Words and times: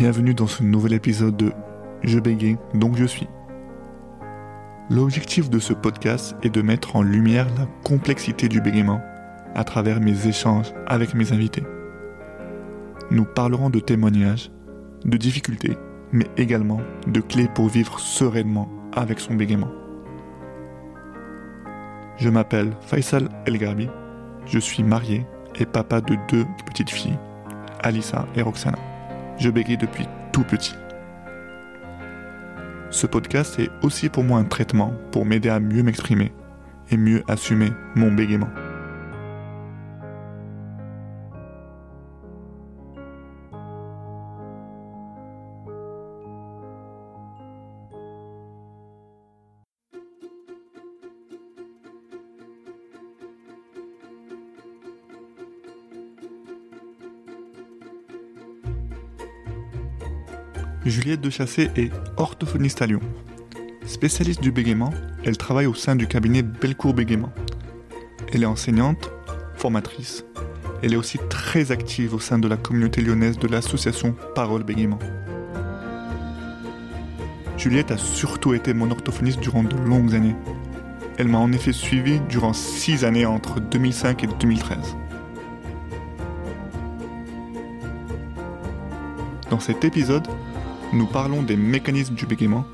Bienvenue 0.00 0.32
dans 0.32 0.46
ce 0.46 0.62
nouvel 0.62 0.94
épisode 0.94 1.36
de 1.36 1.52
Je 2.02 2.18
bégaye, 2.18 2.56
donc 2.72 2.96
je 2.96 3.04
suis. 3.04 3.28
L'objectif 4.88 5.50
de 5.50 5.58
ce 5.58 5.74
podcast 5.74 6.34
est 6.42 6.48
de 6.48 6.62
mettre 6.62 6.96
en 6.96 7.02
lumière 7.02 7.46
la 7.58 7.66
complexité 7.84 8.48
du 8.48 8.62
bégaiement 8.62 9.02
à 9.54 9.62
travers 9.62 10.00
mes 10.00 10.26
échanges 10.26 10.72
avec 10.86 11.12
mes 11.12 11.34
invités. 11.34 11.64
Nous 13.10 13.26
parlerons 13.26 13.68
de 13.68 13.78
témoignages, 13.78 14.50
de 15.04 15.18
difficultés, 15.18 15.76
mais 16.12 16.28
également 16.38 16.80
de 17.06 17.20
clés 17.20 17.50
pour 17.54 17.68
vivre 17.68 18.00
sereinement 18.00 18.70
avec 18.94 19.20
son 19.20 19.34
bégaiement. 19.34 19.70
Je 22.16 22.30
m'appelle 22.30 22.72
Faisal 22.80 23.28
El 23.44 23.58
Garbi, 23.58 23.90
je 24.46 24.60
suis 24.60 24.82
marié 24.82 25.26
et 25.56 25.66
papa 25.66 26.00
de 26.00 26.16
deux 26.30 26.46
petites 26.64 26.88
filles, 26.88 27.18
Alissa 27.82 28.26
et 28.34 28.40
Roxana. 28.40 28.78
Je 29.40 29.48
bégaye 29.48 29.78
depuis 29.78 30.06
tout 30.32 30.44
petit. 30.44 30.74
Ce 32.90 33.06
podcast 33.06 33.58
est 33.58 33.70
aussi 33.82 34.10
pour 34.10 34.22
moi 34.22 34.38
un 34.38 34.44
traitement 34.44 34.92
pour 35.12 35.24
m'aider 35.24 35.48
à 35.48 35.60
mieux 35.60 35.82
m'exprimer 35.82 36.30
et 36.90 36.98
mieux 36.98 37.22
assumer 37.26 37.72
mon 37.94 38.12
bégaiement. 38.12 38.50
Juliette 60.90 61.20
de 61.20 61.30
Chassé 61.30 61.70
est 61.76 61.92
orthophoniste 62.16 62.82
à 62.82 62.86
Lyon. 62.86 62.98
Spécialiste 63.86 64.42
du 64.42 64.50
bégaiement, 64.50 64.92
elle 65.24 65.36
travaille 65.36 65.66
au 65.66 65.74
sein 65.74 65.94
du 65.94 66.08
cabinet 66.08 66.42
Belcourt 66.42 66.94
Bégaiement. 66.94 67.32
Elle 68.32 68.42
est 68.42 68.46
enseignante, 68.46 69.08
formatrice. 69.54 70.24
Elle 70.82 70.92
est 70.92 70.96
aussi 70.96 71.18
très 71.28 71.70
active 71.70 72.12
au 72.12 72.18
sein 72.18 72.40
de 72.40 72.48
la 72.48 72.56
communauté 72.56 73.02
lyonnaise 73.02 73.38
de 73.38 73.46
l'association 73.46 74.16
Parole 74.34 74.64
Bégaiement. 74.64 74.98
Juliette 77.56 77.92
a 77.92 77.96
surtout 77.96 78.54
été 78.54 78.74
mon 78.74 78.90
orthophoniste 78.90 79.38
durant 79.38 79.62
de 79.62 79.76
longues 79.76 80.16
années. 80.16 80.34
Elle 81.18 81.28
m'a 81.28 81.38
en 81.38 81.52
effet 81.52 81.72
suivi 81.72 82.18
durant 82.28 82.52
six 82.52 83.04
années 83.04 83.26
entre 83.26 83.60
2005 83.60 84.24
et 84.24 84.28
2013. 84.40 84.96
Dans 89.50 89.60
cet 89.60 89.84
épisode, 89.84 90.26
nous 90.92 91.06
parlons 91.06 91.42
des 91.42 91.56
mécanismes 91.56 92.14
du 92.14 92.26
bégaiement, 92.26 92.66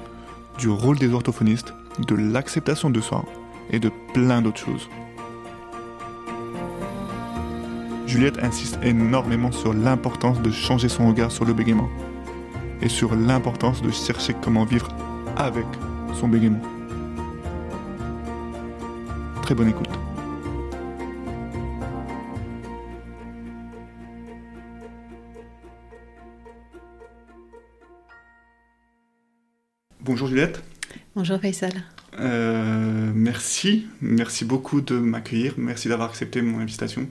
du 0.59 0.69
rôle 0.69 0.99
des 0.99 1.13
orthophonistes, 1.13 1.75
de 2.07 2.15
l'acceptation 2.15 2.91
de 2.91 3.01
soi 3.01 3.25
et 3.71 3.79
de 3.79 3.91
plein 4.15 4.43
d'autres 4.43 4.61
choses. 4.61 4.89
Juliette 8.07 8.39
insiste 8.43 8.79
énormément 8.83 9.53
sur 9.53 9.75
l'importance 9.75 10.41
de 10.41 10.51
changer 10.51 10.89
son 10.89 11.09
regard 11.09 11.31
sur 11.31 11.45
le 11.45 11.53
bégaiement 11.53 11.89
et 12.81 12.89
sur 12.89 13.15
l'importance 13.15 13.83
de 13.83 13.91
chercher 13.91 14.35
comment 14.41 14.65
vivre 14.65 14.89
avec 15.37 15.67
son 16.15 16.29
bégaiement. 16.29 16.63
Très 19.43 19.55
bonne 19.55 19.69
écoute. 19.69 20.06
Bonjour 31.29 31.41
Faisal. 31.41 31.73
Euh, 32.21 33.11
merci, 33.13 33.89
merci 34.01 34.45
beaucoup 34.45 34.81
de 34.81 34.97
m'accueillir, 34.97 35.55
merci 35.57 35.89
d'avoir 35.89 36.11
accepté 36.11 36.41
mon 36.41 36.61
invitation. 36.61 37.09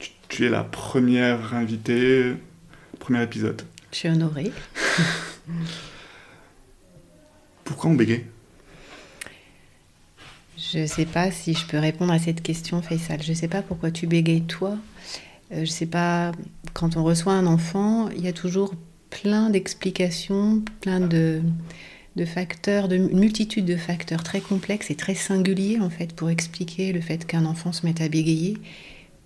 Tu, 0.00 0.10
tu, 0.28 0.46
es 0.46 0.48
la 0.48 0.64
première 0.64 1.54
invitée, 1.54 2.34
premier 2.98 3.22
épisode. 3.22 3.62
Je 3.92 3.98
suis 3.98 4.08
honorée. 4.08 4.50
Pourquoi 7.64 7.90
on 7.90 7.94
bégaye 7.94 8.24
Je 10.58 10.78
ne 10.78 10.86
sais 10.86 11.06
pas 11.06 11.30
si 11.30 11.54
je 11.54 11.64
peux 11.66 11.78
répondre 11.78 12.12
à 12.12 12.18
cette 12.18 12.42
question, 12.42 12.82
Faisal. 12.82 13.22
Je 13.22 13.30
ne 13.30 13.36
sais 13.36 13.46
pas 13.46 13.62
pourquoi 13.62 13.92
tu 13.92 14.08
bégayes 14.08 14.42
toi. 14.42 14.76
Euh, 15.52 15.54
je 15.54 15.60
ne 15.60 15.66
sais 15.66 15.86
pas, 15.86 16.32
quand 16.72 16.96
on 16.96 17.04
reçoit 17.04 17.34
un 17.34 17.46
enfant, 17.46 18.08
il 18.08 18.24
y 18.24 18.28
a 18.28 18.32
toujours 18.32 18.74
plein 19.08 19.50
d'explications, 19.50 20.64
plein 20.80 20.98
de, 20.98 21.42
de 22.16 22.24
facteurs, 22.24 22.90
une 22.92 23.18
multitude 23.18 23.64
de 23.64 23.76
facteurs 23.76 24.22
très 24.22 24.40
complexes 24.40 24.90
et 24.90 24.96
très 24.96 25.14
singuliers 25.14 25.78
en 25.80 25.90
fait 25.90 26.12
pour 26.12 26.30
expliquer 26.30 26.92
le 26.92 27.00
fait 27.00 27.26
qu'un 27.26 27.44
enfant 27.44 27.72
se 27.72 27.86
mette 27.86 28.00
à 28.00 28.08
bégayer. 28.08 28.56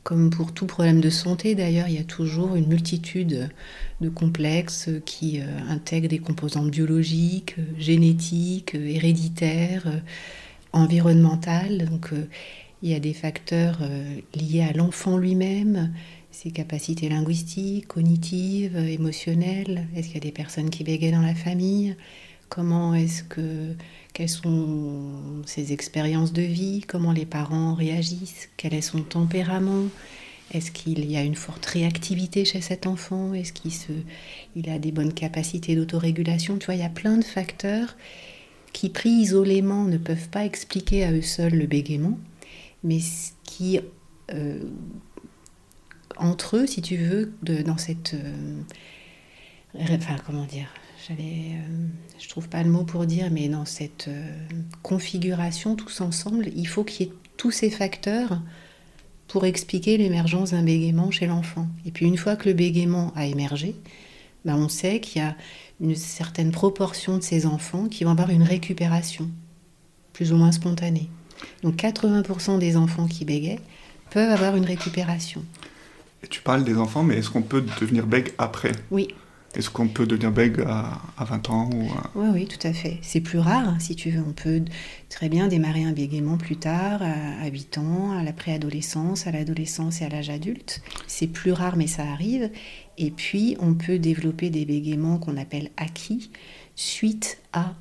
Comme 0.03 0.29
pour 0.29 0.53
tout 0.53 0.67
problème 0.67 1.01
de 1.01 1.09
santé 1.09 1.55
d'ailleurs, 1.55 1.89
il 1.89 1.95
y 1.95 1.99
a 1.99 2.05
toujours 2.05 2.57
une 2.57 2.67
multitude 2.69 3.49
de 4.03 4.09
complexes 4.11 4.91
qui 5.07 5.41
euh, 5.41 5.47
intègrent 5.71 6.09
des 6.09 6.19
composantes 6.19 6.71
biologiques, 6.71 7.57
génétiques, 7.79 8.75
héréditaires, 8.75 10.03
environnementales. 10.75 11.89
Donc 11.89 12.13
euh, 12.13 12.29
il 12.83 12.91
y 12.91 12.95
a 12.95 13.01
des 13.01 13.15
facteurs 13.15 13.79
euh, 13.81 14.17
liés 14.35 14.61
à 14.61 14.75
l'enfant 14.75 15.17
lui-même, 15.17 15.95
ses 16.31 16.51
capacités 16.51 17.09
linguistiques, 17.09 17.87
cognitives, 17.87 18.77
émotionnelles. 18.77 19.89
Est-ce 19.97 20.09
qu'il 20.09 20.17
y 20.17 20.19
a 20.19 20.21
des 20.21 20.33
personnes 20.33 20.69
qui 20.69 20.85
bégayent 20.85 21.13
dans 21.13 21.23
la 21.23 21.35
famille? 21.35 21.97
Comment 22.49 22.95
est-ce 22.95 23.25
que 23.25 23.75
quelles 24.13 24.29
sont 24.29 25.43
ses 25.45 25.73
expériences 25.73 26.33
de 26.33 26.43
vie? 26.43 26.83
Comment 26.87 27.13
les 27.13 27.27
parents 27.27 27.75
réagissent? 27.75 28.49
Quel 28.57 28.75
est 28.75 28.81
son 28.81 29.03
tempérament? 29.03 29.89
Est-ce 30.53 30.71
qu'il 30.71 31.11
y 31.11 31.17
a 31.17 31.23
une 31.23 31.35
forte 31.35 31.67
réactivité 31.67 32.45
chez 32.45 32.61
cet 32.61 32.87
enfant? 32.87 33.35
Est-ce 33.35 33.53
qu'il 33.53 33.73
se, 33.73 33.93
il 34.55 34.69
a 34.71 34.79
des 34.79 34.93
bonnes 34.93 35.13
capacités 35.13 35.75
d'autorégulation? 35.75 36.59
Tu 36.59 36.67
vois, 36.67 36.75
il 36.75 36.81
y 36.81 36.85
a 36.85 36.91
plein 36.91 37.17
de 37.17 37.25
facteurs 37.25 37.97
qui, 38.73 38.89
pris 38.89 39.11
isolément, 39.11 39.85
ne 39.85 39.99
peuvent 39.99 40.29
pas 40.29 40.45
expliquer 40.45 41.05
à 41.05 41.13
eux 41.13 41.23
seuls 41.23 41.55
le 41.55 41.67
bégaiement, 41.67 42.19
mais 42.85 42.99
qui, 43.45 43.81
euh, 44.33 44.61
entre 46.17 46.59
eux, 46.59 46.67
si 46.67 46.83
tu 46.83 46.97
veux, 46.97 47.33
de, 47.43 47.63
dans 47.63 47.79
cette... 47.79 48.15
Euh, 48.15 48.63
enfin, 49.81 50.17
comment 50.25 50.45
dire 50.45 50.69
j'allais, 51.07 51.53
euh, 51.55 51.87
je 52.19 52.29
trouve 52.29 52.49
pas 52.49 52.63
le 52.63 52.71
mot 52.71 52.85
pour 52.85 53.07
dire, 53.07 53.31
mais 53.31 53.49
dans 53.49 53.65
cette 53.65 54.07
euh, 54.09 54.33
configuration 54.83 55.77
tous 55.77 56.01
ensemble, 56.01 56.49
il 56.55 56.67
faut 56.67 56.85
qu'il 56.85 57.07
y 57.07 57.11
ait 57.11 57.13
tous 57.37 57.51
ces 57.51 57.71
facteurs 57.71 58.41
pour 59.29 59.45
expliquer 59.45 59.97
l'émergence 59.97 60.53
d'un 60.53 60.63
bégaiement 60.63 61.11
chez 61.11 61.27
l'enfant. 61.27 61.67
Et 61.87 61.91
puis 61.91 62.07
une 62.07 62.17
fois 62.17 62.37
que 62.37 62.49
le 62.49 62.55
bégaiement 62.55 63.13
a 63.17 63.27
émergé, 63.27 63.75
ben 64.45 64.57
on 64.57 64.69
sait 64.69 65.01
qu'il 65.01 65.23
y 65.23 65.25
a 65.25 65.37
une 65.81 65.97
certaine 65.97 66.53
proportion 66.53 67.19
de 67.19 67.23
ces 67.23 67.47
enfants 67.47 67.89
qui 67.89 68.05
vont 68.05 68.11
avoir 68.11 68.31
une 68.31 68.43
récupération, 68.43 69.29
plus 70.13 70.33
ou 70.33 70.37
moins 70.37 70.53
spontanée. 70.53 71.09
Donc 71.63 71.77
80% 71.77 72.59
des 72.59 72.77
enfants 72.77 73.07
qui 73.07 73.25
bégayent 73.25 73.61
peuvent 74.11 74.31
avoir 74.31 74.57
une 74.57 74.65
récupération. 74.65 75.45
Et 76.23 76.29
tu 76.29 76.41
parles 76.41 76.65
des 76.65 76.77
enfants, 76.77 77.03
mais 77.03 77.17
est-ce 77.17 77.31
qu'on 77.31 77.43
peut 77.43 77.65
devenir 77.81 78.07
bègue 78.07 78.33
après? 78.39 78.73
Oui, 78.91 79.09
Est-ce 79.57 79.71
qu'on 79.71 79.89
peut 79.89 80.07
devenir 80.07 80.33
bègue 80.33 80.61
à, 80.67 81.01
à 81.17 81.25
20 81.25 81.51
ans 81.51 81.71
Oui, 82.15 82.29
oui, 82.33 82.47
tout 82.47 82.67
à 82.67 82.73
fait. 82.73 82.99
C'est 83.03 83.21
plus 83.21 83.39
rare, 83.39 83.69
hein, 83.69 83.77
si 83.79 83.95
tu 83.95 84.11
veux. 84.11 84.23
On 84.27 84.33
peut 84.33 84.63
très 85.09 85.29
bien 85.29 85.47
démarrer 85.47 85.85
un 85.85 85.93
bégaiement 85.93 86.37
plus 86.37 86.57
tard, 86.57 87.03
à 87.03 87.45
à 87.45 87.49
8 87.49 87.79
ans, 87.79 88.19
à 88.19 88.23
la 88.23 88.33
préadolescence, 88.33 89.27
à 89.27 89.31
l'adolescence 89.31 90.01
et 90.01 90.05
à 90.05 90.09
l'âge 90.09 90.31
adulte. 90.31 90.83
C'est 91.07 91.27
plus 91.27 91.53
rare, 91.53 91.77
mais 91.77 91.87
ça 91.87 92.03
arrive. 92.05 92.51
Et 92.99 93.11
puis, 93.11 93.57
on 93.61 93.75
peut 93.75 93.99
développer 93.99 94.51
des 94.51 94.65
bégaiements 94.65 95.19
qu'on 95.19 95.37
appelle 95.37 95.71
acquis 95.77 96.31
suite 96.75 97.39
à 97.53 97.75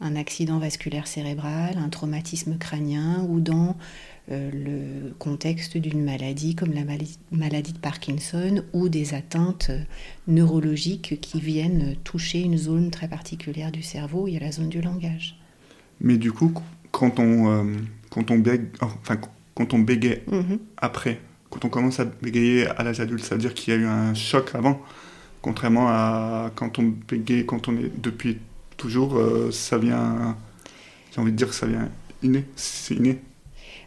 un 0.00 0.16
accident 0.16 0.58
vasculaire 0.58 1.06
cérébral, 1.06 1.76
un 1.76 1.88
traumatisme 1.88 2.56
crânien 2.58 3.26
ou 3.28 3.40
dans 3.40 3.76
le 4.30 5.12
contexte 5.18 5.76
d'une 5.76 6.04
maladie 6.04 6.54
comme 6.54 6.72
la 6.72 6.84
maladie 7.30 7.72
de 7.72 7.78
Parkinson 7.78 8.62
ou 8.72 8.88
des 8.88 9.14
atteintes 9.14 9.68
euh, 9.70 9.80
neurologiques 10.26 11.20
qui 11.20 11.40
viennent 11.40 11.96
toucher 12.04 12.40
une 12.40 12.56
zone 12.58 12.90
très 12.90 13.08
particulière 13.08 13.72
du 13.72 13.82
cerveau, 13.82 14.28
il 14.28 14.34
y 14.34 14.36
a 14.36 14.40
la 14.40 14.52
zone 14.52 14.68
du 14.68 14.80
langage. 14.80 15.36
Mais 16.00 16.16
du 16.18 16.32
coup, 16.32 16.52
quand 16.90 17.18
on, 17.18 17.50
euh, 17.50 17.64
quand 18.10 18.30
on 18.30 18.38
bègue, 18.38 18.66
enfin, 18.80 19.18
quand 19.54 19.74
on 19.74 19.78
bégaye 19.78 20.22
Mhm. 20.30 20.58
après, 20.76 21.20
quand 21.50 21.64
on 21.64 21.68
commence 21.68 21.98
à 21.98 22.04
bégayer 22.04 22.66
à 22.66 22.82
l'âge 22.84 23.00
adulte, 23.00 23.24
ça 23.24 23.34
veut 23.34 23.40
dire 23.40 23.54
qu'il 23.54 23.74
y 23.74 23.76
a 23.76 23.80
eu 23.80 23.86
un 23.86 24.14
choc 24.14 24.50
avant, 24.54 24.80
contrairement 25.42 25.88
à 25.88 26.52
quand 26.54 26.78
on 26.78 26.94
bégaye 27.08 27.46
quand 27.46 27.68
on 27.68 27.76
est 27.76 27.90
depuis 28.00 28.38
toujours, 28.76 29.16
euh, 29.16 29.50
ça 29.50 29.78
vient, 29.78 30.36
j'ai 31.12 31.20
envie 31.20 31.32
de 31.32 31.36
dire 31.36 31.48
que 31.48 31.54
ça 31.54 31.66
vient 31.66 31.88
inné, 32.22 32.44
c'est 32.54 32.94
inné. 32.94 33.18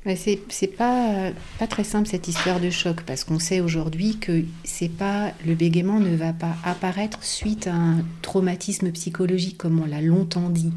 C'est 0.05 0.75
pas, 0.75 1.31
pas 1.59 1.67
très 1.67 1.83
simple 1.83 2.07
cette 2.07 2.27
histoire 2.27 2.59
de 2.59 2.71
choc 2.71 3.01
parce 3.05 3.23
qu'on 3.23 3.37
sait 3.37 3.59
aujourd'hui 3.59 4.17
que 4.17 4.43
c'est 4.63 4.89
pas 4.89 5.31
le 5.45 5.53
bégaiement 5.53 5.99
ne 5.99 6.15
va 6.15 6.33
pas 6.33 6.55
apparaître 6.63 7.23
suite 7.23 7.67
à 7.67 7.75
un 7.75 8.03
traumatisme 8.23 8.91
psychologique 8.91 9.57
comme 9.57 9.79
on 9.79 9.85
l'a 9.85 10.01
longtemps 10.01 10.49
dit. 10.49 10.73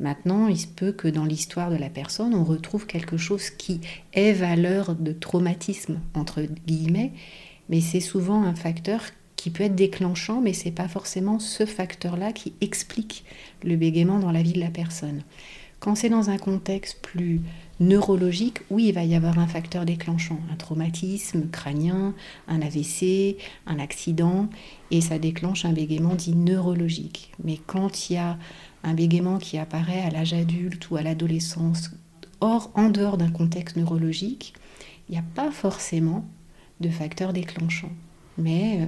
Maintenant, 0.00 0.46
il 0.48 0.58
se 0.58 0.66
peut 0.66 0.92
que 0.92 1.08
dans 1.08 1.24
l'histoire 1.24 1.70
de 1.70 1.76
la 1.76 1.88
personne, 1.88 2.34
on 2.34 2.44
retrouve 2.44 2.86
quelque 2.86 3.16
chose 3.16 3.50
qui 3.50 3.80
est 4.12 4.32
valeur 4.32 4.94
de 4.94 5.12
traumatisme 5.12 6.00
entre 6.14 6.42
guillemets, 6.66 7.12
mais 7.68 7.80
c'est 7.80 8.00
souvent 8.00 8.42
un 8.42 8.54
facteur 8.54 9.02
qui 9.36 9.50
peut 9.50 9.64
être 9.64 9.76
déclenchant, 9.76 10.40
mais 10.40 10.52
c'est 10.52 10.72
pas 10.72 10.88
forcément 10.88 11.38
ce 11.38 11.64
facteur-là 11.64 12.32
qui 12.32 12.54
explique 12.60 13.24
le 13.62 13.76
bégaiement 13.76 14.18
dans 14.18 14.32
la 14.32 14.42
vie 14.42 14.52
de 14.52 14.60
la 14.60 14.70
personne. 14.70 15.22
Quand 15.78 15.94
c'est 15.94 16.08
dans 16.08 16.28
un 16.28 16.38
contexte 16.38 16.98
plus 17.02 17.40
neurologique, 17.80 18.60
oui, 18.70 18.88
il 18.88 18.94
va 18.94 19.04
y 19.04 19.14
avoir 19.14 19.38
un 19.38 19.46
facteur 19.46 19.84
déclenchant, 19.84 20.40
un 20.52 20.56
traumatisme 20.56 21.48
crânien, 21.50 22.14
un 22.48 22.60
AVC, 22.60 23.36
un 23.66 23.78
accident, 23.78 24.48
et 24.90 25.00
ça 25.00 25.18
déclenche 25.18 25.64
un 25.64 25.72
bégaiement 25.72 26.14
dit 26.14 26.34
neurologique. 26.34 27.32
Mais 27.42 27.58
quand 27.66 28.10
il 28.10 28.14
y 28.14 28.16
a 28.16 28.38
un 28.84 28.94
bégaiement 28.94 29.38
qui 29.38 29.58
apparaît 29.58 30.00
à 30.00 30.10
l'âge 30.10 30.32
adulte 30.32 30.90
ou 30.90 30.96
à 30.96 31.02
l'adolescence, 31.02 31.90
hors, 32.40 32.70
en 32.74 32.90
dehors 32.90 33.18
d'un 33.18 33.30
contexte 33.30 33.76
neurologique, 33.76 34.54
il 35.08 35.12
n'y 35.12 35.18
a 35.18 35.24
pas 35.34 35.50
forcément 35.50 36.24
de 36.80 36.88
facteur 36.88 37.32
déclenchant. 37.32 37.90
Mais 38.36 38.82
euh, 38.82 38.86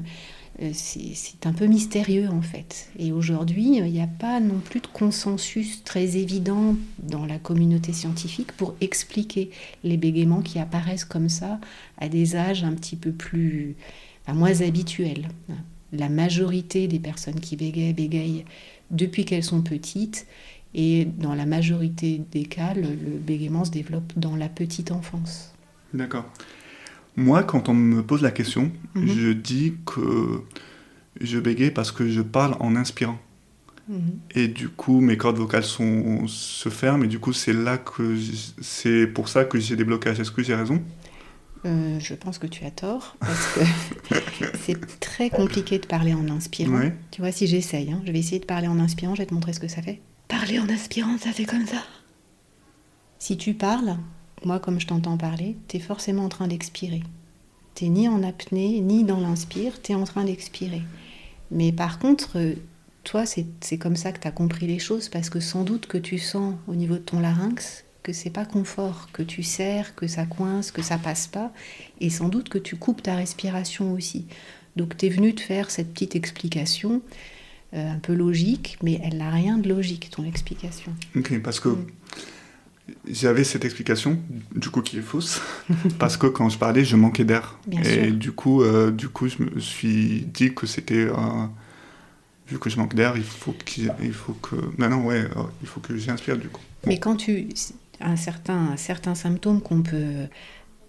c'est 0.75 1.47
un 1.47 1.53
peu 1.53 1.67
mystérieux 1.67 2.29
en 2.29 2.43
fait. 2.43 2.91
Et 2.99 3.13
aujourd'hui, 3.13 3.79
il 3.79 3.85
n'y 3.85 4.03
a 4.03 4.07
pas 4.07 4.41
non 4.41 4.59
plus 4.59 4.81
de 4.81 4.87
consensus 4.87 5.83
très 5.85 6.17
évident 6.17 6.77
dans 7.03 7.25
la 7.25 7.39
communauté 7.39 7.93
scientifique 7.93 8.53
pour 8.53 8.75
expliquer 8.81 9.51
les 9.85 9.97
bégaiements 9.97 10.43
qui 10.43 10.59
apparaissent 10.59 11.07
comme 11.07 11.29
ça 11.29 11.61
à 11.99 12.09
des 12.09 12.37
âges 12.37 12.65
un 12.65 12.73
petit 12.75 12.97
peu 12.97 13.13
plus, 13.13 13.75
moins 14.29 14.61
habituels. 14.61 15.29
La 15.93 16.09
majorité 16.09 16.87
des 16.87 17.01
personnes 17.01 17.41
qui 17.41 17.57
bégayent 17.57 17.95
bégayent 17.95 18.45
depuis 18.91 19.25
qu'elles 19.25 19.45
sont 19.45 19.63
petites. 19.63 20.27
Et 20.73 21.05
dans 21.05 21.35
la 21.35 21.47
majorité 21.47 22.23
des 22.31 22.45
cas, 22.45 22.75
le, 22.75 22.83
le 22.83 23.19
bégaiement 23.19 23.65
se 23.65 23.73
développe 23.73 24.13
dans 24.17 24.37
la 24.37 24.49
petite 24.49 24.93
enfance. 24.93 25.53
D'accord. 25.93 26.27
Moi, 27.21 27.43
quand 27.43 27.69
on 27.69 27.75
me 27.75 28.03
pose 28.03 28.23
la 28.23 28.31
question, 28.31 28.73
mhm. 28.95 29.07
je 29.07 29.33
dis 29.33 29.75
que 29.85 30.43
je 31.21 31.39
bégaye 31.39 31.71
parce 31.71 31.93
que 31.93 32.09
je 32.09 32.23
parle 32.23 32.57
en 32.61 32.77
inspirant. 32.77 33.19
Mhm. 33.89 34.21
Et 34.35 34.49
du 34.49 34.71
coup, 34.71 35.01
mes 35.01 35.19
cordes 35.19 35.37
vocales 35.37 35.65
sont, 35.65 36.27
se 36.27 36.71
ferment, 36.71 37.05
et 37.05 37.09
du 37.09 37.19
coup, 37.19 37.35
c'est 37.35 37.53
là 37.53 37.77
que 37.77 38.17
c'est 38.63 39.07
pour 39.07 39.29
ça 39.29 39.45
que 39.45 39.59
j'ai 39.59 39.77
des 39.77 39.85
blocages. 39.85 40.19
Est-ce 40.19 40.31
que 40.31 40.43
j'ai 40.43 40.55
raison? 40.55 40.83
Euh, 41.67 42.01
je 42.01 42.15
pense 42.15 42.39
que 42.39 42.47
tu 42.47 42.65
as 42.65 42.71
tort, 42.71 43.17
parce 43.21 43.55
que 43.55 44.15
c'est 44.65 44.99
très 44.99 45.29
compliqué 45.29 45.79
de 45.79 45.87
parler 45.87 46.15
en 46.15 46.27
inspirant. 46.31 46.91
Tu 47.11 47.21
vois, 47.21 47.33
si 47.33 47.47
j'essaye, 47.47 47.93
hein, 47.93 48.01
je 48.07 48.13
vais 48.13 48.19
essayer 48.19 48.39
de 48.39 48.47
parler 48.47 48.67
en 48.67 48.79
inspirant, 48.79 49.15
je 49.15 49.21
vais 49.21 49.27
te 49.27 49.35
montrer 49.35 49.53
ce 49.53 49.61
que 49.61 49.69
ça 49.69 49.83
fait. 49.83 50.01
Parler 50.27 50.59
en 50.59 50.71
inspirant, 50.71 51.19
ça 51.19 51.33
fait 51.33 51.45
comme 51.45 51.67
ça. 51.67 51.83
Si 53.19 53.37
tu 53.37 53.53
parles, 53.53 53.99
moi, 54.45 54.59
comme 54.59 54.81
je 54.81 54.87
t'entends 54.87 55.17
parler, 55.17 55.57
tu 55.69 55.77
es 55.77 55.81
forcément 55.81 56.25
en 56.25 56.29
train 56.29 56.49
d'expirer. 56.49 57.03
Tu 57.75 57.89
ni 57.89 58.09
en 58.09 58.23
apnée, 58.23 58.81
ni 58.81 59.05
dans 59.05 59.21
l'inspire, 59.21 59.81
tu 59.83 59.93
es 59.93 59.95
en 59.95 60.05
train 60.05 60.25
d'expirer. 60.25 60.83
Mais 61.51 61.73
par 61.73 61.99
contre, 61.99 62.39
euh, 62.39 62.55
toi, 63.05 63.25
c'est 63.27 63.79
comme 63.79 63.97
ça 63.97 64.13
que 64.13 64.21
tu 64.21 64.29
as 64.29 64.33
compris 64.33 64.67
les 64.67 64.79
choses, 64.79 65.09
parce 65.09 65.31
que 65.31 65.41
sans 65.41 65.65
doute 65.65 65.87
que 65.87 65.99
tu 65.99 66.19
sens 66.19 66.55
au 66.69 66.75
niveau 66.75 66.95
de 66.95 67.01
ton 67.01 67.21
larynx 67.21 67.85
que 68.03 68.13
c'est 68.15 68.31
pas 68.31 68.47
confort, 68.47 69.11
que 69.13 69.23
tu 69.23 69.43
serres, 69.43 69.95
que 69.95 70.07
ça 70.07 70.25
coince, 70.25 70.71
que 70.71 70.81
ça 70.81 70.97
passe 70.97 71.27
pas, 71.27 71.53
et 72.01 72.09
sans 72.09 72.29
doute 72.29 72.49
que 72.49 72.59
tu 72.59 72.77
coupes 72.77 73.03
ta 73.03 73.15
respiration 73.15 73.93
aussi. 73.93 74.27
Donc 74.77 74.97
tu 74.97 75.07
es 75.07 75.09
venu 75.11 75.35
te 75.35 75.43
faire 75.43 75.71
cette 75.71 75.93
petite 75.93 76.17
explication, 76.17 77.03
euh, 77.75 77.93
un 77.93 77.99
peu 77.99 78.15
logique, 78.15 78.79
mais 78.83 79.01
elle 79.05 79.19
n'a 79.19 79.31
rien 79.31 79.59
de 79.59 79.69
logique, 79.69 80.09
ton 80.11 80.25
explication. 80.25 80.93
Ok, 81.15 81.41
parce 81.43 81.61
que... 81.61 81.69
Mm 81.69 81.87
j'avais 83.09 83.45
cette 83.45 83.65
explication, 83.65 84.19
du 84.55 84.71
coup, 84.71 84.83
qui 84.83 84.99
est 84.99 85.03
fausse, 85.03 85.41
parce 85.99 86.17
que 86.17 86.27
quand 86.27 86.49
je 86.49 86.59
parlais, 86.59 86.85
je 86.85 86.97
manquais 86.97 87.25
d'air. 87.25 87.59
Et 87.85 88.11
du 88.11 88.33
coup, 88.33 88.63
euh, 88.63 88.91
du 88.91 89.09
coup, 89.09 89.29
je 89.29 89.43
me 89.43 89.61
suis 89.61 90.27
dit 90.33 90.55
que 90.55 90.67
c'était. 90.67 91.07
vu 92.49 92.59
que 92.59 92.71
je 92.71 92.77
manque 92.79 92.95
d'air, 92.95 93.15
il 93.17 93.25
faut 93.25 93.55
qu'il 93.65 94.13
faut 94.13 94.35
que. 94.35 94.57
Maintenant, 94.79 95.03
ouais, 95.03 95.21
euh, 95.21 95.43
il 95.63 95.69
faut 95.69 95.81
que 95.81 95.97
j'inspire, 95.97 96.37
du 96.37 96.49
coup. 96.49 96.63
Mais 96.87 96.99
quand 96.99 97.17
tu. 97.17 97.49
Un 98.03 98.17
certain, 98.17 98.69
un 98.73 98.77
certain 98.79 99.15
symptôme 99.15 99.61
qu'on 99.61 99.83
peut 99.83 100.27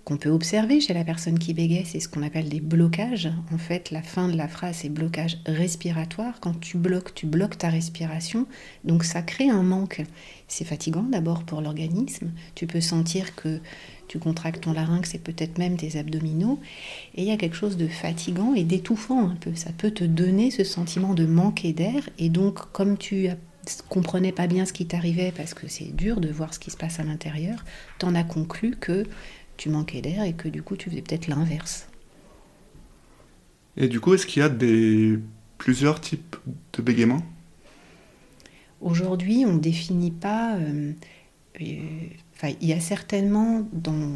qu'on 0.03 0.17
peut 0.17 0.29
observer 0.29 0.81
chez 0.81 0.93
la 0.93 1.03
personne 1.03 1.37
qui 1.37 1.53
bégaye, 1.53 1.85
c'est 1.85 1.99
ce 1.99 2.09
qu'on 2.09 2.23
appelle 2.23 2.49
des 2.49 2.59
blocages. 2.59 3.29
En 3.53 3.57
fait, 3.57 3.91
la 3.91 4.01
fin 4.01 4.27
de 4.27 4.35
la 4.35 4.47
phrase, 4.47 4.77
c'est 4.81 4.89
blocage 4.89 5.37
respiratoire. 5.45 6.39
Quand 6.39 6.59
tu 6.59 6.77
bloques, 6.77 7.13
tu 7.13 7.27
bloques 7.27 7.57
ta 7.57 7.69
respiration. 7.69 8.47
Donc 8.83 9.03
ça 9.03 9.21
crée 9.21 9.49
un 9.49 9.63
manque. 9.63 10.01
C'est 10.47 10.65
fatigant 10.65 11.03
d'abord 11.03 11.43
pour 11.43 11.61
l'organisme. 11.61 12.31
Tu 12.55 12.65
peux 12.65 12.81
sentir 12.81 13.35
que 13.35 13.59
tu 14.07 14.19
contractes 14.19 14.63
ton 14.63 14.73
larynx 14.73 15.13
et 15.13 15.19
peut-être 15.19 15.57
même 15.57 15.77
tes 15.77 15.97
abdominaux. 15.97 16.59
Et 17.15 17.21
il 17.21 17.27
y 17.27 17.31
a 17.31 17.37
quelque 17.37 17.55
chose 17.55 17.77
de 17.77 17.87
fatigant 17.87 18.53
et 18.55 18.63
d'étouffant 18.63 19.29
un 19.29 19.35
peu. 19.35 19.55
Ça 19.55 19.71
peut 19.71 19.91
te 19.91 20.03
donner 20.03 20.51
ce 20.51 20.63
sentiment 20.63 21.13
de 21.13 21.25
manquer 21.25 21.73
d'air. 21.73 22.09
Et 22.17 22.29
donc, 22.29 22.71
comme 22.71 22.97
tu 22.97 23.29
comprenais 23.89 24.31
pas 24.31 24.47
bien 24.47 24.65
ce 24.65 24.73
qui 24.73 24.85
t'arrivait 24.85 25.31
parce 25.35 25.53
que 25.53 25.67
c'est 25.67 25.95
dur 25.95 26.19
de 26.19 26.29
voir 26.29 26.53
ce 26.53 26.59
qui 26.59 26.71
se 26.71 26.77
passe 26.77 26.99
à 26.99 27.03
l'intérieur, 27.03 27.63
t'en 27.99 28.15
as 28.15 28.23
conclu 28.23 28.75
que 28.79 29.05
tu 29.61 29.69
manquais 29.69 30.01
d'air 30.01 30.23
et 30.23 30.33
que 30.33 30.47
du 30.47 30.63
coup 30.63 30.75
tu 30.75 30.89
faisais 30.89 31.03
peut-être 31.03 31.27
l'inverse. 31.27 31.87
Et 33.77 33.87
du 33.87 33.99
coup, 33.99 34.15
est-ce 34.15 34.25
qu'il 34.25 34.41
y 34.41 34.43
a 34.43 34.49
des 34.49 35.19
plusieurs 35.59 36.01
types 36.01 36.35
de 36.73 36.81
bégaiement 36.81 37.21
Aujourd'hui, 38.81 39.45
on 39.45 39.53
ne 39.53 39.59
définit 39.59 40.09
pas. 40.09 40.55
Euh, 40.55 40.93
euh, 41.61 41.75
enfin, 42.35 42.55
il 42.59 42.69
y 42.69 42.73
a 42.73 42.79
certainement 42.79 43.67
dans 43.71 44.11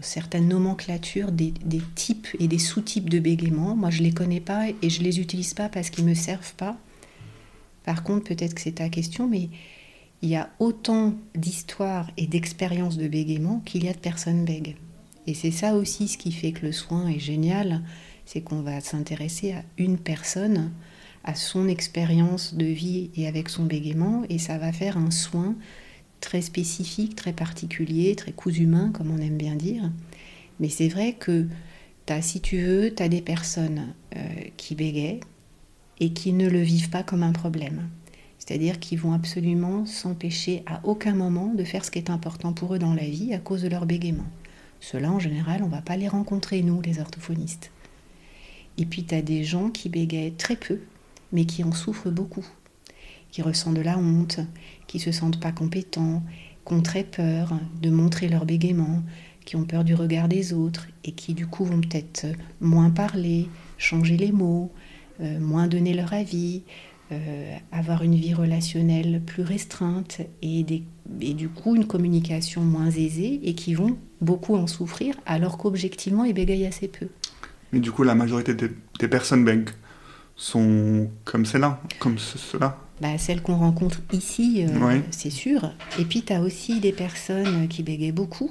certaines 0.00 0.48
nomenclatures 0.48 1.30
des, 1.30 1.54
des 1.64 1.82
types 1.94 2.26
et 2.40 2.48
des 2.48 2.58
sous-types 2.58 3.08
de 3.08 3.20
bégaiement. 3.20 3.76
Moi, 3.76 3.90
je 3.90 4.00
ne 4.00 4.08
les 4.08 4.12
connais 4.12 4.40
pas 4.40 4.70
et 4.82 4.90
je 4.90 4.98
ne 4.98 5.04
les 5.04 5.20
utilise 5.20 5.54
pas 5.54 5.68
parce 5.68 5.90
qu'ils 5.90 6.04
ne 6.04 6.10
me 6.10 6.14
servent 6.14 6.54
pas. 6.54 6.76
Par 7.84 8.02
contre, 8.02 8.24
peut-être 8.24 8.54
que 8.54 8.60
c'est 8.60 8.72
ta 8.72 8.88
question, 8.88 9.28
mais 9.28 9.50
il 10.22 10.28
y 10.28 10.36
a 10.36 10.50
autant 10.58 11.14
d'histoires 11.34 12.10
et 12.16 12.26
d'expériences 12.26 12.98
de 12.98 13.08
bégaiement 13.08 13.60
qu'il 13.64 13.84
y 13.84 13.88
a 13.88 13.92
de 13.92 13.98
personnes 13.98 14.44
bègues. 14.44 14.76
Et 15.26 15.34
c'est 15.34 15.50
ça 15.50 15.74
aussi 15.74 16.08
ce 16.08 16.18
qui 16.18 16.32
fait 16.32 16.52
que 16.52 16.66
le 16.66 16.72
soin 16.72 17.08
est 17.08 17.18
génial, 17.18 17.82
c'est 18.26 18.40
qu'on 18.40 18.62
va 18.62 18.80
s'intéresser 18.80 19.52
à 19.52 19.62
une 19.78 19.98
personne, 19.98 20.72
à 21.24 21.34
son 21.34 21.68
expérience 21.68 22.54
de 22.54 22.66
vie 22.66 23.10
et 23.16 23.26
avec 23.26 23.48
son 23.48 23.64
bégaiement, 23.64 24.24
et 24.28 24.38
ça 24.38 24.58
va 24.58 24.72
faire 24.72 24.96
un 24.96 25.10
soin 25.10 25.56
très 26.20 26.42
spécifique, 26.42 27.16
très 27.16 27.32
particulier, 27.32 28.14
très 28.14 28.32
cousu 28.32 28.64
humain, 28.64 28.90
comme 28.92 29.10
on 29.10 29.18
aime 29.18 29.38
bien 29.38 29.56
dire. 29.56 29.90
Mais 30.58 30.68
c'est 30.68 30.88
vrai 30.88 31.14
que 31.14 31.46
as, 32.08 32.22
si 32.22 32.40
tu 32.40 32.60
veux, 32.60 32.92
tu 32.94 33.02
as 33.02 33.08
des 33.08 33.22
personnes 33.22 33.94
euh, 34.16 34.20
qui 34.56 34.74
bégayent 34.74 35.20
et 36.00 36.12
qui 36.12 36.32
ne 36.32 36.48
le 36.48 36.60
vivent 36.60 36.90
pas 36.90 37.02
comme 37.02 37.22
un 37.22 37.32
problème 37.32 37.88
c'est-à-dire 38.50 38.80
qu'ils 38.80 38.98
vont 38.98 39.12
absolument 39.12 39.86
s'empêcher 39.86 40.64
à 40.66 40.80
aucun 40.82 41.14
moment 41.14 41.54
de 41.54 41.62
faire 41.62 41.84
ce 41.84 41.90
qui 41.92 42.00
est 42.00 42.10
important 42.10 42.52
pour 42.52 42.74
eux 42.74 42.80
dans 42.80 42.94
la 42.94 43.04
vie 43.04 43.32
à 43.32 43.38
cause 43.38 43.62
de 43.62 43.68
leur 43.68 43.86
bégaiement. 43.86 44.26
Ceux-là, 44.80 45.12
en 45.12 45.20
général, 45.20 45.62
on 45.62 45.66
ne 45.66 45.70
va 45.70 45.82
pas 45.82 45.96
les 45.96 46.08
rencontrer, 46.08 46.60
nous, 46.64 46.80
les 46.80 46.98
orthophonistes. 46.98 47.70
Et 48.76 48.86
puis, 48.86 49.04
tu 49.04 49.14
as 49.14 49.22
des 49.22 49.44
gens 49.44 49.70
qui 49.70 49.88
bégayent 49.88 50.32
très 50.32 50.56
peu, 50.56 50.80
mais 51.30 51.44
qui 51.44 51.62
en 51.62 51.70
souffrent 51.70 52.10
beaucoup, 52.10 52.44
qui 53.30 53.40
ressentent 53.40 53.76
de 53.76 53.82
la 53.82 53.96
honte, 53.96 54.40
qui 54.88 54.98
se 54.98 55.12
sentent 55.12 55.38
pas 55.38 55.52
compétents, 55.52 56.20
qui 56.66 56.74
ont 56.74 56.82
très 56.82 57.04
peur 57.04 57.56
de 57.80 57.90
montrer 57.90 58.26
leur 58.26 58.46
bégaiement, 58.46 59.04
qui 59.44 59.54
ont 59.54 59.64
peur 59.64 59.84
du 59.84 59.94
regard 59.94 60.26
des 60.26 60.52
autres 60.52 60.88
et 61.04 61.12
qui, 61.12 61.34
du 61.34 61.46
coup, 61.46 61.64
vont 61.64 61.80
peut-être 61.80 62.26
moins 62.60 62.90
parler, 62.90 63.48
changer 63.78 64.16
les 64.16 64.32
mots, 64.32 64.72
euh, 65.20 65.38
moins 65.38 65.68
donner 65.68 65.94
leur 65.94 66.12
avis, 66.14 66.62
euh, 67.12 67.56
avoir 67.72 68.02
une 68.02 68.14
vie 68.14 68.34
relationnelle 68.34 69.20
plus 69.24 69.42
restreinte 69.42 70.20
et, 70.42 70.62
du 70.64 71.48
coup 71.48 71.74
une 71.74 71.86
communication 71.86 72.62
moins 72.62 72.90
aisée 72.90 73.40
et 73.42 73.54
qui 73.54 73.74
vont 73.74 73.96
beaucoup 74.20 74.54
en 74.54 74.66
souffrir 74.66 75.16
alors 75.26 75.58
qu'objectivement 75.58 76.24
ils 76.24 76.34
bégayent 76.34 76.66
assez 76.66 76.88
peu. 76.88 77.08
Mais 77.72 77.80
du 77.80 77.90
coup 77.90 78.02
la 78.02 78.14
majorité 78.14 78.54
des, 78.54 79.08
personnes 79.08 79.44
bègues 79.44 79.70
sont 80.36 81.08
comme 81.24 81.44
celle-là, 81.44 81.80
comme 81.98 82.18
cela 82.18 82.78
bah, 83.00 83.18
Celles 83.18 83.42
qu'on 83.42 83.56
rencontre 83.56 84.00
ici, 84.12 84.64
euh, 84.66 85.00
c'est 85.10 85.30
sûr. 85.30 85.72
Et 85.98 86.04
puis 86.04 86.22
tu 86.22 86.32
as 86.32 86.40
aussi 86.40 86.80
des 86.80 86.92
personnes 86.92 87.68
qui 87.68 87.82
bégayent 87.82 88.12
beaucoup, 88.12 88.50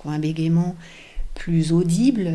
qui 0.00 0.06
ont 0.06 0.10
un 0.10 0.18
bégaiement 0.18 0.74
plus 1.34 1.72
audible, 1.72 2.30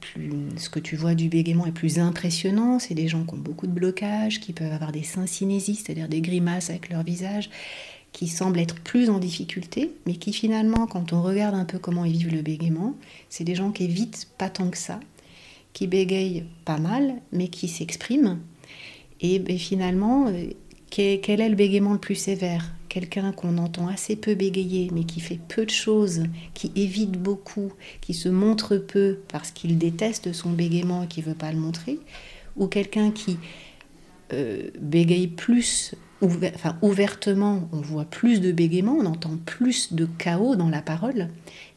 plus, 0.00 0.30
ce 0.56 0.68
que 0.68 0.78
tu 0.78 0.96
vois 0.96 1.14
du 1.14 1.28
bégaiement 1.28 1.66
est 1.66 1.72
plus 1.72 1.98
impressionnant. 1.98 2.78
C'est 2.78 2.94
des 2.94 3.08
gens 3.08 3.24
qui 3.24 3.34
ont 3.34 3.38
beaucoup 3.38 3.66
de 3.66 3.72
blocages, 3.72 4.40
qui 4.40 4.52
peuvent 4.52 4.72
avoir 4.72 4.92
des 4.92 5.02
syncinésies, 5.02 5.76
c'est-à-dire 5.76 6.08
des 6.08 6.20
grimaces 6.20 6.70
avec 6.70 6.90
leur 6.90 7.02
visage, 7.02 7.50
qui 8.12 8.28
semblent 8.28 8.58
être 8.58 8.76
plus 8.76 9.10
en 9.10 9.18
difficulté, 9.18 9.92
mais 10.06 10.14
qui 10.14 10.32
finalement, 10.32 10.86
quand 10.86 11.12
on 11.12 11.22
regarde 11.22 11.54
un 11.54 11.64
peu 11.64 11.78
comment 11.78 12.04
ils 12.04 12.12
vivent 12.12 12.34
le 12.34 12.42
bégaiement, 12.42 12.94
c'est 13.28 13.44
des 13.44 13.54
gens 13.54 13.70
qui 13.70 13.84
évitent 13.84 14.28
pas 14.38 14.50
tant 14.50 14.70
que 14.70 14.78
ça, 14.78 15.00
qui 15.72 15.86
bégayent 15.86 16.44
pas 16.64 16.78
mal, 16.78 17.14
mais 17.32 17.48
qui 17.48 17.68
s'expriment. 17.68 18.38
Et, 19.20 19.42
finalement, 19.58 20.28
euh, 20.28 20.50
quel 20.90 21.40
est 21.40 21.48
le 21.48 21.56
bégaiement 21.56 21.92
le 21.92 21.98
plus 21.98 22.14
sévère? 22.14 22.72
Quelqu'un 22.88 23.32
qu'on 23.32 23.58
entend 23.58 23.88
assez 23.88 24.16
peu 24.16 24.34
bégayer, 24.34 24.90
mais 24.92 25.04
qui 25.04 25.20
fait 25.20 25.38
peu 25.48 25.66
de 25.66 25.70
choses, 25.70 26.24
qui 26.54 26.72
évite 26.74 27.12
beaucoup, 27.12 27.72
qui 28.00 28.14
se 28.14 28.28
montre 28.28 28.76
peu 28.76 29.18
parce 29.28 29.50
qu'il 29.50 29.76
déteste 29.76 30.32
son 30.32 30.50
bégaiement 30.50 31.02
et 31.02 31.06
qui 31.06 31.20
veut 31.20 31.34
pas 31.34 31.52
le 31.52 31.58
montrer, 31.58 31.98
ou 32.56 32.66
quelqu'un 32.66 33.10
qui 33.10 33.38
euh, 34.32 34.70
bégaye 34.80 35.26
plus, 35.26 35.94
enfin, 36.22 36.76
ouvertement, 36.82 37.68
on 37.72 37.80
voit 37.80 38.04
plus 38.04 38.40
de 38.40 38.52
bégaiement, 38.52 38.96
on 38.98 39.06
entend 39.06 39.36
plus 39.44 39.92
de 39.92 40.06
chaos 40.18 40.56
dans 40.56 40.68
la 40.68 40.82
parole, 40.82 41.28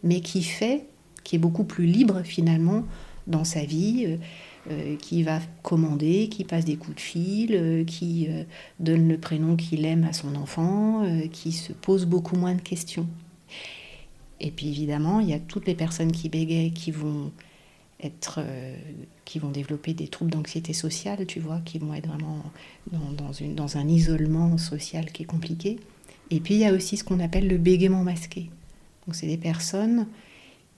mais 0.04 0.22
qui 0.22 0.44
fait, 0.44 0.86
qui 1.24 1.36
est 1.36 1.40
beaucoup 1.40 1.64
plus 1.64 1.86
libre 1.86 2.22
finalement 2.24 2.86
dans 3.28 3.44
sa 3.44 3.64
vie. 3.64 4.06
Euh, 4.08 4.18
euh, 4.70 4.96
qui 4.96 5.24
va 5.24 5.40
commander, 5.64 6.30
qui 6.30 6.44
passe 6.44 6.66
des 6.66 6.76
coups 6.76 6.98
de 6.98 7.02
fil, 7.02 7.56
euh, 7.56 7.84
qui 7.84 8.28
euh, 8.30 8.44
donne 8.80 9.08
le 9.08 9.18
prénom 9.18 9.56
qu'il 9.56 9.86
aime 9.86 10.04
à 10.04 10.14
son 10.14 10.36
enfant, 10.36 11.04
qui 11.32 11.52
se 11.52 11.74
pose 11.74 12.06
beaucoup 12.06 12.36
moins 12.36 12.54
de 12.54 12.62
questions. 12.62 13.08
Et 14.40 14.52
puis 14.52 14.68
évidemment, 14.68 15.20
il 15.20 15.30
y 15.30 15.34
a 15.34 15.40
toutes 15.40 15.66
les 15.66 15.74
personnes 15.74 16.12
qui 16.12 16.30
bégayent 16.30 16.74
qui 16.74 16.92
vont 16.92 17.32
être, 18.04 18.40
qui 19.26 19.40
vont 19.40 19.50
développer 19.50 19.94
des 19.96 20.08
troubles 20.08 20.32
d'anxiété 20.32 20.74
sociale, 20.74 21.26
tu 21.26 21.40
vois, 21.40 21.60
qui 21.66 21.80
vont 21.80 21.94
être 21.96 22.08
vraiment 22.08 22.44
dans, 22.92 23.78
un 23.78 23.88
isolement 23.88 24.60
social 24.60 25.12
qui 25.12 25.24
est 25.24 25.26
compliqué. 25.26 25.80
Et 26.30 26.40
puis 26.40 26.56
il 26.56 26.60
y 26.60 26.66
a 26.66 26.74
aussi 26.74 26.98
ce 26.98 27.04
qu'on 27.04 27.20
appelle 27.20 27.48
le 27.48 27.58
bégaiement 27.58 28.04
masqué. 28.04 28.50
Donc 29.06 29.16
c'est 29.16 29.28
des 29.28 29.38
personnes 29.38 30.08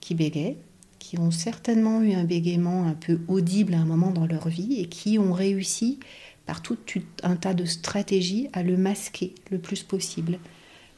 qui 0.00 0.14
bégayent, 0.14 0.56
qui 1.04 1.18
ont 1.18 1.30
certainement 1.30 2.00
eu 2.00 2.14
un 2.14 2.24
bégaiement 2.24 2.86
un 2.86 2.94
peu 2.94 3.20
audible 3.28 3.74
à 3.74 3.78
un 3.78 3.84
moment 3.84 4.10
dans 4.10 4.24
leur 4.24 4.48
vie 4.48 4.80
et 4.80 4.86
qui 4.86 5.18
ont 5.18 5.34
réussi 5.34 6.00
par 6.46 6.62
tout 6.62 6.78
un 7.22 7.36
tas 7.36 7.52
de 7.52 7.66
stratégies 7.66 8.48
à 8.54 8.62
le 8.62 8.78
masquer 8.78 9.34
le 9.50 9.58
plus 9.58 9.82
possible 9.82 10.38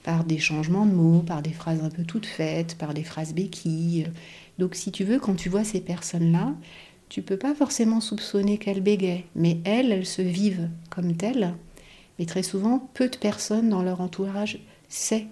par 0.04 0.22
des 0.22 0.38
changements 0.38 0.86
de 0.86 0.92
mots, 0.92 1.22
par 1.22 1.42
des 1.42 1.50
phrases 1.50 1.82
un 1.82 1.90
peu 1.90 2.04
toutes 2.04 2.26
faites, 2.26 2.76
par 2.78 2.94
des 2.94 3.02
phrases 3.02 3.34
béquilles. 3.34 4.06
Donc 4.60 4.76
si 4.76 4.92
tu 4.92 5.02
veux, 5.02 5.18
quand 5.18 5.34
tu 5.34 5.48
vois 5.48 5.64
ces 5.64 5.80
personnes-là, 5.80 6.54
tu 7.08 7.20
peux 7.20 7.36
pas 7.36 7.56
forcément 7.56 8.00
soupçonner 8.00 8.58
qu'elles 8.58 8.82
bégayent, 8.82 9.25
mais 9.34 9.58
elles, 9.64 9.90
elles 9.90 10.06
se 10.06 10.22
vivent 10.22 10.68
comme 10.88 11.16
telles. 11.16 11.52
Mais 12.20 12.26
très 12.26 12.44
souvent, 12.44 12.88
peu 12.94 13.08
de 13.08 13.16
personnes 13.16 13.70
dans 13.70 13.82
leur 13.82 14.00
entourage 14.00 14.60
sait 14.88 15.26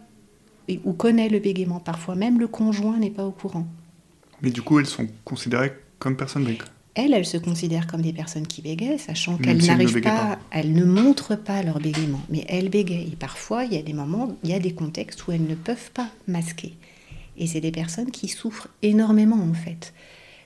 ou 0.85 0.95
connaît 0.95 1.29
le 1.29 1.39
bégaiement. 1.39 1.79
Parfois 1.79 2.17
même 2.17 2.41
le 2.41 2.49
conjoint 2.49 2.99
n'est 2.99 3.11
pas 3.11 3.25
au 3.25 3.31
courant. 3.31 3.69
Mais 4.43 4.51
du 4.51 4.63
coup, 4.63 4.79
elles 4.79 4.87
sont 4.87 5.07
considérées 5.25 5.73
comme 5.99 6.17
personnes 6.17 6.45
bégayes. 6.45 6.69
Elles, 6.95 7.13
elles 7.13 7.27
se 7.27 7.37
considèrent 7.37 7.89
comme 7.89 8.03
des 8.03 8.13
personnes 8.13 8.47
qui 8.47 8.63
bégayent, 8.63 9.01
sachant 9.01 9.37
qu'elles 9.37 9.65
n'arrivent 9.67 10.01
pas, 10.01 10.39
elles 10.53 10.73
ne 10.73 10.85
montrent 10.85 11.37
pas 11.37 11.63
leur 11.63 11.81
bégaiement, 11.81 12.23
mais 12.31 12.45
elles 12.49 12.69
bégayent. 12.69 13.13
Et 13.13 13.17
parfois, 13.17 13.65
il 13.65 13.75
y 13.75 13.79
a 13.79 13.83
des 13.83 13.93
moments, 13.93 14.37
il 14.45 14.51
y 14.51 14.55
a 14.55 14.61
des 14.61 14.75
contextes 14.75 15.27
où 15.27 15.33
elles 15.33 15.47
ne 15.47 15.57
peuvent 15.57 15.91
pas 15.93 16.09
masquer. 16.29 16.75
Et 17.37 17.49
c'est 17.49 17.61
des 17.61 17.73
personnes 17.73 18.13
qui 18.13 18.29
souffrent 18.29 18.69
énormément, 18.83 19.43
en 19.43 19.55
fait. 19.55 19.93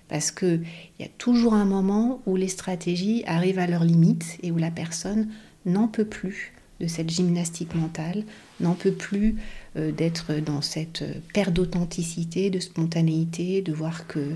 Parce 0.09 0.31
qu'il 0.31 0.63
y 0.99 1.05
a 1.05 1.09
toujours 1.19 1.53
un 1.53 1.67
moment 1.67 2.23
où 2.25 2.37
les 2.37 2.49
stratégies 2.49 3.25
arrivent 3.27 3.59
à 3.59 3.67
leur 3.67 3.85
limite 3.85 4.39
et 4.43 4.51
où 4.51 4.57
la 4.57 4.71
personne 4.71 5.29
n'en 5.67 5.87
peut 5.87 6.07
plus 6.07 6.55
de 6.81 6.87
cette 6.87 7.11
gymnastique 7.11 7.75
mentale, 7.75 8.25
n'en 8.61 8.75
peut 8.75 8.93
plus 8.93 9.37
d'être 9.79 10.35
dans 10.35 10.61
cette 10.61 11.05
perte 11.33 11.53
d'authenticité, 11.53 12.51
de 12.51 12.59
spontanéité, 12.59 13.63
de 13.63 13.73
voir 13.73 14.07
que 14.07 14.35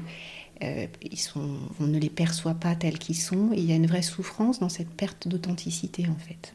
euh, 0.63 0.87
ils 1.03 1.19
sont, 1.19 1.57
on 1.81 1.87
ne 1.87 1.99
les 1.99 2.11
perçoit 2.11 2.55
pas 2.55 2.75
tels 2.75 2.99
qu'ils 2.99 3.17
sont. 3.17 3.51
Il 3.53 3.65
y 3.65 3.73
a 3.73 3.75
une 3.77 3.87
vraie 3.87 4.03
souffrance 4.03 4.61
dans 4.61 4.69
cette 4.69 4.91
perte 4.91 5.29
d'authenticité 5.29 6.07
en 6.09 6.17
fait. 6.17 6.55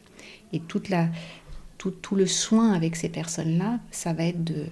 Et 0.52 0.60
toute 0.60 0.88
la, 0.88 1.08
tout, 1.76 1.90
tout, 1.90 2.16
le 2.16 2.26
soin 2.26 2.72
avec 2.72 2.96
ces 2.96 3.08
personnes-là, 3.08 3.80
ça 3.90 4.12
va 4.12 4.24
être 4.24 4.44
de 4.44 4.66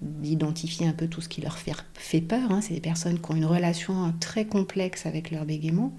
d'identifier 0.00 0.86
un 0.86 0.92
peu 0.92 1.08
tout 1.08 1.20
ce 1.20 1.28
qui 1.28 1.40
leur 1.40 1.58
fait, 1.58 2.20
peur. 2.20 2.52
Hein. 2.52 2.60
C'est 2.60 2.74
des 2.74 2.80
personnes 2.80 3.18
qui 3.18 3.32
ont 3.32 3.34
une 3.34 3.44
relation 3.44 4.14
très 4.20 4.44
complexe 4.44 5.06
avec 5.06 5.32
leur 5.32 5.44
bégaiement 5.44 5.92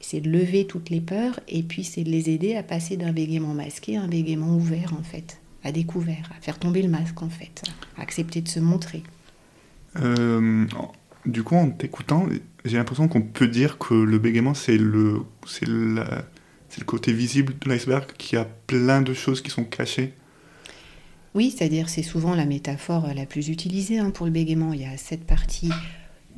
c'est 0.00 0.20
de 0.20 0.30
lever 0.30 0.66
toutes 0.66 0.90
les 0.90 1.00
peurs 1.00 1.40
et 1.48 1.62
puis 1.62 1.84
c'est 1.84 2.04
de 2.04 2.10
les 2.10 2.30
aider 2.30 2.54
à 2.54 2.62
passer 2.62 2.96
d'un 2.96 3.12
bégaiement 3.12 3.54
masqué 3.54 3.96
à 3.96 4.02
un 4.02 4.08
bégaiement 4.08 4.54
ouvert 4.54 4.94
en 4.98 5.02
fait, 5.02 5.40
à 5.66 5.72
découvert, 5.72 6.30
à 6.36 6.40
faire 6.40 6.58
tomber 6.58 6.82
le 6.82 6.88
masque 6.88 7.22
en 7.22 7.28
fait, 7.28 7.62
à 7.98 8.02
accepter 8.02 8.40
de 8.40 8.48
se 8.48 8.60
montrer. 8.60 9.02
Euh, 9.96 10.66
du 11.24 11.42
coup, 11.42 11.56
en 11.56 11.70
t'écoutant, 11.70 12.26
j'ai 12.64 12.76
l'impression 12.76 13.08
qu'on 13.08 13.22
peut 13.22 13.48
dire 13.48 13.78
que 13.78 13.94
le 13.94 14.18
bégaiement 14.18 14.54
c'est 14.54 14.78
le, 14.78 15.22
c'est 15.44 15.66
le 15.66 16.04
côté 16.84 17.12
visible 17.12 17.54
de 17.60 17.68
l'iceberg 17.68 18.06
qui 18.16 18.36
a 18.36 18.44
plein 18.44 19.02
de 19.02 19.12
choses 19.12 19.40
qui 19.40 19.50
sont 19.50 19.64
cachées. 19.64 20.14
Oui, 21.34 21.54
c'est-à-dire 21.54 21.88
c'est 21.88 22.02
souvent 22.02 22.34
la 22.34 22.46
métaphore 22.46 23.08
la 23.14 23.26
plus 23.26 23.48
utilisée 23.48 23.98
hein, 23.98 24.10
pour 24.10 24.24
le 24.24 24.32
bégaiement. 24.32 24.72
Il 24.72 24.80
y 24.80 24.86
a 24.86 24.96
cette 24.96 25.24
partie 25.24 25.70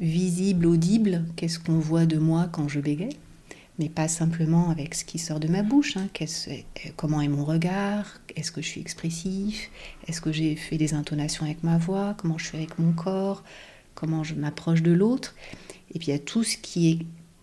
visible, 0.00 0.66
audible, 0.66 1.24
qu'est-ce 1.36 1.58
qu'on 1.58 1.78
voit 1.78 2.06
de 2.06 2.18
moi 2.18 2.48
quand 2.50 2.68
je 2.68 2.80
bégaye? 2.80 3.16
Mais 3.78 3.88
pas 3.88 4.08
simplement 4.08 4.70
avec 4.70 4.94
ce 4.94 5.04
qui 5.04 5.18
sort 5.18 5.38
de 5.38 5.48
ma 5.48 5.62
bouche. 5.62 5.96
Hein. 5.96 6.08
comment 6.96 7.20
est 7.20 7.28
mon 7.28 7.44
regard? 7.44 8.20
Est-ce 8.34 8.50
que 8.50 8.60
je 8.60 8.66
suis 8.66 8.80
expressif? 8.80 9.70
Est-ce 10.06 10.20
que 10.20 10.32
j'ai 10.32 10.56
fait 10.56 10.78
des 10.78 10.94
intonations 10.94 11.44
avec 11.44 11.62
ma 11.62 11.78
voix? 11.78 12.14
Comment 12.18 12.38
je 12.38 12.46
suis 12.46 12.58
avec 12.58 12.78
mon 12.78 12.92
corps? 12.92 13.44
Comment 13.94 14.24
je 14.24 14.34
m'approche 14.34 14.82
de 14.82 14.92
l'autre? 14.92 15.34
Et 15.94 15.98
puis 15.98 16.08
il 16.08 16.10
y 16.10 16.14
a 16.14 16.18
tout 16.18 16.42
ce 16.42 16.56
qui 16.56 16.90
est 16.90 16.98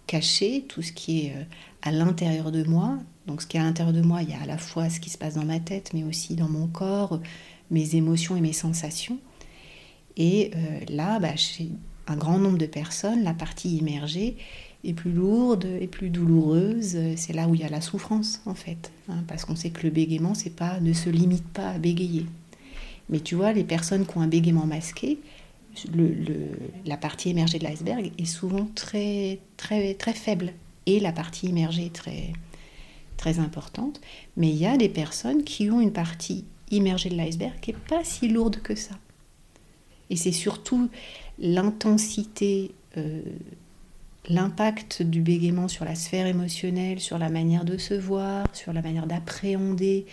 caché, 0.07 0.65
tout 0.67 0.81
ce 0.81 0.91
qui 0.91 1.27
est 1.27 1.33
euh, 1.35 1.43
à 1.81 1.91
l'intérieur 1.91 2.51
de 2.51 2.63
moi. 2.63 2.97
Donc 3.27 3.41
ce 3.41 3.47
qui 3.47 3.57
est 3.57 3.59
à 3.59 3.63
l'intérieur 3.63 3.93
de 3.93 4.01
moi, 4.01 4.21
il 4.21 4.29
y 4.29 4.33
a 4.33 4.41
à 4.41 4.45
la 4.45 4.57
fois 4.57 4.89
ce 4.89 4.99
qui 4.99 5.09
se 5.09 5.17
passe 5.17 5.35
dans 5.35 5.45
ma 5.45 5.59
tête, 5.59 5.91
mais 5.93 6.03
aussi 6.03 6.35
dans 6.35 6.49
mon 6.49 6.67
corps, 6.67 7.21
mes 7.71 7.95
émotions 7.95 8.35
et 8.35 8.41
mes 8.41 8.53
sensations. 8.53 9.19
Et 10.17 10.51
euh, 10.55 10.79
là, 10.89 11.19
bah, 11.19 11.35
chez 11.35 11.69
un 12.07 12.15
grand 12.15 12.37
nombre 12.37 12.57
de 12.57 12.67
personnes, 12.67 13.23
la 13.23 13.33
partie 13.33 13.77
immergée, 13.77 14.37
est 14.85 14.93
plus 14.93 15.11
lourde 15.11 15.65
et 15.65 15.87
plus 15.87 16.09
douloureuse, 16.09 16.97
c'est 17.15 17.33
là 17.33 17.47
où 17.47 17.55
il 17.55 17.61
y 17.61 17.63
a 17.63 17.69
la 17.69 17.81
souffrance 17.81 18.41
en 18.45 18.55
fait. 18.55 18.91
Hein, 19.09 19.23
parce 19.27 19.45
qu'on 19.45 19.55
sait 19.55 19.69
que 19.69 19.83
le 19.83 19.89
bégaiement 19.89 20.33
c'est 20.33 20.55
pas, 20.55 20.79
ne 20.79 20.93
se 20.93 21.09
limite 21.09 21.47
pas 21.47 21.69
à 21.69 21.77
bégayer. 21.77 22.25
Mais 23.09 23.19
tu 23.19 23.35
vois, 23.35 23.53
les 23.53 23.63
personnes 23.63 24.05
qui 24.05 24.17
ont 24.17 24.21
un 24.21 24.27
bégaiement 24.27 24.65
masqué, 24.65 25.19
le, 25.93 26.13
la 26.85 26.97
partie 26.97 27.29
émergée 27.29 27.59
de 27.59 27.65
l'iceberg 27.65 28.11
est 28.17 28.25
souvent 28.25 28.67
très, 28.75 29.39
très, 29.57 29.93
très 29.93 30.13
faible. 30.13 30.53
Et 30.85 30.99
la 30.99 31.11
partie 31.11 31.47
immergée 31.47 31.87
est 31.87 31.95
très, 31.95 32.33
très 33.17 33.39
importante. 33.39 34.01
Mais 34.37 34.49
il 34.49 34.55
y 34.55 34.65
a 34.65 34.77
des 34.77 34.89
personnes 34.89 35.43
qui 35.43 35.69
ont 35.69 35.81
une 35.81 35.91
partie 35.91 36.45
immergée 36.71 37.09
de 37.09 37.15
l'iceberg 37.15 37.59
qui 37.61 37.71
n'est 37.71 37.79
pas 37.87 38.03
si 38.03 38.27
lourde 38.27 38.57
que 38.63 38.75
ça. 38.75 38.95
Et 40.09 40.15
c'est 40.15 40.31
surtout 40.31 40.89
l'intensité 41.39 42.71
euh, 42.97 43.21
l'impact 44.29 45.01
du 45.01 45.21
bégaiement 45.21 45.67
sur 45.67 45.85
la 45.85 45.95
sphère 45.95 46.27
émotionnelle, 46.27 46.99
sur 46.99 47.17
la 47.17 47.29
manière 47.29 47.65
de 47.65 47.77
se 47.77 47.93
voir, 47.93 48.45
sur 48.53 48.73
la 48.73 48.81
manière 48.81 49.07
d'appréhender 49.07 50.05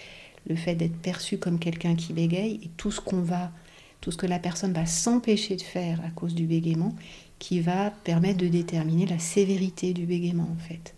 le 0.49 0.57
fait 0.57 0.75
d'être 0.75 0.97
perçu 0.97 1.39
comme 1.39 1.59
quelqu'un 1.59 1.95
qui 1.95 2.13
bégaye 2.13 2.61
et 2.63 2.71
tout 2.77 2.91
ce 2.91 3.01
qu'on 3.01 3.23
va, 3.23 3.53
tout 4.01 4.11
ce 4.11 4.17
que 4.17 4.27
la 4.27 4.39
personne 4.39 4.73
va 4.73 4.87
s'empêcher 4.87 5.57
de 5.57 5.63
faire 5.63 6.01
à 6.05 6.11
cause 6.11 6.35
du 6.35 6.47
bégaiement, 6.47 6.95
qui 7.39 7.61
va 7.61 7.91
permettre 7.91 8.39
de 8.39 8.49
déterminer 8.49 9.07
la 9.07 9.19
sévérité 9.19 9.93
du 9.93 10.07
bégaiement 10.07 10.49
en 10.51 10.63
fait. 10.63 10.95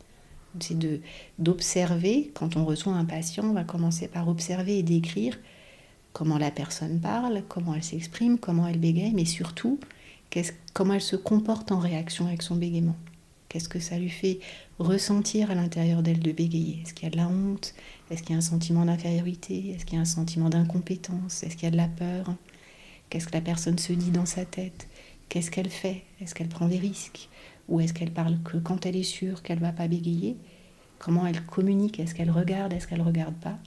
C'est 0.61 0.78
de 0.78 1.00
d'observer 1.38 2.30
quand 2.35 2.56
on 2.56 2.64
reçoit 2.64 2.92
un 2.92 3.04
patient, 3.04 3.44
on 3.44 3.54
va 3.54 3.64
commencer 3.64 4.09
par 4.09 4.28
observer 4.28 4.78
et 4.78 4.83
décrire 4.83 5.38
comment 6.12 6.38
la 6.38 6.50
personne 6.50 7.00
parle, 7.00 7.42
comment 7.49 7.75
elle 7.75 7.83
s'exprime, 7.83 8.38
comment 8.38 8.68
elle 8.68 8.78
bégaye, 8.78 9.12
mais 9.14 9.25
surtout 9.25 9.78
comment 10.73 10.95
elle 10.95 11.00
se 11.00 11.17
comporte 11.17 11.73
en 11.73 11.79
réaction 11.79 12.26
avec 12.26 12.43
son 12.43 12.57
bégaiement. 12.57 12.97
Qu'est-ce 13.49 13.69
que 13.69 13.79
ça 13.79 13.99
lui 13.99 14.11
fait 14.11 14.41
ressentir 14.79 15.50
à 15.50 15.55
l'intérieur 15.55 16.03
d'elle 16.03 16.19
de 16.19 16.33
bégayer? 16.33 16.81
Est-ce 16.83 16.93
qu'il 16.93 17.05
y 17.05 17.07
a 17.07 17.11
de 17.11 17.17
la 17.17 17.29
honte? 17.29 17.75
Est-ce 18.11 18.23
qu'il 18.23 18.33
y 18.33 18.35
a 18.35 18.38
un 18.38 18.41
sentiment 18.41 18.85
d'infériorité? 18.85 19.71
Est-ce 19.71 19.85
qu'il 19.85 19.95
y 19.95 19.99
a 19.99 20.03
un 20.03 20.05
sentiment 20.05 20.49
d'incompétence? 20.49 21.45
Est-ce 21.45 21.55
qu'il 21.55 21.64
y 21.64 21.69
a 21.69 21.71
de 21.71 21.76
la 21.76 21.87
peur? 21.87 22.35
Qu'est-ce 23.11 23.29
que 23.29 23.35
la 23.35 23.41
personne 23.41 23.79
se 23.79 23.93
dit 23.93 24.11
dans 24.11 24.26
sa 24.26 24.45
tête? 24.45 24.88
Qu'est-ce 25.29 25.53
qu'elle 25.53 25.71
fait? 25.71 26.03
Est-ce 26.21 26.35
qu'elle 26.35 26.49
prend 26.49 26.67
des 26.67 26.79
risques? 26.79 27.29
Ou 27.69 27.81
est-ce 27.81 27.95
qu'elle 27.95 28.11
parle 28.12 28.38
que 28.43 28.57
quand 28.57 28.87
elle 28.87 28.97
est 28.97 29.05
sûre 29.05 29.43
qu'elle 29.43 29.61
va 29.61 29.73
pas 29.73 29.87
bégayer? 29.87 30.37
Comment 30.99 31.25
elle 31.26 31.45
communique? 31.45 32.00
Est-ce 32.00 32.14
qu'elle 32.14 32.31
regarde? 32.31 32.73
Est-ce 32.73 32.88
qu'elle 32.88 33.03
regarde 33.03 33.37
pas? 33.37 33.59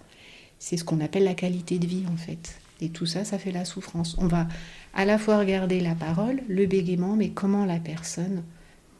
C'est 0.60 0.76
ce 0.76 0.84
qu'on 0.84 1.00
appelle 1.00 1.24
la 1.24 1.34
qualité 1.34 1.80
de 1.80 1.88
vie 1.88 2.04
en 2.12 2.18
fait. 2.18 2.60
Et 2.82 2.90
tout 2.90 3.06
ça, 3.06 3.26
ça 3.26 3.40
fait 3.40 3.52
la 3.52 3.66
souffrance. 3.66 4.16
On 4.20 4.28
va 4.28 4.48
à 4.98 5.06
la 5.06 5.18
fois 5.18 5.40
regarder 5.40 5.80
la 5.80 5.96
parole, 5.96 6.42
le 6.50 6.66
bégaiement, 6.66 7.16
mais 7.16 7.30
comment 7.30 7.66
la 7.66 7.80
personne 7.80 8.44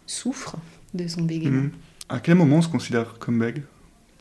souffre 0.06 0.56
de 0.94 1.08
son 1.08 1.24
bégaiement. 1.24 1.64
Mhm. 1.64 1.72
À 2.08 2.22
quel 2.22 2.36
moment 2.36 2.58
on 2.58 2.62
se 2.62 2.70
considère 2.70 3.16
comme 3.20 3.40
bègue? 3.40 3.64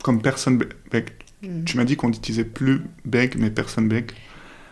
Comme 0.03 0.21
personne 0.21 0.61
bègue 0.91 1.11
Mm. 1.41 1.63
Tu 1.65 1.77
m'as 1.77 1.83
dit 1.83 1.95
qu'on 1.95 2.09
n'utilisait 2.09 2.43
plus 2.45 2.81
beg, 3.05 3.35
mais 3.37 3.49
personne 3.49 3.87
beg. 3.87 4.11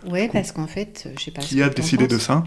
Ouais, 0.08 0.30
parce 0.32 0.52
qu'en 0.52 0.68
fait, 0.68 1.10
je 1.18 1.24
sais 1.24 1.32
pas. 1.32 1.42
Qui 1.42 1.62
a 1.62 1.70
décidé 1.70 2.08
de 2.08 2.18
ça? 2.18 2.44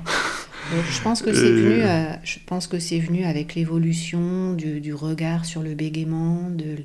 Euh, 0.72 0.82
Je 0.90 1.00
pense 1.02 1.22
que 1.22 1.32
c'est 1.34 1.50
venu, 1.50 1.82
euh, 1.82 2.12
je 2.22 2.38
pense 2.46 2.66
que 2.66 2.78
c'est 2.78 2.98
venu 2.98 3.24
avec 3.24 3.54
l'évolution 3.54 4.52
du, 4.54 4.80
du 4.80 4.94
regard 4.94 5.44
sur 5.44 5.62
le 5.62 5.74
bégaiement, 5.74 6.50
de, 6.50 6.84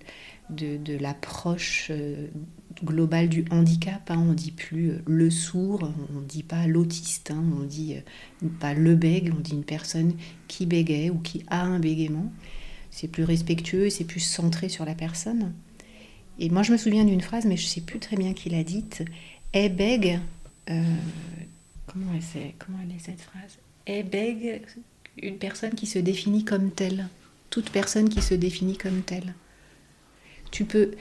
de, 0.49 0.77
de 0.77 0.97
l'approche 0.97 1.87
euh, 1.91 2.27
globale 2.83 3.29
du 3.29 3.45
handicap. 3.51 4.09
hein. 4.09 4.17
On 4.29 4.33
dit 4.33 4.51
plus 4.51 4.91
euh, 4.91 5.01
le 5.05 5.29
sourd, 5.29 5.91
on 6.15 6.21
dit 6.21 6.43
pas 6.43 6.67
l'autiste, 6.67 7.31
hein. 7.31 7.43
on 7.59 7.63
dit 7.63 7.95
euh, 7.95 8.47
pas 8.59 8.73
le 8.73 8.95
bègue, 8.95 9.33
on 9.35 9.39
dit 9.39 9.53
une 9.53 9.63
personne 9.63 10.13
qui 10.47 10.65
bégaye 10.65 11.09
ou 11.09 11.19
qui 11.19 11.43
a 11.47 11.61
un 11.63 11.79
bégaiement. 11.79 12.31
C'est 12.91 13.07
plus 13.07 13.23
respectueux, 13.23 13.89
c'est 13.89 14.03
plus 14.03 14.19
centré 14.19 14.69
sur 14.69 14.85
la 14.85 14.95
personne. 14.95 15.53
Et 16.39 16.49
moi, 16.49 16.63
je 16.63 16.71
me 16.71 16.77
souviens 16.77 17.05
d'une 17.05 17.21
phrase, 17.21 17.45
mais 17.45 17.57
je 17.57 17.65
sais 17.65 17.81
plus 17.81 17.99
très 17.99 18.15
bien 18.15 18.33
qui 18.33 18.49
l'a 18.49 18.63
dite. 18.63 19.03
Eh 19.53 19.69
bègue, 19.69 20.19
euh, 20.69 20.83
comment 21.87 22.07
elle 22.13 22.53
Comment 22.59 22.79
est 22.79 22.99
cette 22.99 23.21
phrase? 23.21 23.57
Eh 23.85 24.03
bègue, 24.03 24.61
une 25.21 25.37
personne 25.37 25.75
qui 25.75 25.85
se 25.85 25.99
définit 25.99 26.43
comme 26.43 26.71
telle. 26.71 27.07
Toute 27.49 27.69
personne 27.69 28.09
qui 28.09 28.21
se 28.21 28.33
définit 28.33 28.77
comme 28.77 29.01
telle. 29.01 29.35
Tu 30.51 30.65
peux. 30.65 30.91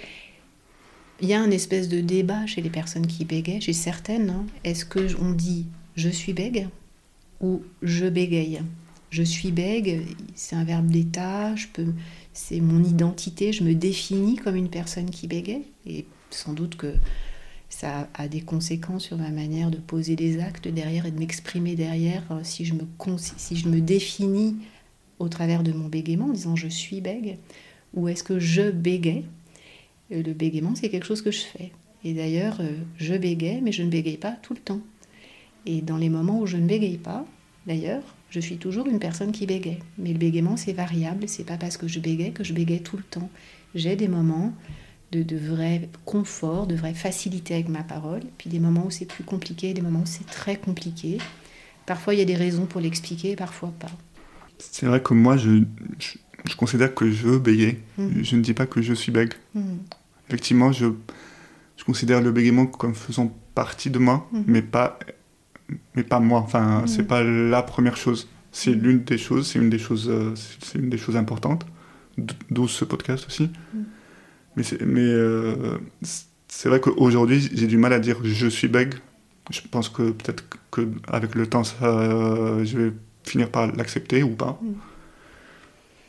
Il 1.22 1.28
y 1.28 1.34
a 1.34 1.40
un 1.40 1.52
espèce 1.52 1.88
de 1.88 2.00
débat 2.00 2.46
chez 2.46 2.62
les 2.62 2.68
personnes 2.68 3.06
qui 3.06 3.24
bégayent, 3.24 3.60
chez 3.60 3.72
certaines. 3.72 4.30
hein. 4.30 4.44
Est-ce 4.64 4.84
que 4.84 5.14
on 5.22 5.30
dit 5.30 5.66
je 5.94 6.08
suis 6.08 6.32
bègue 6.32 6.66
ou 7.40 7.62
je 7.80 8.06
bégaye 8.06 8.60
Je 9.10 9.22
suis 9.22 9.52
bègue, 9.52 10.02
c'est 10.34 10.56
un 10.56 10.64
verbe 10.64 10.88
d'état, 10.88 11.54
c'est 12.32 12.58
mon 12.58 12.82
identité, 12.82 13.52
je 13.52 13.62
me 13.62 13.72
définis 13.72 14.34
comme 14.34 14.56
une 14.56 14.68
personne 14.68 15.10
qui 15.10 15.28
bégaye. 15.28 15.62
Et 15.86 16.06
sans 16.30 16.54
doute 16.54 16.76
que 16.76 16.94
ça 17.68 18.08
a 18.14 18.26
des 18.26 18.40
conséquences 18.40 19.04
sur 19.04 19.16
ma 19.16 19.30
manière 19.30 19.70
de 19.70 19.78
poser 19.78 20.16
des 20.16 20.40
actes 20.40 20.66
derrière 20.66 21.06
et 21.06 21.12
de 21.12 21.18
m'exprimer 21.20 21.76
derrière 21.76 22.24
euh, 22.32 22.40
si 22.42 22.64
je 22.64 22.74
me, 22.74 22.82
si 23.36 23.56
je 23.56 23.68
me 23.68 23.80
définis 23.80 24.56
au 25.20 25.28
travers 25.28 25.62
de 25.62 25.70
mon 25.72 25.86
bégaiement 25.86 26.26
en 26.26 26.32
disant 26.32 26.56
je 26.56 26.68
suis 26.68 27.00
bègue 27.00 27.38
ou 27.94 28.08
est-ce 28.08 28.24
que 28.24 28.40
je 28.40 28.70
bégaye 28.70 29.24
Le 30.10 30.32
bégaiement, 30.32 30.74
c'est 30.74 30.88
quelque 30.88 31.06
chose 31.06 31.22
que 31.22 31.30
je 31.30 31.40
fais. 31.40 31.72
Et 32.04 32.14
d'ailleurs, 32.14 32.58
euh, 32.60 32.76
je 32.98 33.14
bégaye, 33.14 33.60
mais 33.62 33.72
je 33.72 33.82
ne 33.82 33.88
bégaye 33.88 34.16
pas 34.16 34.32
tout 34.32 34.54
le 34.54 34.60
temps. 34.60 34.80
Et 35.66 35.80
dans 35.80 35.96
les 35.96 36.08
moments 36.08 36.40
où 36.40 36.46
je 36.46 36.56
ne 36.56 36.66
bégaye 36.66 36.98
pas, 36.98 37.24
d'ailleurs, 37.66 38.02
je 38.30 38.40
suis 38.40 38.56
toujours 38.56 38.86
une 38.88 38.98
personne 38.98 39.32
qui 39.32 39.46
bégaye. 39.46 39.78
Mais 39.98 40.12
le 40.12 40.18
bégaiement, 40.18 40.56
c'est 40.56 40.72
variable. 40.72 41.28
C'est 41.28 41.44
pas 41.44 41.56
parce 41.56 41.76
que 41.76 41.86
je 41.86 42.00
bégaye 42.00 42.32
que 42.32 42.44
je 42.44 42.52
bégaye 42.52 42.82
tout 42.82 42.96
le 42.96 43.02
temps. 43.04 43.30
J'ai 43.74 43.94
des 43.94 44.08
moments 44.08 44.52
de, 45.12 45.22
de 45.22 45.36
vrai 45.36 45.88
confort, 46.04 46.66
de 46.66 46.74
vraie 46.74 46.94
facilité 46.94 47.54
avec 47.54 47.68
ma 47.68 47.82
parole, 47.82 48.22
puis 48.38 48.50
des 48.50 48.58
moments 48.58 48.86
où 48.86 48.90
c'est 48.90 49.06
plus 49.06 49.24
compliqué, 49.24 49.72
des 49.74 49.82
moments 49.82 50.00
où 50.00 50.06
c'est 50.06 50.26
très 50.26 50.56
compliqué. 50.56 51.18
Parfois, 51.86 52.14
il 52.14 52.18
y 52.18 52.22
a 52.22 52.26
des 52.26 52.36
raisons 52.36 52.66
pour 52.66 52.80
l'expliquer, 52.80 53.36
parfois 53.36 53.72
pas. 53.78 53.90
C'est 54.58 54.86
vrai 54.86 55.02
que 55.02 55.14
moi, 55.14 55.36
je, 55.36 55.64
je 56.48 56.56
considère 56.56 56.94
que 56.94 57.10
je 57.10 57.38
bégaye. 57.38 57.78
Mhm. 57.98 58.24
Je 58.24 58.36
ne 58.36 58.42
dis 58.42 58.54
pas 58.54 58.66
que 58.66 58.82
je 58.82 58.94
suis 58.94 59.12
bègue. 59.12 59.32
Mhm. 59.54 59.78
Effectivement, 60.28 60.72
je, 60.72 60.86
je 61.76 61.84
considère 61.84 62.20
le 62.20 62.32
bégaiement 62.32 62.66
comme 62.66 62.94
faisant 62.94 63.34
partie 63.54 63.90
de 63.90 63.98
moi, 63.98 64.28
Mhm. 64.32 64.44
mais, 64.46 64.62
pas, 64.62 64.98
mais 65.94 66.02
pas 66.02 66.20
moi. 66.20 66.40
Enfin, 66.40 66.80
Mhm. 66.82 66.86
c'est 66.86 67.04
pas 67.04 67.22
la 67.22 67.62
première 67.62 67.96
chose. 67.96 68.28
C'est 68.50 68.72
l'une 68.72 69.02
des 69.04 69.18
choses, 69.18 69.46
c'est 69.50 69.58
une 69.58 69.70
des 69.70 69.78
choses, 69.78 70.08
euh, 70.10 70.34
c'est 70.60 70.78
une 70.78 70.90
des 70.90 70.98
choses 70.98 71.16
importantes, 71.16 71.64
d'où 72.50 72.68
ce 72.68 72.84
podcast 72.84 73.26
aussi. 73.26 73.50
Mais 74.56 74.62
c'est 74.62 74.82
mais, 74.84 75.00
euh, 75.00 75.78
c'est- 76.02 76.26
c'est 76.48 76.68
vrai 76.68 76.80
qu'aujourd'hui, 76.80 77.48
j'ai 77.54 77.66
du 77.66 77.78
mal 77.78 77.92
à 77.94 77.98
dire 77.98 78.18
je 78.22 78.46
suis 78.48 78.68
bègue. 78.68 78.94
Je 79.50 79.60
pense 79.70 79.88
que 79.88 80.10
peut-être 80.10 80.44
qu'avec 80.70 81.34
le 81.34 81.46
temps, 81.46 81.64
ça, 81.64 81.76
euh, 81.84 82.62
je 82.64 82.76
vais 82.78 82.92
finir 83.24 83.50
par 83.50 83.74
l'accepter 83.74 84.22
ou 84.22 84.30
pas. 84.36 84.60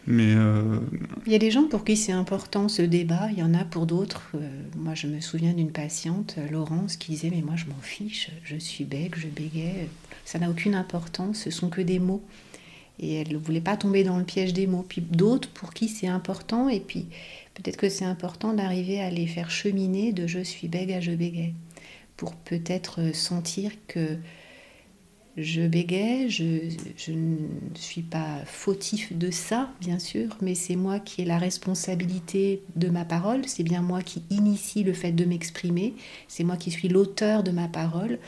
Mais 0.06 0.34
euh, 0.36 0.80
Il 1.26 1.32
y 1.32 1.36
a 1.36 1.40
des 1.40 1.52
gens 1.52 1.68
pour 1.68 1.86
qui 1.86 1.96
c'est 1.96 2.12
important 2.12 2.68
ce 2.68 2.82
débat, 2.82 3.30
il 3.32 3.40
y 3.40 3.44
en 3.44 3.54
a 3.54 3.64
pour 3.64 3.86
d'autres. 3.86 4.32
euh, 4.36 4.50
moi, 4.76 4.96
je 4.96 5.08
me 5.08 5.22
souviens 5.22 5.54
d'une 5.54 5.72
patiente, 5.72 6.36
euh, 6.38 6.50
Laurence, 6.50 6.98
qui 6.98 7.12
disait 7.12 7.30
Mais 7.30 7.42
moi, 7.42 7.56
je 7.56 7.66
m'en 7.66 7.82
fiche, 7.82 8.30
je 8.44 8.58
suis 8.58 8.84
bègue, 8.84 9.16
je 9.18 9.28
bégais, 9.28 9.88
ça 10.26 10.40
n'a 10.40 10.50
aucune 10.50 10.76
importance, 10.76 11.40
ce 11.40 11.52
sont 11.52 11.70
que 11.70 11.82
des 11.82 12.00
mots. 12.00 12.24
Et 13.00 13.16
elle 13.16 13.34
ne 13.34 13.38
voulait 13.38 13.62
pas 13.62 13.78
tomber 13.78 14.04
dans 14.04 14.18
le 14.18 14.24
piège 14.24 14.54
des 14.54 14.68
mots. 14.68 14.86
Puis 14.88 15.02
d'autres 15.02 15.50
pour 15.50 15.74
qui 15.74 15.88
c'est 15.88 16.08
important, 16.08 16.68
et 16.70 16.80
puis 16.80 17.08
peut-être 17.54 17.78
que 17.78 17.90
c'est 17.90 18.06
important 18.06 18.54
d'arriver 18.54 19.02
à 19.02 19.10
les 19.10 19.26
faire 19.28 19.50
cheminer 19.50 20.12
de 20.12 20.28
je 20.28 20.40
suis 20.40 20.68
bègue 20.68 20.92
à 20.92 21.00
je 21.00 21.12
bégaye, 21.12 21.54
pour 22.18 22.36
peut-être 22.36 23.16
sentir 23.16 23.72
que 23.88 24.18
je 25.36 25.62
bégaye, 25.62 26.30
je, 26.30 27.12
ne 27.12 27.38
suis 27.76 28.04
pas 28.04 28.40
fautif 28.46 29.14
de 29.14 29.32
ça, 29.32 29.72
bien 29.82 29.98
sûr, 29.98 30.38
mais 30.42 30.54
c'est 30.54 30.76
moi 30.76 31.00
qui 31.00 31.24
ai 31.24 31.26
la 31.26 31.40
responsabilité 31.40 32.62
de 32.76 32.90
ma 32.90 33.04
parole, 33.04 33.42
c'est 33.48 33.64
bien 33.64 33.82
moi 33.82 34.02
qui 34.02 34.22
initie 34.30 34.84
le 34.84 34.94
fait 34.94 35.12
de 35.12 35.26
m'exprimer, 35.26 35.96
c'est 36.28 36.44
moi 36.44 36.56
qui 36.56 36.70
suis 36.70 36.88
l'auteur 36.88 37.44
de 37.44 37.52
ma 37.52 37.68
parole, 37.68 38.20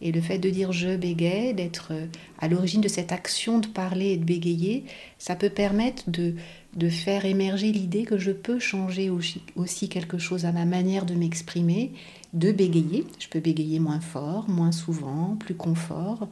et 0.00 0.12
le 0.12 0.20
fait 0.20 0.38
de 0.38 0.50
dire 0.50 0.72
je 0.72 0.96
bégaye, 0.96 1.54
d'être 1.54 1.88
euh, 1.92 2.06
à 2.38 2.48
l'origine 2.48 2.80
de 2.80 2.88
cette 2.88 3.12
action 3.12 3.58
de 3.58 3.66
parler 3.66 4.12
et 4.12 4.16
de 4.16 4.24
bégayer, 4.24 4.84
ça 5.18 5.34
peut 5.34 5.50
permettre 5.50 6.10
de, 6.10 6.34
de 6.76 6.88
faire 6.88 7.24
émerger 7.24 7.70
l'idée 7.70 8.04
que 8.04 8.18
je 8.18 8.30
peux 8.30 8.58
changer 8.58 9.10
aussi, 9.10 9.88
quelque 9.88 10.18
chose 10.18 10.44
à 10.44 10.52
ma 10.52 10.64
manière 10.64 11.04
de 11.04 11.14
m'exprimer, 11.14 11.92
de 12.32 12.50
bégayer. 12.50 13.06
Je 13.18 13.28
peux 13.28 13.40
bégayer 13.40 13.78
moins 13.78 14.00
fort, 14.00 14.48
moins 14.48 14.72
souvent, 14.72 15.36
plus 15.38 15.54
confort, 15.54 16.28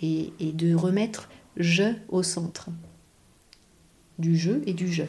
et, 0.00 0.32
de 0.40 0.74
remettre 0.74 1.28
je 1.56 1.94
au 2.08 2.22
centre 2.22 2.68
du 4.18 4.36
jeu 4.36 4.62
et 4.66 4.72
du 4.72 4.92
jeu. 4.92 5.06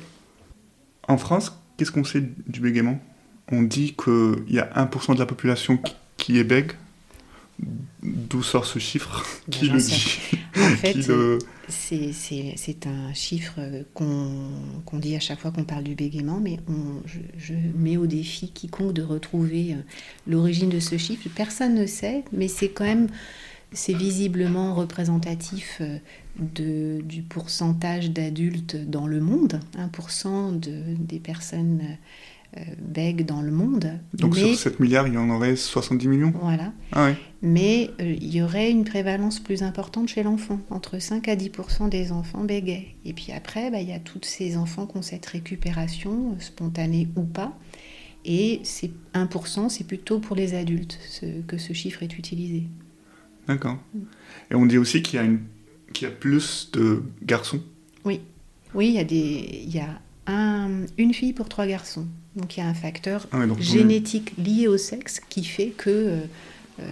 En 1.07 1.17
France, 1.17 1.57
qu'est-ce 1.77 1.91
qu'on 1.91 2.03
sait 2.03 2.23
du 2.47 2.59
bégaiement? 2.59 2.99
On 3.51 3.61
dit 3.61 3.95
qu'il 3.95 4.45
y 4.49 4.59
a 4.59 4.85
1% 4.85 5.13
de 5.13 5.19
la 5.19 5.25
population 5.25 5.79
qui 6.17 6.37
est 6.37 6.43
bègue. 6.43 6.71
D'où 8.03 8.43
sort 8.43 8.65
ce 8.65 8.79
chiffre 8.79 9.25
Qui 9.49 9.65
j'en 9.65 9.73
le 9.75 9.79
dit 9.81 10.05
En 10.57 10.59
fait, 10.75 10.93
Qui 10.93 11.01
le- 11.03 11.39
c'est- 11.69 12.11
un 12.87 13.13
chiffre 13.13 13.59
qu'on 13.93 14.99
dit 14.99 15.15
à 15.15 15.19
chaque 15.19 15.39
fois 15.39 15.51
qu'on 15.51 15.63
parle 15.63 15.83
du 15.83 15.95
bégaiement, 15.95 16.39
mais 16.39 16.59
on- 16.67 17.01
je, 17.05 17.19
je 17.37 17.53
mets 17.75 17.97
au 17.97 18.05
défi 18.07 18.49
quiconque 18.51 18.93
de 18.93 19.01
retrouver 19.01 19.73
euh, 19.73 19.77
l'origine 20.27 20.69
de 20.69 20.79
ce 20.79 20.97
chiffre. 20.97 21.27
Personne 21.33 21.75
ne 21.75 21.85
sait, 21.85 22.23
mais 22.31 22.47
c'est 22.47 22.69
quand 22.69 22.83
même, 22.83 23.07
c'est 23.71 23.93
visiblement 23.93 24.75
représentatif 24.75 25.77
euh, 25.81 25.97
de, 26.39 27.01
du 27.01 27.21
pourcentage 27.23 28.11
d'adultes 28.11 28.75
dans 28.89 29.07
le 29.07 29.21
monde, 29.21 29.59
1% 29.77 30.59
de, 30.59 30.81
des 30.99 31.19
personnes 31.19 31.81
euh, 31.83 31.95
bègues 32.81 33.25
dans 33.25 33.41
le 33.41 33.51
monde. 33.51 33.91
Donc 34.13 34.35
mais, 34.35 34.53
sur 34.53 34.55
7 34.71 34.79
milliards, 34.79 35.07
il 35.07 35.13
y 35.13 35.17
en 35.17 35.29
aurait 35.29 35.55
70 35.55 36.07
millions 36.07 36.33
voilà. 36.41 36.71
Ah. 36.91 37.11
Mais 37.41 37.91
euh, 37.99 38.15
il 38.19 38.33
y 38.35 38.41
aurait 38.41 38.71
une 38.71 38.85
prévalence 38.85 39.39
plus 39.39 39.61
importante 39.63 40.07
chez 40.09 40.23
l'enfant. 40.23 40.59
Entre 40.69 40.99
5 40.99 41.27
à 41.27 41.35
10% 41.35 41.89
des 41.89 42.11
enfants 42.11 42.43
bégayent. 42.43 42.95
Et 43.05 43.13
puis 43.13 43.31
après, 43.31 43.69
bah, 43.71 43.81
il 43.81 43.89
y 43.89 43.93
a 43.93 43.99
tous 43.99 44.19
ces 44.23 44.57
enfants 44.57 44.87
qui 44.87 44.97
ont 44.97 45.01
cette 45.01 45.25
récupération, 45.25 46.31
euh, 46.31 46.39
spontanée 46.39 47.07
ou 47.15 47.23
pas. 47.23 47.57
Et 48.25 48.61
c'est 48.63 48.89
1% 49.13 49.69
c'est 49.69 49.83
plutôt 49.85 50.19
pour 50.19 50.35
les 50.35 50.55
adultes 50.55 50.97
ce- 51.09 51.41
que 51.41 51.57
ce 51.57 51.73
chiffre 51.73 52.01
est 52.03 52.17
utilisé. 52.17 52.63
D'accord. 53.47 53.77
Et 54.49 54.55
on 54.55 54.65
dit 54.65 54.79
aussi 54.79 55.03
qu'il 55.03 55.17
y, 55.19 55.21
a 55.21 55.25
une- 55.25 55.41
qu'il 55.93 56.07
y 56.07 56.11
a 56.11 56.13
plus 56.13 56.69
de 56.73 57.03
garçons. 57.23 57.61
Oui, 58.03 58.21
oui, 58.73 58.87
il 58.87 58.93
y 58.95 58.97
a, 58.99 59.03
des, 59.03 59.61
il 59.65 59.69
y 59.75 59.79
a 59.79 60.01
un- 60.25 60.85
une 60.97 61.13
fille 61.13 61.33
pour 61.33 61.47
trois 61.49 61.67
garçons. 61.67 62.07
Donc 62.35 62.57
il 62.57 62.59
y 62.59 62.63
a 62.63 62.67
un 62.67 62.73
facteur 62.73 63.27
Ah 63.31 63.39
ouais, 63.39 63.47
donc, 63.47 63.59
génétique 63.59 64.33
lié 64.37 64.67
au 64.67 64.77
sexe 64.77 65.21
qui 65.29 65.43
fait 65.43 65.67
que 65.69 65.89
euh, 65.89 66.19
euh, 66.79 66.83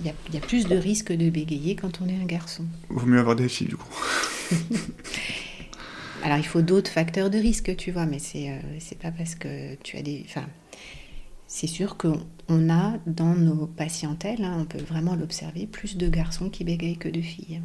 il 0.00 0.06
y, 0.06 0.08
a, 0.08 0.14
il 0.28 0.34
y 0.34 0.38
a 0.38 0.40
plus 0.40 0.66
de 0.66 0.76
risques 0.76 1.12
de 1.12 1.28
bégayer 1.30 1.76
quand 1.76 2.00
on 2.00 2.08
est 2.08 2.16
un 2.20 2.24
garçon. 2.24 2.64
Vaut 2.88 3.06
mieux 3.06 3.18
avoir 3.20 3.36
des 3.36 3.48
filles, 3.48 3.68
du 3.68 3.76
coup. 3.76 3.88
Alors 6.22 6.38
il 6.38 6.46
faut 6.46 6.62
d'autres 6.62 6.90
facteurs 6.90 7.30
de 7.30 7.38
risque, 7.38 7.74
tu 7.76 7.92
vois, 7.92 8.06
mais 8.06 8.18
c'est 8.18 8.50
euh, 8.50 8.94
pas 9.00 9.10
parce 9.10 9.34
que 9.34 9.74
tu 9.76 9.96
as 9.96 10.02
des. 10.02 10.24
Enfin, 10.28 10.44
c'est 11.46 11.66
sûr 11.66 11.96
qu'on 11.96 12.20
on 12.48 12.70
a 12.70 12.94
dans 13.06 13.34
nos 13.34 13.66
patientèles, 13.66 14.44
hein, 14.44 14.56
on 14.60 14.64
peut 14.64 14.82
vraiment 14.82 15.16
l'observer, 15.16 15.66
plus 15.66 15.96
de 15.96 16.08
garçons 16.08 16.50
qui 16.50 16.64
bégayent 16.64 16.98
que 16.98 17.08
de 17.08 17.20
filles. 17.20 17.62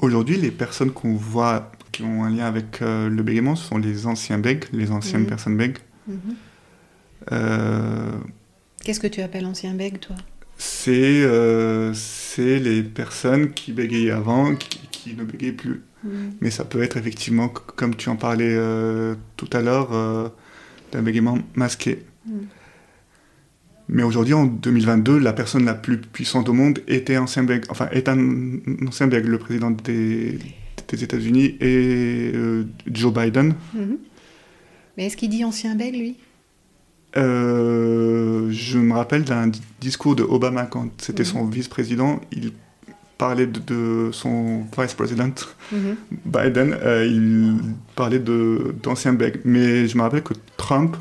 Aujourd'hui, 0.00 0.36
les 0.36 0.50
personnes 0.50 0.90
qu'on 0.90 1.14
voit 1.14 1.72
qui 1.92 2.02
ont 2.02 2.24
un 2.24 2.30
lien 2.30 2.44
avec 2.46 2.82
euh, 2.82 3.08
le 3.08 3.22
bégaiement, 3.22 3.56
ce 3.56 3.66
sont 3.68 3.78
les 3.78 4.06
anciens 4.06 4.38
bègues, 4.38 4.64
les 4.72 4.90
anciennes 4.90 5.22
Mhm. 5.22 5.26
personnes 5.28 5.56
bègues. 5.56 5.78
Mhm. 6.06 6.18
Euh, 7.32 8.12
Qu'est-ce 8.84 9.00
que 9.00 9.06
tu 9.06 9.20
appelles 9.20 9.46
ancien 9.46 9.74
bègue, 9.74 9.98
toi? 9.98 10.16
C'est 10.58 11.22
euh, 11.22 11.92
les 12.38 12.82
personnes 12.82 13.52
qui 13.52 13.72
bégayaient 13.72 14.10
avant, 14.10 14.54
qui, 14.54 14.78
qui 14.90 15.14
ne 15.14 15.24
bégayent 15.24 15.52
plus. 15.52 15.82
Mais 16.40 16.50
ça 16.50 16.64
peut 16.64 16.82
être 16.82 16.96
effectivement, 16.96 17.48
comme 17.48 17.96
tu 17.96 18.08
en 18.08 18.16
parlais 18.16 18.54
euh, 18.54 19.14
tout 19.36 19.48
à 19.52 19.60
l'heure, 19.60 19.92
euh, 19.92 20.28
d'un 20.92 21.02
bégaiement 21.02 21.38
masqué. 21.54 22.04
Mhm. 22.26 22.46
Mais 23.88 24.02
aujourd'hui, 24.02 24.34
en 24.34 24.46
2022, 24.46 25.18
la 25.18 25.32
personne 25.32 25.64
la 25.64 25.74
plus 25.74 26.00
puissante 26.00 26.48
au 26.48 26.52
monde 26.52 26.80
était 26.88 27.16
ancien 27.16 27.44
bègue, 27.44 27.64
enfin, 27.68 27.88
est 27.92 28.08
un 28.08 28.58
ancien 28.86 29.06
bègue, 29.06 29.26
le 29.26 29.38
président 29.38 29.70
des, 29.70 30.38
des 30.88 31.04
États-Unis 31.04 31.56
et 31.60 32.32
euh, 32.34 32.64
Joe 32.90 33.12
Biden. 33.12 33.54
Mhm. 33.74 33.98
Mais 34.96 35.06
est-ce 35.06 35.16
qu'il 35.16 35.28
dit 35.28 35.44
ancien 35.44 35.74
bègue, 35.76 35.96
lui? 35.96 36.16
Euh, 37.16 38.48
je 38.50 38.78
me 38.78 38.92
rappelle 38.94 39.24
d'un 39.24 39.46
di- 39.48 39.62
discours 39.80 40.16
de 40.16 40.22
Obama 40.22 40.64
quand 40.66 40.88
c'était 40.98 41.22
Mhm. 41.22 41.28
son 41.28 41.44
vice-président. 41.46 42.20
Il 42.32 42.52
parlait 43.18 43.46
de, 43.46 43.60
de 43.60 44.10
son 44.12 44.64
vice-président 44.78 45.30
Mhm. 45.72 45.96
Biden. 46.26 46.76
euh, 46.82 47.06
il 47.06 47.54
parlait 47.94 48.18
de 48.18 48.74
d'ancien 48.82 49.12
bègue. 49.14 49.40
Mais 49.44 49.88
je 49.88 49.96
me 49.96 50.02
rappelle 50.02 50.22
que 50.22 50.34
Trump, 50.58 50.96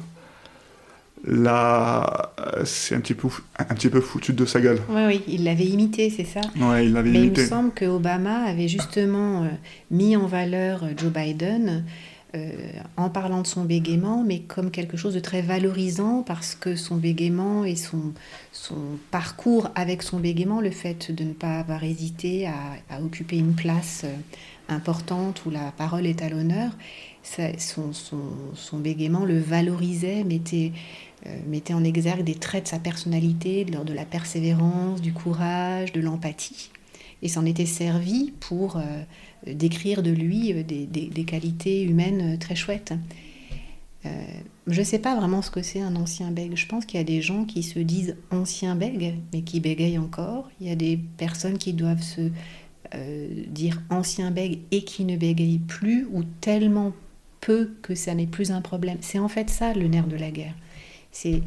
là, 1.26 2.32
euh, 2.40 2.62
c'est 2.66 2.96
un 2.96 3.00
petit 3.00 3.14
peu 3.16 3.28
un 3.58 3.74
petit 3.76 3.90
peu 3.90 4.00
foutu 4.02 4.32
de 4.34 4.46
sa 4.46 4.62
gueule. 4.62 4.80
Oui, 4.90 5.02
oui, 5.08 5.22
il 5.28 5.44
l'avait 5.44 5.66
imité, 5.66 6.10
c'est 6.10 6.24
ça? 6.26 6.42
Ouais, 6.60 6.86
il 6.86 6.94
l'avait 6.94 7.10
Mais 7.10 7.20
il 7.20 7.26
imité. 7.26 7.42
me 7.44 7.48
semble 7.48 7.72
que 7.74 7.86
Obama 7.86 8.44
avait 8.44 8.68
justement 8.68 9.44
euh, 9.44 9.48
mis 9.92 10.16
en 10.16 10.28
valeur 10.28 10.86
Joe 10.98 11.12
Biden 11.12 11.84
euh, 12.36 12.50
en 12.98 13.10
parlant 13.10 13.42
de 13.42 13.48
son 13.48 13.64
bégaiement, 13.64 14.24
mais 14.26 14.40
comme 14.40 14.72
quelque 14.72 14.98
chose 14.98 15.14
de 15.14 15.20
très 15.20 15.42
valorisant 15.42 16.22
parce 16.24 16.56
que 16.56 16.76
son 16.76 16.98
bégaiement 16.98 17.64
et 17.64 17.76
son, 17.76 18.14
parcours 19.12 19.70
avec 19.76 20.02
son 20.02 20.20
bégaiement, 20.20 20.60
le 20.60 20.72
fait 20.72 21.12
de 21.12 21.24
ne 21.24 21.34
pas 21.34 21.60
avoir 21.60 21.84
hésité 21.84 22.48
à, 22.48 23.02
occuper 23.02 23.38
une 23.38 23.54
place 23.54 24.02
euh, 24.04 24.16
importante 24.68 25.46
où 25.46 25.50
la 25.50 25.72
parole 25.78 26.06
est 26.06 26.22
à 26.22 26.30
l'honneur, 26.30 26.72
son, 27.24 27.94
son, 27.94 28.78
bégaiement 28.78 29.24
le 29.24 29.40
valorisait, 29.40 30.24
mettait, 30.24 30.74
euh, 31.28 31.38
mettait 31.48 31.74
en 31.74 31.84
exergue 31.84 32.24
des 32.24 32.36
traits 32.36 32.64
de 32.64 32.70
sa 32.70 32.80
personnalité, 32.80 33.66
de 33.66 33.94
la 33.94 34.06
persévérance, 34.06 35.02
du 35.02 35.14
courage, 35.14 35.94
de 35.94 36.02
l'empathie 36.02 36.70
et 37.22 37.28
s'en 37.28 37.46
était 37.46 37.66
servi 37.66 38.34
pour 38.40 38.78
euh, 38.78 39.04
décrire 39.48 40.04
de 40.04 40.12
lui 40.12 40.54
euh, 40.54 40.64
des, 40.64 41.26
qualités 41.26 41.84
humaines 41.84 42.34
euh, 42.34 42.38
très 42.38 42.56
chouettes. 42.56 42.94
Je 44.68 44.80
ne 44.80 44.86
sais 44.86 45.00
pas 45.00 45.16
vraiment 45.16 45.42
ce 45.42 45.50
que 45.50 45.64
c'est 45.64 45.82
un 45.82 45.96
ancien 45.96 46.30
bègue. 46.30 46.56
Je 46.56 46.68
pense 46.68 46.86
qu'il 46.86 47.00
y 47.00 47.02
a 47.02 47.06
des 47.06 47.24
gens 47.24 47.46
qui 47.46 47.64
se 47.64 47.80
disent 47.80 48.16
anciens 48.30 48.76
bègues, 48.76 49.16
mais 49.34 49.42
qui 49.42 49.60
bégayent 49.60 49.98
encore. 49.98 50.52
Il 50.62 50.68
y 50.68 50.70
a 50.70 50.76
des 50.76 51.00
personnes 51.18 51.58
qui 51.58 51.74
doivent 51.74 52.04
se 52.04 52.30
dire 53.48 53.82
ancien 53.90 54.30
bègue 54.30 54.60
et 54.70 54.84
qui 54.84 55.06
ne 55.06 55.18
bégayent 55.18 55.58
plus, 55.58 56.08
ou 56.12 56.24
tellement 56.40 56.94
peu 57.42 57.72
que 57.82 57.96
ça 57.96 58.14
n'est 58.14 58.28
plus 58.28 58.52
un 58.52 58.62
problème. 58.62 58.98
C'est 59.02 59.18
en 59.18 59.28
fait 59.28 59.50
ça 59.50 59.74
le 59.74 59.88
nerf 59.88 60.06
de 60.06 60.18
la 60.18 60.30
guerre. 60.30 60.56
C'est 61.12 61.42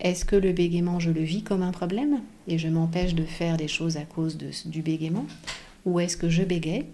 est-ce 0.00 0.24
que 0.24 0.36
le 0.36 0.52
bégaiement, 0.52 1.00
je 1.00 1.10
le 1.10 1.22
vis 1.22 1.42
comme 1.42 1.62
un 1.62 1.72
problème 1.72 2.20
et 2.46 2.58
je 2.58 2.68
m'empêche 2.68 3.14
de 3.14 3.24
faire 3.24 3.56
des 3.56 3.68
choses 3.68 3.96
à 3.96 4.02
cause 4.02 4.36
du 4.36 4.82
bégaiement 4.82 5.26
Ou 5.84 6.00
est-ce 6.00 6.16
que 6.16 6.28
je 6.28 6.42
bégaye? 6.42 6.86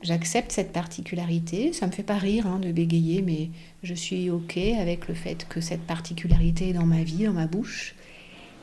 J'accepte 0.00 0.52
cette 0.52 0.72
particularité, 0.72 1.72
ça 1.72 1.88
me 1.88 1.92
fait 1.92 2.04
pas 2.04 2.18
rire 2.18 2.46
hein, 2.46 2.60
de 2.60 2.70
bégayer, 2.70 3.20
mais 3.20 3.48
je 3.82 3.94
suis 3.94 4.30
OK 4.30 4.56
avec 4.56 5.08
le 5.08 5.14
fait 5.14 5.44
que 5.48 5.60
cette 5.60 5.80
particularité 5.80 6.68
est 6.68 6.72
dans 6.72 6.86
ma 6.86 7.02
vie, 7.02 7.24
dans 7.24 7.32
ma 7.32 7.48
bouche. 7.48 7.96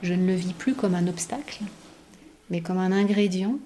Je 0.02 0.14
ne 0.14 0.26
le 0.26 0.36
vis 0.36 0.54
plus 0.54 0.76
comme 0.76 0.96
un 0.96 1.08
obstacle, 1.08 1.64
mais 2.50 2.62
comme 2.62 2.78
un 2.78 2.94
ingrédient 2.94 3.60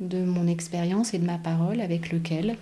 de 0.00 0.22
mon 0.24 0.46
expérience 0.46 1.14
et 1.14 1.18
de 1.18 1.24
ma 1.24 1.38
parole 1.38 1.80
avec 1.80 2.12
lequel 2.12 2.56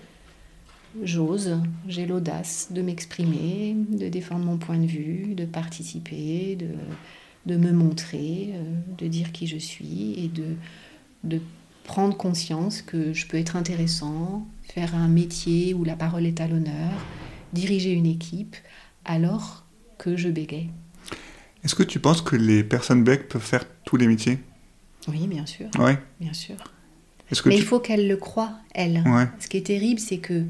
j'ose, 1.03 1.59
j'ai 1.89 2.07
l'audace 2.07 2.69
de 2.71 2.83
m'exprimer, 2.83 3.77
de 3.91 4.09
défendre 4.09 4.45
mon 4.45 4.57
point 4.57 4.79
de 4.79 4.87
vue, 4.87 5.35
de 5.35 5.45
participer, 5.45 6.57
de, 6.57 6.69
de 7.47 7.57
me 7.57 7.73
montrer, 7.73 8.51
euh, 8.55 8.63
de 8.99 9.07
dire 9.09 9.33
qui 9.33 9.47
je 9.47 9.57
suis 9.57 10.15
et 10.25 10.29
de, 10.29 10.45
de 11.25 11.41
prendre 11.85 12.17
conscience 12.17 12.81
que 12.83 13.13
je 13.13 13.27
peux 13.27 13.37
être 13.37 13.57
intéressant, 13.57 14.47
faire 14.63 14.95
un 14.95 15.09
métier 15.09 15.75
où 15.75 15.85
la 15.85 15.97
parole 15.97 16.27
est 16.27 16.41
à 16.41 16.47
l'honneur, 16.49 16.91
diriger 17.53 17.93
une 17.93 18.07
équipe, 18.07 18.57
alors 19.05 19.65
que 19.99 20.17
je 20.17 20.29
bégaye. 20.29 20.71
Est-ce 21.65 21.75
que 21.75 21.83
tu 21.83 21.99
penses 21.99 22.23
que 22.23 22.37
les 22.37 22.63
personnes 22.65 23.05
bègues 23.05 23.25
peuvent 23.25 23.43
faire 23.43 23.65
tous 23.85 23.97
les 23.97 24.07
métiers? 24.07 24.39
Oui, 25.09 25.27
bien 25.27 25.47
sûr, 25.47 25.67
Ouais. 25.79 25.99
bien 26.21 26.33
sûr. 26.33 26.57
Que 27.31 27.49
Mais 27.49 27.57
tu... 27.57 27.61
il 27.63 27.67
faut 27.67 27.81
qu'elle 27.81 28.07
le 28.07 28.17
croie, 28.17 28.53
elle. 28.75 29.03
Ouais. 29.07 29.27
Ce 29.41 29.49
qui 29.49 29.57
est 29.57 29.67
terrible, 29.67 29.99
c'est 29.99 30.19
que 30.19 30.45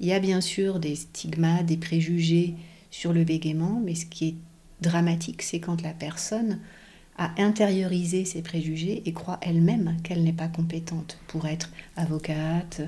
il 0.00 0.06
y 0.06 0.12
a 0.12 0.20
bien 0.20 0.40
sûr 0.40 0.78
des 0.78 0.94
stigmates, 0.94 1.66
des 1.66 1.76
préjugés 1.76 2.54
sur 2.90 3.12
le 3.12 3.24
bégaiement, 3.24 3.80
mais 3.84 3.94
ce 3.94 4.06
qui 4.06 4.28
est 4.28 4.34
dramatique, 4.80 5.42
c'est 5.42 5.60
quand 5.60 5.82
la 5.82 5.92
personne 5.92 6.60
a 7.18 7.30
intériorisé 7.38 8.24
ces 8.24 8.42
préjugés 8.42 9.02
et 9.06 9.12
croit 9.12 9.38
elle-même 9.40 9.96
qu'elle 10.02 10.22
n'est 10.22 10.32
pas 10.32 10.48
compétente 10.48 11.18
pour 11.28 11.46
être 11.46 11.70
avocate 11.96 12.82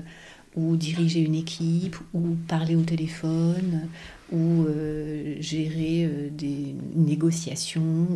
ou 0.55 0.75
diriger 0.75 1.21
une 1.21 1.35
équipe 1.35 1.95
ou 2.13 2.35
parler 2.47 2.75
au 2.75 2.81
téléphone 2.81 3.87
ou 4.31 4.65
euh, 4.65 5.35
gérer 5.39 6.05
euh, 6.05 6.29
des 6.31 6.75
négociations. 6.95 8.07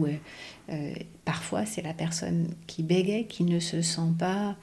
Euh, 0.69 0.93
parfois, 1.25 1.65
c'est 1.65 1.81
la 1.81 1.93
personne 1.93 2.47
qui 2.67 2.83
bégaye 2.83 3.27
qui 3.27 3.43
ne 3.43 3.59
se 3.59 3.81
sent 3.81 4.13
pas 4.17 4.55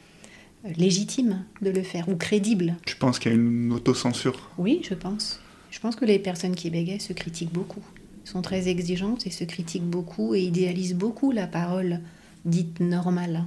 légitime 0.76 1.44
de 1.62 1.70
le 1.70 1.82
faire 1.82 2.08
ou 2.08 2.16
crédible. 2.16 2.76
tu 2.86 2.96
penses 2.96 3.18
qu'il 3.18 3.32
y 3.32 3.34
a 3.34 3.38
une 3.38 3.72
autocensure? 3.72 4.50
Oui, 4.58 4.82
je 4.88 4.94
pense. 4.94 5.40
Je 5.70 5.78
pense 5.78 5.96
que 5.96 6.04
les 6.04 6.18
personnes 6.18 6.54
qui 6.54 6.70
bégayent 6.70 7.00
se 7.00 7.12
critiquent 7.12 7.52
beaucoup, 7.52 7.82
sont 8.24 8.42
très 8.42 8.68
exigeantes 8.68 9.26
et 9.26 9.30
se 9.30 9.44
critiquent 9.44 9.88
beaucoup 9.88 10.34
et 10.34 10.40
idéalisent 10.40 10.94
beaucoup 10.94 11.32
la 11.32 11.46
parole 11.46 12.00
dite 12.44 12.80
normale. 12.80 13.44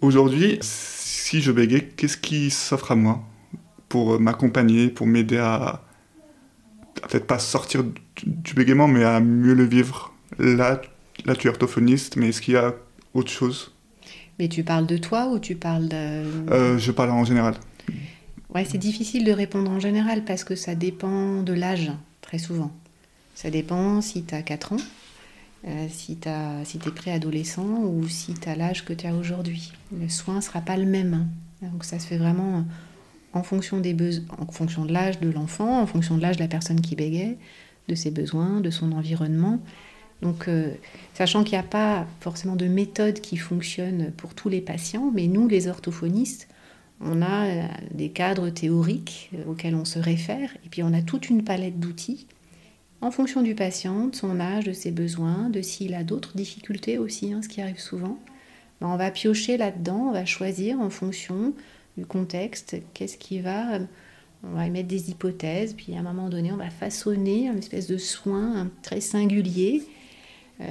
Aujourd'hui, 0.00 0.58
si 0.62 1.40
je 1.40 1.50
bégaye, 1.50 1.88
qu'est-ce 1.96 2.16
qui 2.16 2.50
s'offre 2.50 2.92
à 2.92 2.96
moi 2.96 3.22
pour 3.88 4.20
m'accompagner, 4.20 4.88
pour 4.88 5.06
m'aider 5.06 5.38
à, 5.38 5.82
à 7.02 7.08
peut-être 7.08 7.26
pas 7.26 7.38
sortir 7.38 7.82
du, 7.82 7.92
du 8.16 8.54
bégaiement, 8.54 8.86
mais 8.86 9.04
à 9.04 9.20
mieux 9.20 9.54
le 9.54 9.64
vivre? 9.64 10.12
Là, 10.38 10.80
là 11.24 11.34
tu 11.34 11.48
es 11.48 11.50
orthophoniste, 11.50 12.16
mais 12.16 12.28
est-ce 12.28 12.42
qu'il 12.42 12.54
y 12.54 12.58
a 12.58 12.74
autre 13.14 13.30
chose? 13.30 13.72
Mais 14.38 14.48
tu 14.48 14.62
parles 14.64 14.86
de 14.86 14.96
toi 14.96 15.28
ou 15.32 15.38
tu 15.38 15.56
parles 15.56 15.88
de... 15.88 15.96
Euh, 15.96 16.78
Je 16.78 16.92
parle 16.92 17.10
en 17.10 17.24
général. 17.24 17.54
Ouais, 18.54 18.64
c'est 18.64 18.78
difficile 18.78 19.24
de 19.24 19.32
répondre 19.32 19.70
en 19.70 19.80
général 19.80 20.24
parce 20.24 20.44
que 20.44 20.54
ça 20.54 20.74
dépend 20.74 21.42
de 21.42 21.52
l'âge, 21.52 21.90
très 22.22 22.38
souvent. 22.38 22.70
Ça 23.34 23.50
dépend 23.50 24.00
si 24.00 24.24
tu 24.24 24.34
as 24.34 24.42
4 24.42 24.72
ans, 24.72 24.76
euh, 25.66 25.86
si 25.90 26.16
tu 26.16 26.28
si 26.64 26.78
es 26.78 26.90
préadolescent 26.90 27.82
ou 27.84 28.08
si 28.08 28.34
tu 28.34 28.48
as 28.48 28.56
l'âge 28.56 28.84
que 28.84 28.92
tu 28.92 29.06
as 29.06 29.14
aujourd'hui. 29.14 29.72
Le 29.98 30.08
soin 30.08 30.36
ne 30.36 30.40
sera 30.40 30.60
pas 30.60 30.76
le 30.76 30.86
même. 30.86 31.14
hein. 31.62 31.68
Donc 31.72 31.84
ça 31.84 31.98
se 31.98 32.06
fait 32.06 32.16
vraiment 32.18 32.64
en 33.32 33.42
fonction, 33.42 33.80
des 33.80 33.94
en 34.38 34.50
fonction 34.50 34.84
de 34.84 34.92
l'âge 34.92 35.20
de 35.20 35.28
l'enfant, 35.30 35.82
en 35.82 35.86
fonction 35.86 36.16
de 36.16 36.22
l'âge 36.22 36.36
de 36.36 36.42
la 36.42 36.48
personne 36.48 36.80
qui 36.80 36.94
bégaye, 36.96 37.36
de 37.88 37.94
ses 37.94 38.10
besoins, 38.10 38.60
de 38.60 38.70
son 38.70 38.92
environnement. 38.92 39.60
Donc, 40.22 40.48
euh, 40.48 40.72
sachant 41.14 41.44
qu'il 41.44 41.52
n'y 41.52 41.64
a 41.64 41.68
pas 41.68 42.06
forcément 42.20 42.56
de 42.56 42.66
méthode 42.66 43.20
qui 43.20 43.36
fonctionne 43.36 44.10
pour 44.16 44.34
tous 44.34 44.48
les 44.48 44.60
patients, 44.60 45.10
mais 45.14 45.26
nous, 45.26 45.46
les 45.46 45.68
orthophonistes, 45.68 46.48
on 47.00 47.22
a 47.22 47.46
euh, 47.46 47.62
des 47.92 48.08
cadres 48.10 48.50
théoriques 48.50 49.30
euh, 49.34 49.50
auxquels 49.50 49.74
on 49.74 49.84
se 49.84 49.98
réfère, 49.98 50.56
et 50.64 50.68
puis 50.68 50.82
on 50.82 50.92
a 50.92 51.02
toute 51.02 51.30
une 51.30 51.44
palette 51.44 51.78
d'outils 51.78 52.26
en 53.00 53.12
fonction 53.12 53.42
du 53.42 53.54
patient, 53.54 54.08
de 54.08 54.16
son 54.16 54.40
âge, 54.40 54.64
de 54.64 54.72
ses 54.72 54.90
besoins, 54.90 55.50
de 55.50 55.62
s'il 55.62 55.94
a 55.94 56.02
d'autres 56.02 56.36
difficultés 56.36 56.98
aussi, 56.98 57.32
hein, 57.32 57.42
ce 57.42 57.48
qui 57.48 57.60
arrive 57.60 57.78
souvent. 57.78 58.18
Ben, 58.80 58.88
on 58.88 58.96
va 58.96 59.12
piocher 59.12 59.56
là-dedans, 59.56 60.08
on 60.08 60.12
va 60.12 60.24
choisir 60.24 60.80
en 60.80 60.90
fonction 60.90 61.52
du 61.96 62.06
contexte, 62.06 62.76
qu'est-ce 62.94 63.18
qui 63.18 63.40
va... 63.40 63.78
On 64.44 64.54
va 64.54 64.68
émettre 64.68 64.86
des 64.86 65.10
hypothèses, 65.10 65.74
puis 65.74 65.96
à 65.96 65.98
un 65.98 66.02
moment 66.02 66.28
donné, 66.28 66.52
on 66.52 66.56
va 66.56 66.70
façonner 66.70 67.48
une 67.48 67.58
espèce 67.58 67.88
de 67.88 67.96
soin 67.96 68.56
hein, 68.56 68.70
très 68.82 69.00
singulier, 69.00 69.82
euh, 70.60 70.64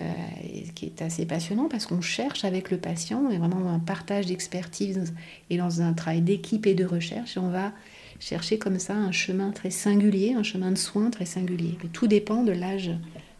et 0.43 0.63
qui 0.75 0.85
est 0.85 1.01
assez 1.01 1.25
passionnant 1.25 1.67
parce 1.69 1.85
qu'on 1.85 2.01
cherche 2.01 2.43
avec 2.45 2.71
le 2.71 2.77
patient, 2.77 3.29
et 3.29 3.37
vraiment 3.37 3.69
un 3.71 3.79
partage 3.79 4.25
d'expertise 4.25 5.13
et 5.49 5.57
dans 5.57 5.81
un 5.81 5.93
travail 5.93 6.21
d'équipe 6.21 6.65
et 6.67 6.73
de 6.75 6.85
recherche, 6.85 7.37
et 7.37 7.39
on 7.39 7.49
va 7.49 7.71
chercher 8.19 8.57
comme 8.57 8.79
ça 8.79 8.95
un 8.95 9.11
chemin 9.11 9.51
très 9.51 9.69
singulier, 9.69 10.33
un 10.33 10.43
chemin 10.43 10.71
de 10.71 10.77
soins 10.77 11.09
très 11.09 11.25
singulier. 11.25 11.77
Mais 11.83 11.89
tout 11.89 12.07
dépend 12.07 12.43
de 12.43 12.51
l'âge 12.51 12.91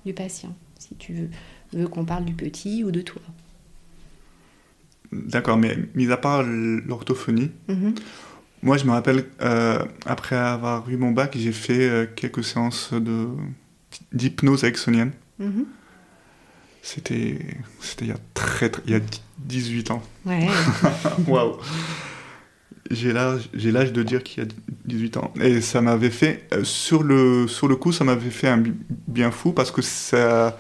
du 0.05 0.13
patient, 0.13 0.55
si 0.79 0.95
tu 0.95 1.13
veux, 1.13 1.29
veux 1.73 1.87
qu'on 1.87 2.05
parle 2.05 2.25
du 2.25 2.33
petit 2.33 2.83
ou 2.83 2.91
de 2.91 3.01
toi. 3.01 3.21
D'accord, 5.11 5.57
mais 5.57 5.77
mis 5.95 6.11
à 6.11 6.17
part 6.17 6.43
l'orthophonie, 6.43 7.51
Mhm. 7.69 7.95
moi 8.61 8.77
je 8.77 8.85
me 8.85 8.91
rappelle, 8.91 9.25
euh, 9.41 9.83
après 10.05 10.35
avoir 10.35 10.89
eu 10.89 10.97
mon 10.97 11.11
bac, 11.11 11.35
j'ai 11.37 11.53
fait 11.53 11.89
euh, 11.89 12.05
quelques 12.13 12.43
séances 12.43 12.93
d'hypnose 14.11 14.63
ericksonienne. 14.63 15.11
C'était 15.39 15.51
c'était 16.95 17.37
il 18.01 18.07
y 18.07 18.11
a 18.11 18.17
très, 18.33 18.69
très 18.69 18.81
il 18.85 18.91
y 18.93 18.95
a 18.95 19.01
18 19.39 19.91
ans. 19.91 20.01
Ouais, 20.25 20.47
Waouh. 21.27 21.57
J'ai 22.89 23.11
l'âge 23.11 23.49
j'ai 23.53 23.71
l'âge 23.71 23.91
de 23.91 24.01
dire 24.01 24.23
qu'il 24.23 24.43
y 24.43 24.47
a 24.47 24.49
18 24.85 25.17
ans 25.17 25.33
et 25.41 25.59
ça 25.59 25.81
m'avait 25.81 26.09
fait 26.09 26.47
euh, 26.53 26.63
sur 26.63 27.03
le 27.03 27.45
sur 27.49 27.67
le 27.67 27.75
coup 27.75 27.91
ça 27.91 28.05
m'avait 28.05 28.29
fait 28.29 28.47
un 28.47 28.57
bi- 28.57 28.73
bien 29.07 29.29
fou 29.31 29.51
parce 29.51 29.71
que 29.71 29.81
ça 29.81 30.57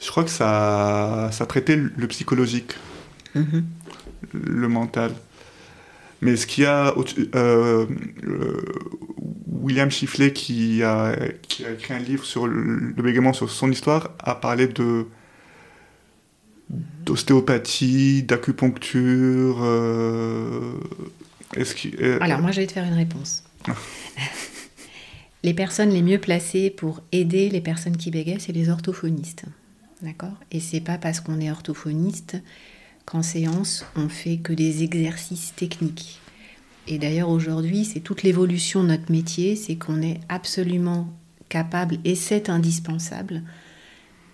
Je 0.00 0.10
crois 0.10 0.24
que 0.24 0.30
ça, 0.30 1.28
ça 1.32 1.44
traitait 1.46 1.76
le 1.76 2.06
psychologique, 2.06 2.72
Mhm. 3.34 3.64
le 4.32 4.68
mental. 4.68 5.10
Mais 6.22 6.36
ce 6.36 6.46
qu'il 6.46 6.64
y 6.64 6.66
a. 6.66 6.94
euh, 7.34 7.86
euh, 8.24 8.62
William 9.48 9.90
Chiflet, 9.90 10.32
qui 10.32 10.82
a, 10.82 11.14
qui 11.42 11.64
a 11.66 11.70
écrit 11.72 11.94
un 11.94 11.98
livre 11.98 12.24
sur 12.24 12.46
le, 12.46 12.92
le 12.96 13.02
bégaiement, 13.02 13.32
sur 13.34 13.50
son 13.50 13.70
histoire, 13.70 14.10
a 14.20 14.34
parlé 14.34 14.66
de 14.68 15.06
d'ostéopathie, 16.70 18.22
d'acupuncture. 18.22 19.62
euh, 19.62 20.74
euh, 21.56 22.18
Alors, 22.20 22.40
moi, 22.40 22.50
je 22.50 22.60
vais 22.60 22.66
te 22.66 22.72
faire 22.72 22.84
une 22.84 22.94
réponse. 22.94 23.44
Les 25.42 25.54
personnes 25.54 25.90
les 25.90 26.02
mieux 26.02 26.18
placées 26.18 26.70
pour 26.70 27.02
aider 27.12 27.48
les 27.50 27.60
personnes 27.60 27.96
qui 27.96 28.10
bégayent, 28.10 28.40
c'est 28.40 28.50
les 28.50 28.68
orthophonistes. 28.68 29.44
D'accord? 30.02 30.34
Et 30.50 30.58
c'est 30.58 30.80
pas 30.80 30.98
parce 30.98 31.20
qu'on 31.20 31.40
est 31.40 31.52
orthophoniste 31.52 32.36
qu'en 33.04 33.22
séance, 33.22 33.86
on 33.94 34.08
fait 34.08 34.38
que 34.38 34.52
des 34.52 34.82
exercices 34.82 35.54
techniques. 35.54 36.20
Et 36.88 36.98
d'ailleurs, 36.98 37.28
aujourd'hui, 37.28 37.84
c'est 37.84 38.00
toute 38.00 38.24
l'évolution 38.24 38.82
de 38.82 38.88
notre 38.88 39.12
métier, 39.12 39.54
c'est 39.54 39.76
qu'on 39.76 40.02
est 40.02 40.18
absolument 40.28 41.08
capable, 41.48 41.98
et 42.04 42.16
c'est 42.16 42.50
indispensable, 42.50 43.42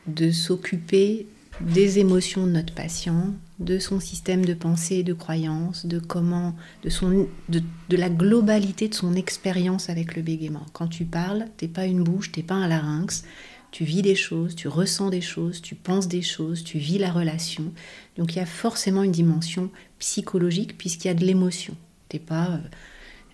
de 0.06 0.30
s'occuper 0.30 1.26
des 1.60 1.98
émotions 1.98 2.46
de 2.46 2.52
notre 2.52 2.74
patient, 2.74 3.34
de 3.58 3.78
son 3.78 4.00
système 4.00 4.44
de 4.44 4.54
pensée 4.54 4.96
et 4.96 5.02
de 5.04 5.12
croyance, 5.12 5.86
de 5.86 5.98
comment, 5.98 6.56
de, 6.82 6.90
son, 6.90 7.28
de, 7.48 7.62
la 7.90 8.08
globalité 8.10 8.88
de 8.88 8.94
son 8.94 9.14
expérience 9.14 9.88
avec 9.88 10.16
le 10.16 10.22
bégaiement. 10.22 10.66
Quand 10.72 10.88
tu 10.88 11.04
parles, 11.04 11.46
t'es 11.56 11.68
pas 11.68 11.86
une 11.86 12.02
bouche, 12.02 12.32
t'es 12.32 12.42
pas 12.42 12.54
un 12.54 12.66
larynx, 12.66 13.24
tu 13.70 13.84
vis 13.84 14.02
des 14.02 14.14
choses, 14.16 14.54
tu 14.56 14.66
ressens 14.68 15.10
des 15.10 15.20
choses, 15.20 15.62
tu 15.62 15.74
penses 15.74 16.08
des 16.08 16.22
choses, 16.22 16.64
tu 16.64 16.78
vis 16.78 16.98
la 16.98 17.12
relation. 17.12 17.72
Donc 18.18 18.34
il 18.34 18.38
y 18.38 18.42
a 18.42 18.46
forcément 18.46 19.02
une 19.02 19.12
dimension 19.12 19.70
psychologique 19.98 20.76
puisqu'il 20.76 21.08
y 21.08 21.10
a 21.10 21.14
de 21.14 21.24
l'émotion. 21.24 21.74
T'es 22.08 22.18
pas, 22.18 22.48
euh, 22.50 22.58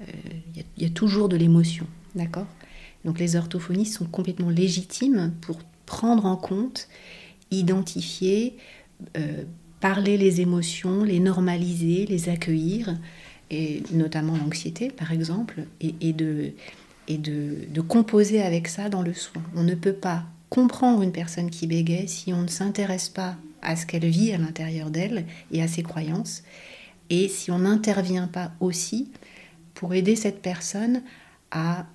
euh, 0.03 0.05
il 0.55 0.59
y, 0.59 0.61
a- 0.61 0.67
il 0.77 0.83
y 0.83 0.87
a 0.87 0.91
toujours 0.91 1.29
de 1.29 1.37
l'émotion, 1.37 1.87
d'accord? 2.15 2.47
Donc 3.05 3.19
les 3.19 3.37
orthophonistes 3.37 3.95
sont 3.99 4.07
complètement 4.07 4.51
légitimes 4.51 5.33
pour 5.41 5.59
prendre 5.87 6.27
en 6.27 6.37
compte, 6.37 6.89
identifier, 7.51 8.57
euh, 9.17 9.45
parler 9.81 10.19
les 10.19 10.41
émotions, 10.41 11.05
les 11.05 11.21
normaliser, 11.21 12.07
les 12.07 12.29
accueillir, 12.29 12.99
et 13.51 13.83
notamment 13.93 14.37
l'anxiété 14.37 14.91
par 14.91 15.13
exemple, 15.13 15.65
et, 15.81 15.95
et 16.01 16.13
de, 16.13 16.53
et 17.07 17.19
de, 17.19 17.57
de 17.73 17.81
composer 17.81 18.43
avec 18.43 18.69
ça 18.69 18.89
dans 18.89 19.03
le 19.03 19.15
soin. 19.15 19.43
On 19.55 19.63
ne 19.63 19.75
peut 19.75 19.93
pas 19.95 20.25
comprendre 20.51 21.03
une 21.03 21.13
personne 21.13 21.51
qui 21.51 21.67
bégaye 21.67 22.09
si 22.09 22.33
on 22.33 22.43
ne 22.43 22.49
s'intéresse 22.49 23.09
pas 23.09 23.37
à 23.63 23.77
ce 23.77 23.87
qu'elle 23.87 24.07
vit 24.07 24.33
à 24.33 24.39
l'intérieur 24.39 24.91
d'elle 24.91 25.27
et 25.53 25.63
à 25.63 25.69
ses 25.69 25.83
croyances, 25.83 26.43
et 27.11 27.29
si 27.29 27.51
on 27.51 27.61
n'intervient 27.61 28.29
pas 28.29 28.53
aussi 28.61 29.11
pour 29.75 29.95
aider 29.95 30.17
cette 30.17 30.43
personne 30.43 31.03
à 31.51 31.87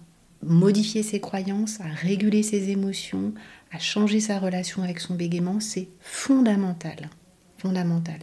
modifier 0.42 1.04
ses 1.04 1.20
croyances, 1.20 1.80
à 1.80 1.88
réguler 1.88 2.44
ses 2.44 2.70
émotions, 2.70 3.34
à 3.74 3.80
changer 3.80 4.20
sa 4.20 4.38
relation 4.40 4.84
avec 4.84 5.00
son 5.00 5.16
bégaiement, 5.16 5.60
c'est 5.60 5.90
fondamental. 6.00 7.10
Fondamental. 7.58 8.20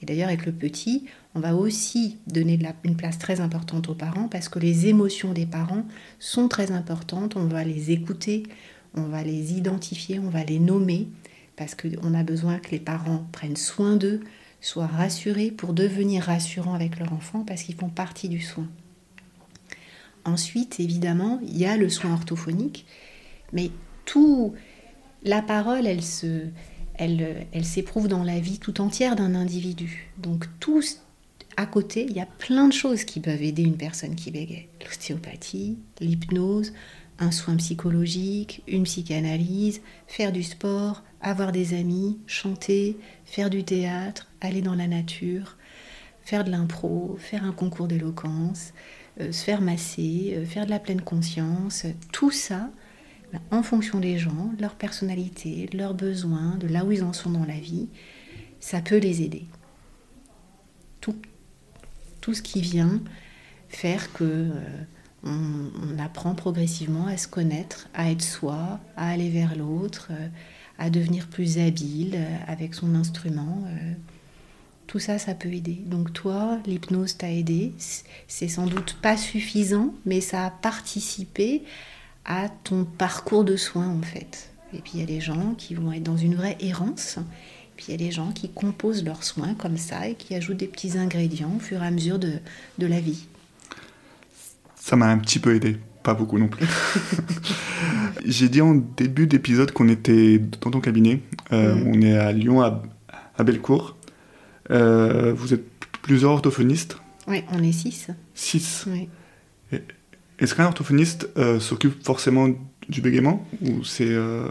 Et 0.00 0.06
d'ailleurs, 0.06 0.28
avec 0.28 0.46
le 0.46 0.52
petit, 0.52 1.04
on 1.34 1.40
va 1.40 1.54
aussi 1.54 2.18
donner 2.26 2.58
une 2.82 2.96
place 2.96 3.18
très 3.18 3.40
importante 3.40 3.88
aux 3.88 3.94
parents 3.94 4.28
parce 4.28 4.48
que 4.48 4.58
les 4.58 4.86
émotions 4.86 5.32
des 5.32 5.46
parents 5.46 5.84
sont 6.18 6.48
très 6.48 6.72
importantes. 6.72 7.36
On 7.36 7.46
va 7.46 7.62
les 7.62 7.90
écouter, 7.90 8.44
on 8.94 9.02
va 9.02 9.22
les 9.22 9.52
identifier, 9.52 10.18
on 10.18 10.30
va 10.30 10.44
les 10.44 10.58
nommer 10.58 11.08
parce 11.56 11.74
qu'on 11.74 12.14
a 12.14 12.22
besoin 12.22 12.58
que 12.58 12.70
les 12.70 12.80
parents 12.80 13.26
prennent 13.32 13.56
soin 13.56 13.96
d'eux, 13.96 14.20
soient 14.62 14.86
rassurés 14.86 15.50
pour 15.50 15.74
devenir 15.74 16.24
rassurants 16.24 16.74
avec 16.74 16.98
leur 16.98 17.12
enfant 17.12 17.44
parce 17.44 17.62
qu'ils 17.62 17.76
font 17.76 17.90
partie 17.90 18.28
du 18.28 18.40
soin. 18.40 18.68
Ensuite, 20.24 20.80
évidemment, 20.80 21.38
il 21.42 21.56
y 21.56 21.66
a 21.66 21.76
le 21.76 21.88
soin 21.88 22.12
orthophonique, 22.12 22.86
mais 23.52 23.70
tout 24.04 24.54
la 25.22 25.42
parole, 25.42 25.86
elle 25.86 26.02
se, 26.02 26.46
elle, 26.94 27.46
elle 27.52 27.64
s'éprouve 27.64 28.08
dans 28.08 28.24
la 28.24 28.38
vie 28.40 28.58
tout 28.58 28.80
entière 28.80 29.16
d'un 29.16 29.34
individu. 29.34 30.10
Donc 30.18 30.46
tout 30.60 30.82
à 31.56 31.66
côté, 31.66 32.06
il 32.08 32.16
y 32.16 32.20
a 32.20 32.26
plein 32.26 32.68
de 32.68 32.72
choses 32.72 33.04
qui 33.04 33.20
peuvent 33.20 33.42
aider 33.42 33.62
une 33.62 33.76
personne 33.76 34.14
qui 34.14 34.30
bégaye. 34.30 34.68
L'ostéopathie, 34.84 35.78
l'hypnose, 36.00 36.72
un 37.18 37.30
soin 37.30 37.56
psychologique, 37.56 38.62
une 38.66 38.82
psychanalyse, 38.82 39.80
faire 40.06 40.32
du 40.32 40.42
sport, 40.42 41.02
avoir 41.20 41.52
des 41.52 41.74
amis, 41.74 42.18
chanter, 42.26 42.98
faire 43.24 43.50
du 43.50 43.64
théâtre, 43.64 44.28
aller 44.40 44.60
dans 44.60 44.74
la 44.74 44.86
nature, 44.86 45.56
faire 46.22 46.44
de 46.44 46.50
l'impro, 46.50 47.16
faire 47.18 47.44
un 47.44 47.52
concours 47.52 47.88
d'éloquence, 47.88 48.72
euh, 49.20 49.32
se 49.32 49.44
faire 49.44 49.62
masser, 49.62 50.34
euh, 50.36 50.44
faire 50.44 50.66
de 50.66 50.70
la 50.70 50.78
pleine 50.78 51.00
conscience, 51.00 51.86
tout 52.12 52.30
ça, 52.30 52.70
en 53.50 53.62
fonction 53.62 54.00
des 54.00 54.18
gens, 54.18 54.52
de 54.56 54.62
leur 54.62 54.74
personnalité, 54.74 55.68
de 55.72 55.78
leurs 55.78 55.94
besoins, 55.94 56.56
de 56.56 56.66
là 56.66 56.84
où 56.84 56.92
ils 56.92 57.02
en 57.02 57.12
sont 57.12 57.30
dans 57.30 57.44
la 57.44 57.58
vie, 57.58 57.88
ça 58.60 58.80
peut 58.80 58.98
les 58.98 59.22
aider. 59.22 59.44
Tout, 61.00 61.16
tout 62.20 62.34
ce 62.34 62.42
qui 62.42 62.60
vient 62.60 63.00
faire 63.68 64.12
que 64.12 64.24
euh, 64.24 64.50
on, 65.24 65.98
apprend 65.98 66.34
progressivement 66.34 67.06
à 67.06 67.16
se 67.16 67.28
connaître, 67.28 67.88
à 67.94 68.10
être 68.10 68.22
soi, 68.22 68.80
à 68.96 69.08
aller 69.10 69.30
vers 69.30 69.56
l'autre, 69.56 70.08
euh, 70.10 70.28
à 70.78 70.90
devenir 70.90 71.26
plus 71.26 71.58
habile 71.58 72.14
euh, 72.14 72.36
avec 72.46 72.74
son 72.74 72.94
instrument. 72.94 73.64
tout 74.86 74.98
ça, 74.98 75.18
ça 75.18 75.34
peut 75.34 75.52
aider. 75.52 75.82
Donc 75.86 76.12
toi, 76.12 76.58
l'hypnose 76.66 77.16
t'a 77.16 77.30
aidé. 77.30 77.72
C'est 78.28 78.48
sans 78.48 78.66
doute 78.66 78.96
pas 79.02 79.16
suffisant, 79.16 79.92
mais 80.04 80.20
ça 80.20 80.46
a 80.46 80.50
participé 80.50 81.64
à 82.26 82.48
ton 82.64 82.84
parcours 82.84 83.44
de 83.44 83.56
soins 83.56 83.88
en 83.88 84.02
fait. 84.02 84.50
Et 84.74 84.78
puis 84.78 84.92
il 84.94 85.00
y 85.00 85.02
a 85.02 85.06
des 85.06 85.20
gens 85.20 85.54
qui 85.56 85.74
vont 85.74 85.92
être 85.92 86.02
dans 86.02 86.16
une 86.16 86.34
vraie 86.34 86.56
errance. 86.60 87.18
Puis 87.76 87.86
il 87.88 87.90
y 87.92 87.94
a 87.94 87.98
des 87.98 88.10
gens 88.10 88.32
qui 88.32 88.48
composent 88.50 89.04
leurs 89.04 89.22
soins 89.22 89.54
comme 89.54 89.76
ça 89.76 90.08
et 90.08 90.14
qui 90.14 90.34
ajoutent 90.34 90.56
des 90.56 90.66
petits 90.66 90.98
ingrédients 90.98 91.52
au 91.56 91.60
fur 91.60 91.82
et 91.82 91.86
à 91.86 91.90
mesure 91.90 92.18
de, 92.18 92.32
de 92.78 92.86
la 92.86 93.00
vie. 93.00 93.26
Ça 94.76 94.96
m'a 94.96 95.06
un 95.08 95.18
petit 95.18 95.38
peu 95.38 95.54
aidé, 95.54 95.76
pas 96.02 96.14
beaucoup 96.14 96.38
non 96.38 96.48
plus. 96.48 96.66
J'ai 98.24 98.48
dit 98.48 98.60
en 98.60 98.74
début 98.74 99.26
d'épisode 99.26 99.72
qu'on 99.72 99.88
était 99.88 100.38
dans 100.60 100.70
ton 100.70 100.80
cabinet. 100.80 101.20
Euh. 101.52 101.76
On 101.86 102.00
est 102.02 102.16
à 102.16 102.32
Lyon, 102.32 102.62
à, 102.62 102.82
à 103.36 103.44
Bellecour. 103.44 103.96
Euh, 104.70 105.32
vous 105.34 105.54
êtes 105.54 105.64
plusieurs 106.02 106.32
orthophonistes, 106.32 106.96
Oui, 107.28 107.42
on 107.52 107.62
est 107.62 107.72
six. 107.72 108.08
six. 108.34 108.84
Oui. 108.88 109.08
Est-ce 110.38 110.54
qu'un 110.54 110.66
orthophoniste 110.66 111.30
euh, 111.38 111.60
s'occupe 111.60 112.04
forcément 112.04 112.48
du 112.88 113.00
bégaiement 113.00 113.46
ou 113.62 113.84
c'est 113.84 114.08
euh, 114.10 114.50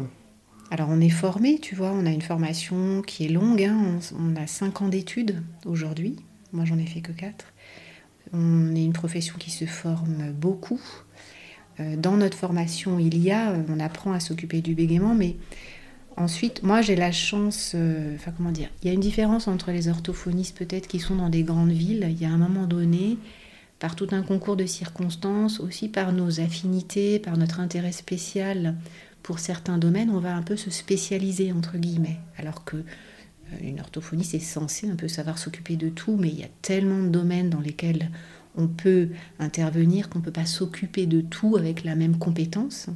Alors 0.72 0.90
on 0.90 1.00
est 1.00 1.10
formé, 1.10 1.60
tu 1.60 1.76
vois, 1.76 1.92
on 1.92 2.06
a 2.06 2.10
une 2.10 2.24
formation 2.24 3.02
qui 3.04 3.26
est 3.26 3.30
longue, 3.30 3.64
hein, 3.64 4.00
on, 4.18 4.36
a 4.36 4.48
cinq 4.48 4.82
ans 4.82 4.88
d'études 4.88 5.44
aujourd'hui, 5.66 6.16
moi 6.54 6.66
j'en 6.66 6.78
ai 6.78 6.86
fait 6.86 7.02
que 7.02 7.12
quatre. 7.12 7.54
On 8.34 8.76
est 8.76 8.84
une 8.84 8.94
profession 8.94 9.36
qui 9.38 9.52
se 9.52 9.66
forme 9.66 10.32
beaucoup. 10.32 10.82
Euh, 11.80 11.96
Dans 11.96 12.18
notre 12.18 12.38
formation, 12.38 12.98
il 12.98 13.20
y 13.20 13.32
a, 13.32 13.54
on 13.70 13.80
apprend 13.80 14.12
à 14.12 14.20
s'occuper 14.20 14.62
du 14.62 14.74
bégaiement, 14.74 15.14
mais 15.14 15.36
ensuite, 16.18 16.64
moi 16.64 16.82
j'ai 16.82 16.96
la 16.96 17.12
chance, 17.12 17.76
enfin 18.16 18.32
comment 18.36 18.52
dire, 18.52 18.70
il 18.82 18.88
y 18.88 18.90
a 18.90 18.94
une 18.94 19.02
différence 19.02 19.48
entre 19.48 19.70
les 19.70 19.88
orthophonistes 19.88 20.58
peut-être 20.58 20.88
qui 20.88 21.00
sont 21.00 21.16
dans 21.16 21.30
des 21.30 21.44
grandes 21.44 21.72
villes, 21.72 22.08
il 22.10 22.20
y 22.20 22.26
a 22.26 22.32
un 22.32 22.38
moment 22.38 22.66
donné, 22.66 23.20
par 23.80 23.96
tout 23.96 24.08
un 24.12 24.22
concours 24.22 24.56
de 24.56 24.66
circonstances, 24.66 25.60
aussi 25.60 25.90
par 25.90 26.14
nos 26.14 26.40
affinités, 26.40 27.20
par 27.20 27.38
notre 27.38 27.60
intérêt 27.60 27.92
spécial 27.92 28.76
pour 29.26 29.40
certains 29.40 29.80
domaines, 29.80 30.12
on 30.12 30.20
va 30.20 30.36
un 30.36 30.44
peu 30.44 30.56
se 30.56 30.70
spécialiser 30.70 31.52
entre 31.52 31.78
guillemets, 31.78 32.20
alors 32.38 32.64
que 32.64 32.78
euh, 32.78 33.58
une 33.62 33.80
orthophoniste 33.80 34.36
est 34.36 34.40
censée 34.40 34.88
un 34.88 34.96
peu 34.96 35.08
savoir 35.08 35.40
s'occuper 35.40 35.78
de 35.78 35.90
tout, 35.90 36.16
mais 36.16 36.30
il 36.30 36.40
y 36.40 36.44
a 36.44 36.50
tellement 36.62 37.02
de 37.02 37.10
domaines 37.10 37.50
dans 37.50 37.60
lesquels 37.60 38.12
on 38.56 38.68
peut 38.68 39.10
intervenir 39.40 40.10
qu'on 40.10 40.20
ne 40.20 40.24
peut 40.24 40.32
pas 40.32 40.46
s'occuper 40.46 41.08
de 41.08 41.22
tout 41.22 41.58
avec 41.58 41.84
la 41.84 41.96
même 41.96 42.20
compétence. 42.20 42.88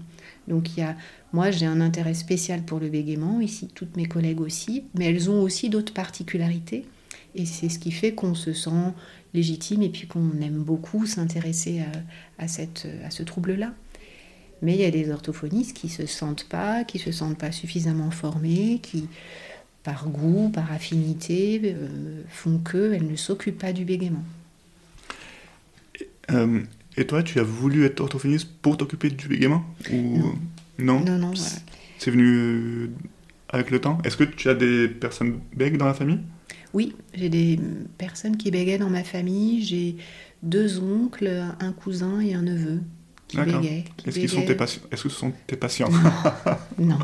Donc 0.48 0.78
il 0.78 0.82
y 0.82 0.84
a, 0.84 0.96
moi 1.34 1.50
j'ai 1.50 1.66
un 1.66 1.82
intérêt 1.82 2.14
spécial 2.14 2.62
pour 2.62 2.80
le 2.80 2.90
bégaiement, 2.90 3.42
ici 3.42 3.68
toutes 3.74 3.98
mes 3.98 4.06
collègues 4.06 4.42
aussi, 4.42 4.84
mais 4.94 5.06
elles 5.06 5.32
ont 5.32 5.42
aussi 5.42 5.70
d'autres 5.70 5.94
particularités. 5.94 6.86
Et 7.34 7.46
c'est 7.46 7.70
ce 7.70 7.80
qui 7.80 7.92
fait 7.92 8.14
qu'on 8.14 8.36
se 8.36 8.54
sent 8.54 8.94
légitime 9.34 9.82
et 9.82 9.90
puis 9.90 10.08
qu'on 10.08 10.40
aime 10.42 10.64
beaucoup 10.64 11.06
s'intéresser 11.06 11.82
à, 11.82 12.44
à, 12.44 12.48
cette, 12.48 12.88
à 13.06 13.10
ce 13.12 13.24
trouble-là. 13.24 13.74
Mais 14.62 14.74
il 14.76 14.82
y 14.82 14.86
a 14.86 14.92
des 14.92 15.10
orthophonistes 15.12 15.76
qui 15.76 15.88
se 15.90 16.06
sentent 16.06 16.46
pas, 16.50 16.84
qui 16.84 17.00
se 17.00 17.12
sentent 17.12 17.38
pas 17.38 17.52
suffisamment 17.52 18.12
formés, 18.12 18.80
qui, 18.84 19.08
par 19.84 20.10
goût, 20.10 20.50
par 20.50 20.72
affinité, 20.72 21.62
euh, 21.64 22.24
font 22.30 22.58
que 22.60 22.94
elles 22.94 23.08
ne 23.08 23.16
s'occupent 23.16 23.60
pas 23.60 23.72
du 23.72 23.86
bégaiement. 23.86 24.24
euh, 26.32 26.62
Et 26.98 27.08
toi, 27.08 27.24
tu 27.24 27.40
as 27.40 27.44
voulu 27.44 27.86
être 27.86 28.00
orthophoniste 28.02 28.50
pour 28.62 28.78
t'occuper 28.78 29.10
du 29.10 29.28
bégaiement 29.28 29.64
ou... 29.92 30.24
Non. 30.78 31.02
Non, 31.04 31.18
Non. 31.18 31.34
C'est 31.98 32.12
venu 32.12 32.92
avec 33.50 33.70
le 33.72 33.80
temps 33.82 33.98
Est-ce 34.06 34.16
que 34.16 34.24
tu 34.24 34.48
as 34.50 34.56
des 34.56 34.88
personnes 34.88 35.40
bègues 35.56 35.78
dans 35.78 35.86
la 35.88 35.94
famille? 35.94 36.20
Oui, 36.74 36.96
j'ai 37.14 37.30
des 37.30 37.60
personnes 37.98 38.38
qui 38.38 38.52
bégaient 38.52 38.78
dans 38.78 38.90
ma 38.90 39.04
famille. 39.04 39.64
J'ai 39.64 39.96
deux 40.44 40.80
oncles, 40.80 41.44
un 41.60 41.72
cousin 41.72 42.20
et 42.22 42.34
un 42.34 42.42
neveu 42.42 42.82
qui 43.28 43.38
bégaient. 43.38 43.86
Est-ce, 44.06 44.20
qu'ils 44.20 44.30
sont 44.30 44.46
tes 44.46 44.58
Est-ce 44.92 45.04
que 45.04 45.10
ce 45.10 45.18
sont 45.18 45.34
tes 45.48 45.56
patients 45.56 45.90
non. 46.80 47.00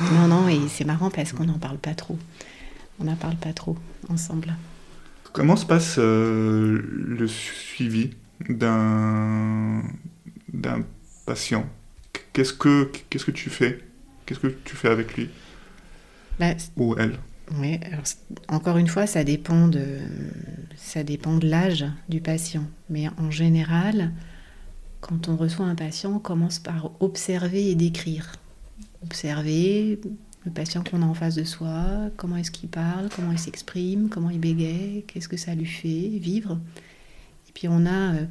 non, 0.00 0.28
non, 0.28 0.48
et 0.48 0.60
c'est 0.68 0.84
marrant 0.84 1.10
parce 1.10 1.32
qu'on 1.32 1.44
n'en 1.44 1.58
parle 1.58 1.78
pas 1.78 1.94
trop. 1.94 2.18
On 2.98 3.04
n'en 3.04 3.16
parle 3.16 3.36
pas 3.36 3.52
trop 3.52 3.76
ensemble. 4.08 4.54
Comment 5.32 5.56
se 5.56 5.66
passe 5.66 5.96
euh, 5.98 6.82
le 6.92 7.28
suivi 7.28 8.10
d'un, 8.48 9.82
d'un 10.52 10.82
patient? 11.26 11.68
Qu'est-ce 12.32 12.54
que, 12.54 12.90
qu'est-ce 13.10 13.26
que 13.26 13.30
tu 13.30 13.50
fais? 13.50 13.80
Qu'est-ce 14.24 14.40
que 14.40 14.46
tu 14.64 14.76
fais 14.76 14.88
avec 14.88 15.16
lui? 15.16 15.28
Bah, 16.38 16.54
Ou 16.76 16.96
elle? 16.98 17.18
Oui, 17.52 17.78
encore 18.48 18.76
une 18.76 18.88
fois, 18.88 19.06
ça 19.06 19.22
dépend 19.22 19.68
de, 19.68 19.98
ça 20.76 21.04
de 21.04 21.46
l'âge 21.46 21.86
du 22.08 22.20
patient. 22.20 22.64
Mais 22.90 23.08
en 23.18 23.30
général, 23.30 24.12
quand 25.00 25.28
on 25.28 25.36
reçoit 25.36 25.66
un 25.66 25.76
patient, 25.76 26.16
on 26.16 26.18
commence 26.18 26.58
par 26.58 26.90
observer 27.00 27.70
et 27.70 27.74
décrire. 27.74 28.32
Observer 29.04 30.00
le 30.44 30.50
patient 30.50 30.82
qu'on 30.82 31.02
a 31.02 31.06
en 31.06 31.14
face 31.14 31.34
de 31.34 31.44
soi, 31.44 32.10
comment 32.16 32.36
est-ce 32.36 32.50
qu'il 32.50 32.68
parle, 32.68 33.08
comment 33.14 33.32
il 33.32 33.38
s'exprime, 33.38 34.08
comment 34.08 34.30
il 34.30 34.40
bégaye, 34.40 35.04
qu'est-ce 35.06 35.28
que 35.28 35.36
ça 35.36 35.54
lui 35.54 35.66
fait 35.66 36.18
vivre. 36.18 36.58
Et 37.48 37.52
puis 37.52 37.68
on 37.68 37.86
a 37.86 38.14
euh, 38.14 38.26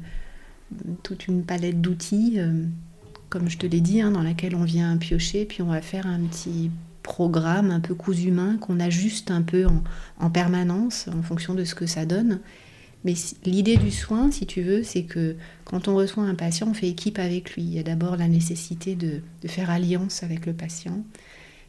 toute 1.02 1.26
une 1.26 1.44
palette 1.44 1.80
d'outils, 1.80 2.34
euh, 2.36 2.64
comme 3.28 3.48
je 3.48 3.58
te 3.58 3.66
l'ai 3.66 3.80
dit, 3.80 4.00
hein, 4.00 4.10
dans 4.10 4.22
laquelle 4.22 4.54
on 4.54 4.64
vient 4.64 4.96
piocher, 4.96 5.44
puis 5.44 5.62
on 5.62 5.68
va 5.68 5.80
faire 5.80 6.06
un 6.06 6.20
petit 6.20 6.70
programme 7.06 7.70
un 7.70 7.78
peu 7.78 7.94
cousu 7.94 8.28
humain 8.28 8.58
qu'on 8.60 8.80
ajuste 8.80 9.30
un 9.30 9.42
peu 9.42 9.64
en, 10.18 10.28
permanence 10.30 11.08
en 11.16 11.22
fonction 11.22 11.54
de 11.54 11.64
ce 11.64 11.76
que 11.76 11.86
ça 11.86 12.04
donne. 12.04 12.40
Mais 13.04 13.14
l'idée 13.44 13.76
du 13.76 13.92
soin, 13.92 14.32
si 14.32 14.44
tu 14.44 14.62
veux, 14.62 14.82
c'est 14.82 15.04
que 15.04 15.36
quand 15.64 15.86
on 15.86 15.94
reçoit 15.94 16.24
un 16.24 16.34
patient, 16.34 16.66
on 16.68 16.74
fait 16.74 16.88
équipe 16.88 17.20
avec 17.20 17.54
lui. 17.54 17.62
Il 17.62 17.72
y 17.72 17.78
a 17.78 17.84
d'abord 17.84 18.16
la 18.16 18.26
nécessité 18.26 18.96
de, 18.96 19.22
faire 19.46 19.70
alliance 19.70 20.24
avec 20.24 20.46
le 20.46 20.52
patient, 20.52 21.04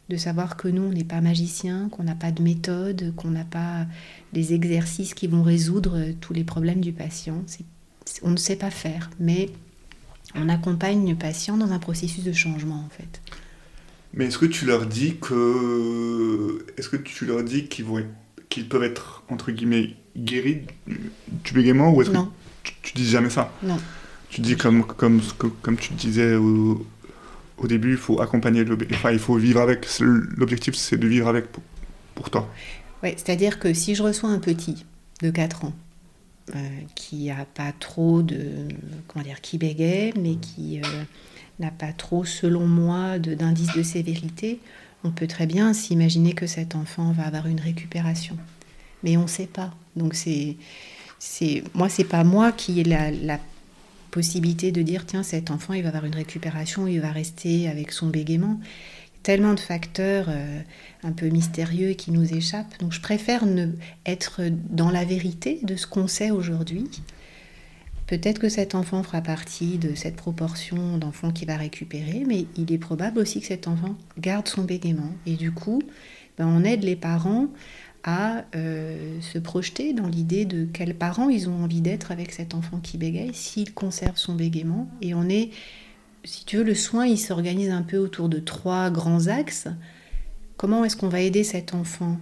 de 0.09 0.17
savoir 0.17 0.57
que 0.57 0.67
nous, 0.67 0.81
on 0.81 0.91
n'est 0.91 1.03
pas 1.03 1.21
magicien, 1.21 1.87
qu'on 1.89 2.03
n'a 2.03 2.15
pas 2.15 2.31
de 2.31 2.41
méthode, 2.41 3.13
qu'on 3.15 3.29
n'a 3.29 3.45
pas 3.45 3.85
des 4.33 4.55
exercices 4.55 5.13
qui 5.13 5.27
vont 5.27 5.43
résoudre 5.43 6.13
tous 6.19 6.33
les 6.33 6.43
problèmes 6.43 6.81
du 6.81 6.93
patient. 6.93 7.43
On 8.23 8.31
ne 8.31 8.37
sait 8.37 8.55
pas 8.55 8.71
faire, 8.71 9.11
mais 9.19 9.51
on 10.33 10.49
accompagne 10.49 11.07
le 11.07 11.15
patient 11.15 11.57
dans 11.57 11.71
un 11.71 11.79
processus 11.79 12.23
de 12.23 12.33
changement, 12.33 12.83
en 12.83 12.89
fait. 12.89 13.21
Mais 14.13 14.25
est-ce 14.25 14.37
que 14.37 14.45
tu 14.45 14.65
leur 14.65 14.85
dis 14.85 15.17
que. 15.17 16.65
Est-ce 16.77 16.89
que 16.89 16.97
tu 16.97 17.25
leur 17.25 17.43
dis 17.43 17.67
qu'ils 17.67 17.85
vont 17.85 18.03
qu'ils 18.49 18.67
peuvent 18.69 18.83
être, 18.83 19.23
entre 19.29 19.51
guillemets, 19.51 19.95
guéris 20.15 20.61
du, 20.87 21.53
bégaiement 21.53 21.93
ou 21.93 22.01
est-ce 22.01 22.11
que 22.11 22.17
tu, 22.63 22.73
tu, 22.81 22.93
dis 22.93 23.05
jamais 23.05 23.29
ça? 23.29 23.51
Non. 23.61 23.77
Tu 24.29 24.41
dis 24.41 24.55
comme, 24.55 24.85
comme, 24.85 25.21
comme 25.61 25.77
tu 25.77 25.93
disais 25.93 26.35
au, 26.35 26.85
au 27.57 27.67
début, 27.67 27.91
il 27.91 27.97
faut 27.97 28.21
accompagner 28.21 28.63
le 28.63 28.77
enfin, 28.91 29.11
il 29.11 29.19
faut 29.19 29.35
vivre 29.35 29.61
avec. 29.61 29.87
L'objectif, 29.99 30.75
c'est 30.75 30.97
de 30.97 31.07
vivre 31.07 31.27
avec 31.27 31.45
pour, 32.15 32.29
toi. 32.29 32.49
Oui, 33.03 33.13
c'est-à-dire 33.15 33.59
que 33.59 33.73
si 33.73 33.95
je 33.95 34.03
reçois 34.03 34.29
un 34.29 34.39
petit 34.39 34.85
de 35.21 35.29
4 35.29 35.65
ans 35.65 35.73
euh, 36.55 36.59
qui 36.95 37.29
a 37.29 37.45
pas 37.45 37.71
trop 37.79 38.21
de. 38.21 38.67
Comment 39.07 39.23
dire 39.23 39.41
Qui 39.41 39.57
bégaye, 39.57 40.13
mais 40.19 40.35
qui. 40.35 40.79
Euh, 40.79 41.03
n'a 41.59 41.71
pas 41.71 41.91
trop, 41.91 42.25
selon 42.25 42.67
moi, 42.67 43.19
d'indice 43.19 43.73
de, 43.73 43.83
sévérité, 43.83 44.59
on 45.03 45.11
peut 45.11 45.27
très 45.27 45.45
bien 45.45 45.73
s'imaginer 45.73 46.33
que 46.33 46.47
cet 46.47 46.75
enfant 46.75 47.11
va 47.11 47.23
avoir 47.23 47.47
une 47.47 47.59
récupération. 47.59 48.37
Mais 49.03 49.17
on 49.17 49.23
ne 49.23 49.27
sait 49.27 49.47
pas. 49.47 49.73
Donc 49.95 50.13
c'est, 50.13 50.57
c'est, 51.19 51.63
moi, 51.73 51.89
c'est 51.89 52.03
pas 52.03 52.23
moi 52.23 52.51
qui 52.51 52.79
ai 52.79 52.83
la, 52.83 53.39
possibilité 54.09 54.71
de 54.71 54.81
dire 54.81 55.05
tiens, 55.05 55.21
cet 55.21 55.51
enfant, 55.51 55.73
il 55.73 55.83
va 55.83 55.89
avoir 55.89 56.05
une 56.05 56.15
récupération, 56.15 56.87
il 56.87 57.01
va 57.01 57.11
rester 57.11 57.67
avec 57.67 57.91
son 57.91 58.07
bégaiement. 58.07 58.59
Tellement 59.21 59.53
de 59.53 59.59
facteurs 59.59 60.27
euh, 60.29 60.61
un 61.03 61.11
peu 61.11 61.27
mystérieux 61.27 61.91
qui 61.91 62.11
nous 62.11 62.33
échappent. 62.33 62.79
Donc 62.79 62.93
je 62.93 63.01
préfère 63.01 63.45
ne 63.45 63.67
être 64.05 64.41
dans 64.69 64.89
la 64.89 65.03
vérité 65.03 65.59
de 65.63 65.75
ce 65.75 65.85
qu'on 65.85 66.07
sait 66.07 66.31
aujourd'hui 66.31 66.89
Peut-être 68.07 68.39
que 68.39 68.47
cet 68.47 68.73
enfant 68.73 69.03
fera 69.03 69.21
partie 69.21 69.77
de 69.77 69.93
cette 69.93 70.15
proportion 70.15 70.97
d'enfants 70.97 71.31
qui 71.31 71.43
va 71.43 71.57
récupérer, 71.57 72.23
mais 72.25 72.45
il 72.55 72.71
est 72.71 72.77
probable 72.77 73.19
aussi 73.19 73.41
que 73.41 73.47
cet 73.47 73.67
enfant 73.67 73.95
garde 74.17 74.47
son 74.47 74.63
bégaiement. 74.63 75.11
Et 75.25 75.35
du 75.35 75.51
coup, 75.51 75.81
ben, 76.37 76.47
on 76.47 76.63
aide 76.63 76.83
les 76.83 76.95
parents 76.95 77.47
à 78.05 78.45
euh, 78.55 79.19
se 79.19 79.37
projeter 79.37 79.91
dans 79.91 80.07
l'idée 80.07 80.45
de 80.45 80.65
quels 80.71 80.95
parents 80.95 81.27
ils 81.27 81.49
ont 81.49 81.63
envie 81.63 81.81
d'être 81.81 82.11
avec 82.11 82.31
cet 82.31 82.55
enfant 82.55 82.79
qui 82.79 82.97
bégaye, 82.97 83.33
s'il 83.33 83.73
conserve 83.73 84.15
son 84.15 84.35
bégaiement. 84.35 84.87
Et 85.01 85.13
on 85.13 85.27
est, 85.27 85.49
si 86.23 86.45
tu 86.45 86.57
veux, 86.57 86.63
le 86.63 86.75
soin, 86.75 87.05
il 87.05 87.17
s'organise 87.17 87.71
un 87.71 87.81
peu 87.81 87.97
autour 87.97 88.29
de 88.29 88.39
trois 88.39 88.89
grands 88.89 89.27
axes. 89.27 89.67
Comment 90.55 90.85
est-ce 90.85 90.95
qu'on 90.95 91.09
va 91.09 91.19
aider 91.19 91.43
cet 91.43 91.73
enfant 91.73 92.17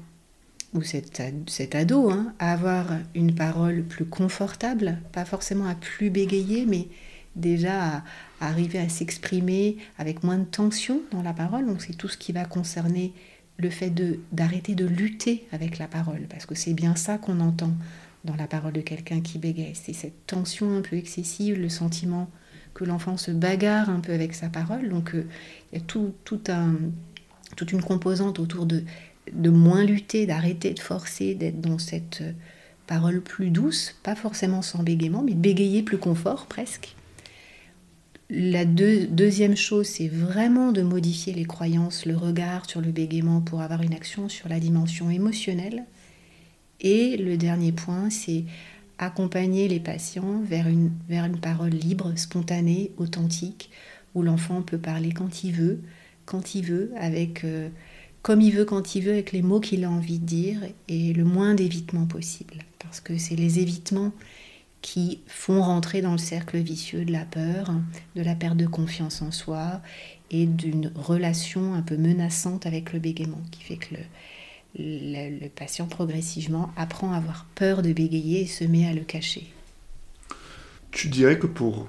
ou 0.76 0.82
cet, 0.82 1.76
ado 1.76 2.12
hein, 2.12 2.34
à 2.38 2.52
avoir 2.52 2.88
une 3.16 3.34
parole 3.34 3.84
plus 3.84 4.06
confortable, 4.06 5.00
pas 5.14 5.26
forcément 5.26 5.68
à 5.68 5.76
plus 5.76 6.10
bégayer, 6.10 6.66
mais 6.66 6.90
déjà 7.36 7.98
à, 7.98 8.04
arriver 8.42 8.80
à 8.80 8.90
s'exprimer 8.90 9.78
avec 9.98 10.24
moins 10.24 10.38
de 10.38 10.44
tension 10.44 11.02
dans 11.12 11.24
la 11.24 11.34
parole. 11.34 11.66
Donc 11.66 11.82
c'est 11.82 11.98
tout 11.98 12.10
ce 12.10 12.18
qui 12.18 12.34
va 12.34 12.46
concerner 12.46 13.14
le 13.58 13.70
fait 13.70 13.90
d'arrêter 14.34 14.76
de, 14.76 14.86
lutter 14.86 15.48
avec 15.54 15.80
la 15.80 15.88
parole, 15.88 16.28
parce 16.30 16.46
que 16.46 16.56
c'est 16.56 16.74
bien 16.74 16.96
ça 16.98 17.18
qu'on 17.18 17.40
entend 17.40 17.72
dans 18.26 18.36
la 18.36 18.48
parole 18.48 18.74
de 18.74 18.82
quelqu'un 18.82 19.22
qui 19.22 19.38
bégaye. 19.38 19.76
C'est 19.76 19.94
cette 19.94 20.28
tension 20.28 20.76
un 20.76 20.82
peu 20.82 20.98
excessive, 20.98 21.58
le 21.58 21.70
sentiment 21.70 22.30
que 22.74 22.84
l'enfant 22.84 23.16
se 23.16 23.32
bagarre 23.32 23.90
un 23.90 24.02
peu 24.02 24.12
avec 24.12 24.34
sa 24.34 24.50
parole. 24.50 24.90
Donc 24.90 25.16
euh, 25.16 25.26
il 25.72 25.80
y 25.80 25.82
a 25.82 25.86
tout, 25.86 26.14
un, 26.50 26.74
toute 27.56 27.72
une 27.72 27.82
composante 27.82 28.40
autour 28.40 28.66
de 28.66 28.84
de 29.34 29.50
moins 29.50 29.84
lutter, 29.84 30.26
d'arrêter 30.26 30.74
de 30.74 30.80
forcer, 30.80 31.36
d'être 31.36 31.62
dans 31.62 31.80
cette 31.80 32.22
euh, 32.22 32.32
parole 32.88 33.22
plus 33.22 33.50
douce, 33.50 33.96
pas 34.04 34.16
forcément 34.16 34.62
sans 34.62 34.84
bégaiement, 34.84 35.24
mais 35.24 35.34
bégayer 35.34 35.84
plus 35.84 35.98
confort 35.98 36.46
presque. 36.46 36.96
La 38.30 38.66
deuxième 38.66 39.56
chose, 39.56 39.86
c'est 39.86 40.08
vraiment 40.08 40.72
de 40.72 40.82
modifier 40.82 41.32
les 41.34 41.46
croyances, 41.46 42.08
le 42.08 42.18
regard 42.18 42.68
sur 42.68 42.82
le 42.82 42.92
bégaiement 42.92 43.42
pour 43.42 43.62
avoir 43.62 43.84
une 43.84 43.94
action 43.94 44.30
sur 44.30 44.50
la 44.50 44.60
dimension 44.60 45.12
émotionnelle. 45.12 45.84
Et 46.82 47.18
le 47.18 47.38
dernier 47.38 47.72
point, 47.72 48.10
c'est 48.10 48.46
accompagner 48.98 49.68
les 49.68 49.80
patients 49.80 50.42
vers 50.44 50.68
une, 50.68 50.92
vers 51.08 51.26
une 51.26 51.40
parole 51.40 51.70
libre, 51.70 52.14
spontanée, 52.16 52.92
authentique, 52.98 53.70
où 54.16 54.24
l'enfant 54.24 54.64
peut 54.64 54.80
parler 54.80 55.12
quand 55.12 55.44
il 55.44 55.52
veut, 55.52 55.82
quand 56.26 56.56
il 56.56 56.66
veut, 56.66 56.92
avec... 56.98 57.44
Euh, 57.44 57.70
comme 58.26 58.42
il 58.42 58.56
veut, 58.56 58.66
quand 58.66 58.96
il 58.96 59.04
veut, 59.04 59.12
avec 59.12 59.34
les 59.34 59.44
mots 59.44 59.60
qu'il 59.60 59.84
a 59.84 59.92
envie 59.92 60.18
de 60.18 60.26
dire, 60.26 60.60
et 60.88 61.14
le 61.14 61.24
moins 61.24 61.54
d'évitement 61.54 62.08
possible. 62.08 62.56
Parce 62.80 63.00
que 63.00 63.20
c'est 63.20 63.36
les 63.36 63.60
évitements 63.60 64.12
qui 64.82 65.20
font 65.28 65.62
rentrer 65.62 66.02
dans 66.02 66.14
le 66.14 66.18
cercle 66.18 66.58
vicieux 66.58 67.06
de 67.06 67.12
la 67.12 67.24
peur, 67.24 67.72
de 68.16 68.24
la 68.24 68.34
perte 68.34 68.58
de 68.58 68.66
confiance 68.66 69.22
en 69.22 69.30
soi 69.30 69.80
et 70.32 70.48
d'une 70.48 70.92
relation 70.96 71.76
un 71.76 71.84
peu 71.84 71.98
menaçante 71.98 72.66
avec 72.66 72.94
le 72.94 73.00
bégaiement, 73.00 73.44
qui 73.52 73.62
fait 73.62 73.78
que 73.78 73.94
le, 73.94 75.40
le, 75.44 75.48
patient 75.50 75.86
progressivement 75.86 76.72
apprend 76.78 77.14
à 77.14 77.18
avoir 77.18 77.46
peur 77.54 77.84
de 77.84 77.94
bégayer 77.94 78.42
et 78.42 78.48
se 78.48 78.64
met 78.64 78.88
à 78.88 78.94
le 78.94 79.02
cacher. 79.02 79.46
Tu 80.90 81.10
dirais 81.10 81.38
que 81.38 81.46
pour 81.46 81.88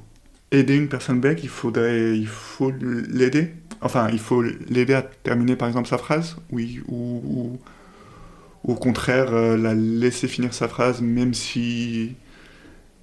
aider 0.50 0.76
une 0.76 0.90
personne 0.90 1.18
bègue, 1.18 1.40
il 1.42 1.48
faudrait, 1.48 2.18
il 2.18 2.26
faut 2.26 2.72
l'aider? 2.72 3.54
Enfin, 3.80 4.08
il 4.12 4.18
faut 4.18 4.42
l'aider 4.42 4.94
à 4.94 5.02
terminer 5.02 5.56
par 5.56 5.68
exemple 5.68 5.88
sa 5.88 5.98
phrase, 5.98 6.36
oui, 6.50 6.80
ou, 6.88 7.58
au 8.64 8.74
contraire 8.74 9.32
euh, 9.32 9.56
la 9.56 9.74
laisser 9.74 10.26
finir 10.26 10.52
sa 10.52 10.66
phrase 10.66 11.00
même 11.00 11.34
si, 11.34 12.14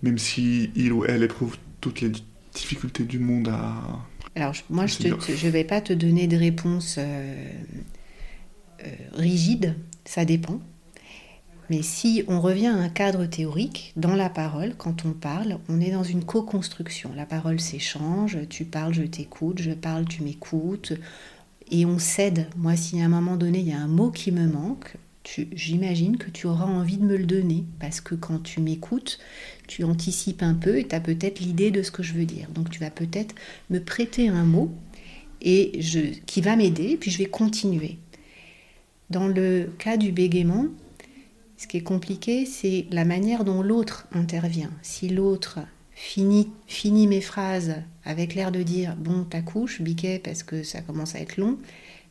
même 0.01 0.17
si 0.17 0.71
il 0.75 0.91
ou 0.91 1.05
elle 1.05 1.23
éprouve 1.23 1.57
toutes 1.79 2.01
les 2.01 2.11
difficultés 2.53 3.03
du 3.03 3.19
monde 3.19 3.47
à... 3.47 3.75
Alors 4.35 4.53
moi 4.69 4.87
je 4.87 5.07
ne 5.07 5.49
vais 5.51 5.63
pas 5.63 5.79
te 5.79 5.93
donner 5.93 6.27
de 6.27 6.35
réponse 6.35 6.95
euh, 6.97 7.35
euh, 8.83 8.87
rigide, 9.13 9.75
ça 10.05 10.25
dépend. 10.25 10.59
Mais 11.69 11.81
si 11.81 12.23
on 12.27 12.41
revient 12.41 12.67
à 12.67 12.75
un 12.75 12.89
cadre 12.89 13.25
théorique, 13.25 13.93
dans 13.95 14.15
la 14.15 14.29
parole, 14.29 14.75
quand 14.77 15.05
on 15.05 15.13
parle, 15.13 15.57
on 15.69 15.79
est 15.79 15.91
dans 15.91 16.03
une 16.03 16.23
co-construction. 16.23 17.11
La 17.15 17.25
parole 17.25 17.59
s'échange, 17.59 18.37
tu 18.49 18.65
parles, 18.65 18.93
je 18.93 19.03
t'écoute, 19.03 19.61
je 19.61 19.71
parle, 19.71 20.05
tu 20.05 20.23
m'écoutes, 20.23 20.93
et 21.71 21.85
on 21.85 21.99
cède. 21.99 22.47
Moi, 22.57 22.75
si 22.75 23.01
à 23.01 23.05
un 23.05 23.09
moment 23.09 23.37
donné, 23.37 23.59
il 23.59 23.67
y 23.69 23.71
a 23.71 23.79
un 23.79 23.87
mot 23.87 24.11
qui 24.11 24.31
me 24.31 24.45
manque, 24.45 24.95
j'imagine 25.53 26.17
que 26.17 26.29
tu 26.29 26.47
auras 26.47 26.65
envie 26.65 26.97
de 26.97 27.05
me 27.05 27.15
le 27.15 27.25
donner, 27.25 27.63
parce 27.79 28.01
que 28.01 28.13
quand 28.13 28.43
tu 28.43 28.59
m'écoutes, 28.59 29.19
tu 29.67 29.85
anticipes 29.85 30.43
un 30.43 30.53
peu 30.53 30.77
et 30.77 30.87
tu 30.87 30.93
as 30.93 30.99
peut-être 30.99 31.39
l'idée 31.39 31.71
de 31.71 31.81
ce 31.81 31.91
que 31.91 32.03
je 32.03 32.13
veux 32.13 32.25
dire. 32.25 32.49
Donc 32.49 32.69
tu 32.69 32.81
vas 32.81 32.91
peut-être 32.91 33.33
me 33.69 33.79
prêter 33.79 34.27
un 34.27 34.43
mot 34.43 34.69
et 35.41 35.79
qui 36.25 36.41
va 36.41 36.57
m'aider, 36.57 36.97
puis 36.97 37.09
je 37.09 37.17
vais 37.17 37.25
continuer. 37.25 37.97
dans 39.13 39.27
le 39.27 39.69
cas 39.77 39.95
du 39.95 40.11
bégaiement, 40.11 40.65
ce 41.63 41.67
qui 41.67 41.77
est 41.77 41.81
compliqué, 41.81 42.45
c'est 42.45 42.87
la 42.91 43.05
manière 43.05 43.45
dont 43.45 43.61
l'autre 43.61 44.05
intervient. 44.11 44.69
Si 44.81 45.07
l'autre 45.07 45.59
finit, 45.95 46.51
mes 47.07 47.21
phrases 47.21 47.75
avec 48.03 48.35
l'air 48.35 48.51
de 48.51 48.61
dire 48.63 48.97
bon, 48.97 49.23
t'accouches, 49.23 49.81
biquet, 49.81 50.19
parce 50.21 50.43
que 50.43 50.61
ça 50.63 50.81
commence 50.81 51.15
à 51.15 51.19
être 51.19 51.37
long, 51.37 51.57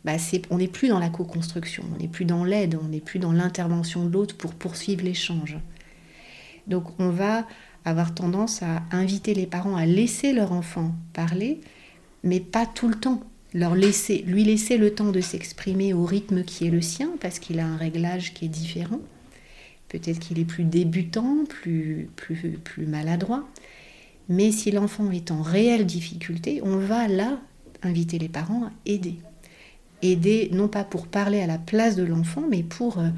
bah 0.06 0.12
on 0.48 0.56
n'est 0.56 0.68
plus 0.68 0.88
dans 0.88 0.98
la 0.98 1.10
co-construction, 1.10 1.84
on 1.94 2.00
n'est 2.00 2.08
plus 2.08 2.24
dans 2.24 2.44
l'aide, 2.44 2.78
on 2.82 2.88
n'est 2.88 3.02
plus 3.02 3.18
dans 3.18 3.32
l'intervention 3.32 4.06
de 4.06 4.10
l'autre 4.10 4.38
pour 4.38 4.54
poursuivre 4.54 5.04
l'échange. 5.04 5.58
Donc 6.66 6.98
on 6.98 7.10
va 7.10 7.46
avoir 7.84 8.14
tendance 8.14 8.62
à 8.62 8.82
inviter 8.90 9.34
les 9.34 9.46
parents 9.46 9.76
à 9.76 9.84
laisser 9.84 10.32
leur 10.32 10.52
enfant 10.52 10.94
parler, 11.12 11.60
mais 12.24 12.40
pas 12.40 12.64
tout 12.64 12.88
le 12.88 12.94
temps. 12.94 13.22
Lui 13.52 14.44
laisser 14.44 14.78
le 14.78 14.94
temps 14.94 15.12
de 15.12 15.20
s'exprimer 15.20 15.92
au 15.92 16.06
rythme 16.06 16.42
qui 16.42 16.66
est 16.66 16.70
le 16.70 16.80
sien, 16.80 17.10
parce 17.20 17.38
qu'il 17.38 17.60
a 17.60 17.66
un 17.66 17.76
réglage 17.76 18.32
qui 18.32 18.46
est 18.46 18.48
différent. 18.48 19.00
Peut-être 19.92 20.20
qu'il 20.20 20.38
est 20.38 20.46
plus 20.46 20.64
débutant, 20.64 21.44
plus, 21.46 22.08
plus, 22.16 22.86
maladroit. 22.86 23.46
Mais 24.30 24.50
si 24.50 24.70
l'enfant 24.70 25.10
est 25.10 25.30
en 25.30 25.42
réelle 25.42 25.84
difficulté, 25.84 26.62
on 26.64 26.78
va 26.78 27.08
là 27.08 27.38
inviter 27.82 28.18
les 28.18 28.30
parents 28.30 28.64
à 28.64 28.70
aider. 28.86 29.16
Aider 30.00 30.48
non 30.50 30.66
pas 30.66 30.82
pour 30.82 31.08
parler 31.08 31.42
à 31.42 31.46
la 31.46 31.58
place 31.58 31.94
de 31.94 32.04
l'enfant, 32.04 32.42
mais 32.48 32.62
pour, 32.62 33.00
euh, 33.00 33.10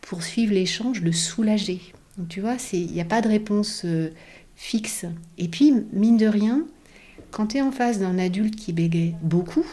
pour 0.00 0.22
suivre 0.22 0.54
l'échange, 0.54 1.02
le 1.02 1.12
soulager. 1.12 1.80
Donc 2.16 2.28
tu 2.28 2.40
vois, 2.40 2.56
il 2.72 2.90
n'y 2.90 3.02
a 3.02 3.04
pas 3.04 3.20
de 3.20 3.28
réponse 3.28 3.82
euh, 3.84 4.08
fixe. 4.56 5.04
Et 5.36 5.48
puis, 5.48 5.74
mine 5.92 6.16
de 6.16 6.26
rien, 6.26 6.64
quand 7.30 7.48
tu 7.48 7.58
es 7.58 7.60
en 7.60 7.70
face 7.70 7.98
d'un 7.98 8.18
adulte 8.18 8.56
qui 8.56 8.72
bégaye 8.72 9.14
beaucoup, 9.20 9.66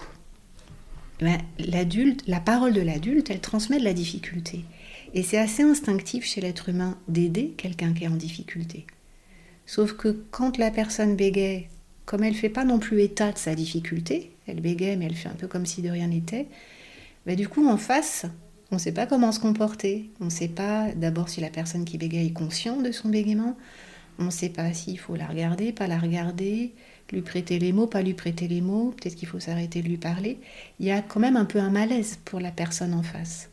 ben, 1.22 1.38
l'adulte, 1.60 2.24
la 2.28 2.42
parole 2.42 2.74
de 2.74 2.82
l'adulte, 2.82 3.30
elle 3.30 3.40
transmet 3.40 3.80
de 3.80 3.86
la 3.86 3.94
difficulté. 3.94 4.66
Et 5.16 5.24
c'est 5.24 5.38
assez 5.38 5.64
instinctif 5.64 6.26
chez 6.26 6.42
l'être 6.42 6.68
humain 6.68 6.98
d'aider 7.08 7.54
quelqu'un 7.56 7.94
qui 7.94 8.04
est 8.04 8.10
en 8.10 8.18
difficulté. 8.18 8.86
Sauf 9.66 9.94
que 9.94 10.10
quand 10.30 10.58
la 10.58 10.72
personne 10.72 11.16
bégaye, 11.16 11.70
comme 12.06 12.24
elle 12.24 12.34
ne 12.34 12.38
fait 12.38 12.50
pas 12.50 12.66
non 12.66 12.80
plus 12.80 13.02
état 13.02 13.32
de 13.32 13.38
sa 13.38 13.56
difficulté, 13.56 14.36
elle 14.46 14.60
bégaye 14.60 14.98
mais 14.98 15.06
elle 15.06 15.16
fait 15.16 15.30
un 15.30 15.36
peu 15.36 15.48
comme 15.48 15.66
si 15.66 15.82
de 15.82 15.90
rien 15.90 16.08
n'était, 16.08 16.48
bah 17.26 17.36
du 17.36 17.48
coup 17.48 17.66
en 17.66 17.78
face, 17.78 18.26
on 18.72 18.76
ne 18.76 18.80
sait 18.80 18.92
pas 18.92 19.08
comment 19.08 19.32
se 19.32 19.40
comporter. 19.40 20.10
On 20.20 20.26
ne 20.26 20.30
sait 20.30 20.50
pas 20.50 20.92
d'abord 20.94 21.30
si 21.30 21.40
la 21.40 21.50
personne 21.50 21.86
qui 21.86 21.98
bégaye 21.98 22.28
est 22.28 22.34
consciente 22.34 22.84
de 22.84 22.92
son 22.92 23.08
bégaiement. 23.08 23.58
On 24.20 24.26
ne 24.26 24.32
sait 24.32 24.50
pas 24.50 24.74
s'il 24.74 25.00
faut 25.00 25.16
la 25.16 25.28
regarder, 25.28 25.72
pas 25.72 25.88
la 25.88 25.98
regarder, 25.98 26.74
lui 27.12 27.22
prêter 27.22 27.58
les 27.58 27.72
mots, 27.72 27.88
pas 27.88 28.02
lui 28.02 28.14
prêter 28.16 28.50
les 28.50 28.62
mots. 28.62 28.94
Peut-être 28.98 29.16
qu'il 29.16 29.30
faut 29.30 29.40
s'arrêter 29.40 29.82
de 29.82 29.88
lui 29.88 29.98
parler. 29.98 30.40
Il 30.80 30.86
y 30.86 30.92
a 30.92 31.02
quand 31.02 31.22
même 31.22 31.38
un 31.38 31.46
peu 31.46 31.60
un 31.60 31.70
malaise 31.70 32.20
pour 32.26 32.42
la 32.42 32.52
personne 32.52 32.94
en 32.94 33.04
face. 33.04 33.50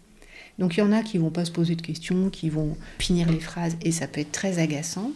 Donc 0.62 0.76
il 0.76 0.80
y 0.80 0.82
en 0.84 0.92
a 0.92 1.02
qui 1.02 1.18
vont 1.18 1.30
pas 1.30 1.44
se 1.44 1.50
poser 1.50 1.74
de 1.74 1.82
questions, 1.82 2.30
qui 2.30 2.48
vont 2.48 2.76
finir 3.00 3.28
les 3.28 3.40
phrases 3.40 3.76
et 3.82 3.90
ça 3.90 4.06
peut 4.06 4.20
être 4.20 4.30
très 4.30 4.60
agaçant. 4.60 5.10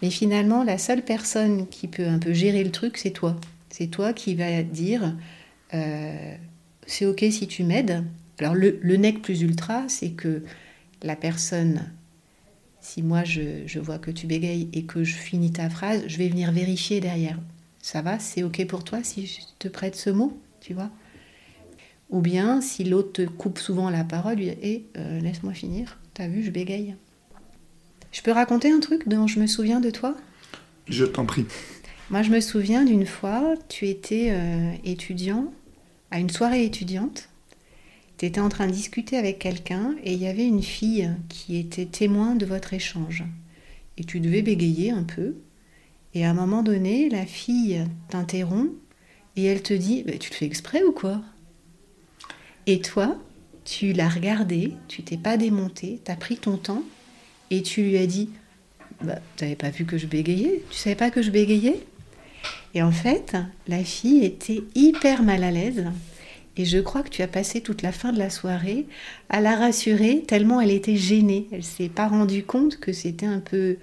Mais 0.00 0.08
finalement, 0.08 0.64
la 0.64 0.78
seule 0.78 1.02
personne 1.02 1.68
qui 1.68 1.88
peut 1.88 2.06
un 2.06 2.18
peu 2.18 2.32
gérer 2.32 2.64
le 2.64 2.70
truc, 2.70 2.96
c'est 2.96 3.10
toi. 3.10 3.36
C'est 3.68 3.88
toi 3.88 4.14
qui 4.14 4.34
vas 4.34 4.62
dire 4.62 5.14
euh, 5.74 6.34
c'est 6.86 7.04
ok 7.04 7.22
si 7.30 7.46
tu 7.48 7.64
m'aides. 7.64 8.02
Alors 8.38 8.54
le, 8.54 8.78
le 8.80 8.96
nec 8.96 9.20
plus 9.20 9.42
ultra, 9.42 9.90
c'est 9.90 10.12
que 10.12 10.42
la 11.02 11.16
personne, 11.16 11.92
si 12.80 13.02
moi 13.02 13.24
je, 13.24 13.66
je, 13.66 13.78
vois 13.78 13.98
que 13.98 14.10
tu 14.10 14.26
bégayes 14.26 14.70
et 14.72 14.84
que 14.84 15.04
je 15.04 15.16
finis 15.16 15.52
ta 15.52 15.68
phrase, 15.68 16.04
je 16.06 16.16
vais 16.16 16.30
venir 16.30 16.50
vérifier 16.50 17.00
derrière. 17.00 17.38
Ça 17.82 18.00
va? 18.00 18.18
C'est 18.18 18.42
ok 18.42 18.66
pour 18.66 18.84
toi 18.84 19.02
si 19.02 19.26
je 19.26 19.40
te 19.58 19.68
prête 19.68 19.96
ce 19.96 20.08
mot? 20.08 20.40
Tu 20.62 20.72
vois? 20.72 20.90
Ou 22.10 22.20
bien 22.20 22.60
si 22.60 22.84
l'autre 22.84 23.12
te 23.12 23.22
coupe 23.22 23.58
souvent 23.58 23.90
la 23.90 24.04
parole, 24.04 24.40
et 24.40 24.58
hey, 24.62 24.84
euh, 24.96 25.20
laisse-moi 25.20 25.52
finir. 25.52 25.98
T'as 26.14 26.28
vu, 26.28 26.42
je 26.42 26.50
bégaye. 26.50 26.94
Je 28.12 28.22
peux 28.22 28.32
raconter 28.32 28.70
un 28.70 28.80
truc 28.80 29.08
dont 29.08 29.26
je 29.26 29.40
me 29.40 29.46
souviens 29.46 29.80
de 29.80 29.90
toi? 29.90 30.16
Je 30.88 31.04
t'en 31.04 31.26
prie. 31.26 31.44
Moi, 32.10 32.22
je 32.22 32.30
me 32.30 32.40
souviens 32.40 32.84
d'une 32.84 33.06
fois, 33.06 33.54
tu 33.68 33.88
étais 33.88 34.28
euh, 34.30 34.72
étudiant 34.84 35.52
à 36.10 36.20
une 36.20 36.30
soirée 36.30 36.64
étudiante. 36.64 37.28
Tu 38.16 38.26
étais 38.26 38.40
en 38.40 38.48
train 38.48 38.68
de 38.68 38.72
discuter 38.72 39.16
avec 39.16 39.38
quelqu'un 39.40 39.96
et 40.04 40.12
il 40.12 40.18
y 40.20 40.28
avait 40.28 40.46
une 40.46 40.62
fille 40.62 41.10
qui 41.28 41.58
était 41.58 41.84
témoin 41.84 42.36
de 42.36 42.46
votre 42.46 42.72
échange. 42.72 43.24
Et 43.98 44.04
tu 44.04 44.20
devais 44.20 44.42
bégayer 44.42 44.92
un 44.92 45.02
peu. 45.02 45.34
Et 46.14 46.24
à 46.24 46.30
un 46.30 46.34
moment 46.34 46.62
donné, 46.62 47.10
la 47.10 47.26
fille 47.26 47.84
t'interrompt 48.08 48.72
et 49.34 49.44
elle 49.44 49.62
te 49.62 49.74
dit 49.74 50.04
bah, 50.04 50.16
Tu 50.18 50.30
te 50.30 50.36
fais 50.36 50.46
exprès 50.46 50.82
ou 50.84 50.92
quoi? 50.92 51.20
Et 52.66 52.80
toi, 52.80 53.16
tu 53.64 53.92
l'as 53.92 54.08
regardé, 54.08 54.72
tu 54.88 55.02
t'es 55.02 55.16
pas 55.16 55.36
démonté, 55.36 56.00
tu 56.04 56.10
as 56.10 56.16
pris 56.16 56.36
ton 56.36 56.56
temps 56.56 56.82
et 57.50 57.62
tu 57.62 57.82
lui 57.82 57.96
as 57.98 58.06
dit 58.06 58.30
bah, 59.02 59.18
Tu 59.36 59.44
n'avais 59.44 59.56
pas 59.56 59.70
vu 59.70 59.84
que 59.84 59.98
je 59.98 60.06
bégayais 60.06 60.62
Tu 60.70 60.76
savais 60.76 60.96
pas 60.96 61.10
que 61.10 61.22
je 61.22 61.30
bégayais? 61.30 61.80
Et 62.74 62.82
en 62.82 62.92
fait, 62.92 63.36
la 63.68 63.82
fille 63.84 64.24
était 64.24 64.62
hyper 64.74 65.22
mal 65.22 65.44
à 65.44 65.50
l'aise. 65.50 65.84
Et 66.56 66.64
je 66.64 66.78
crois 66.78 67.02
que 67.02 67.08
tu 67.08 67.22
as 67.22 67.28
passé 67.28 67.60
toute 67.60 67.82
la 67.82 67.92
fin 67.92 68.12
de 68.12 68.18
la 68.18 68.30
soirée 68.30 68.86
à 69.28 69.40
la 69.40 69.56
rassurer 69.56 70.22
tellement 70.26 70.60
elle 70.60 70.70
était 70.70 70.96
gênée. 70.96 71.48
Elle 71.52 71.62
s'est 71.62 71.88
pas 71.88 72.08
rendue 72.08 72.44
compte 72.44 72.78
que 72.78 72.92
c'était 72.92 73.26
un 73.26 73.40
peu 73.40 73.76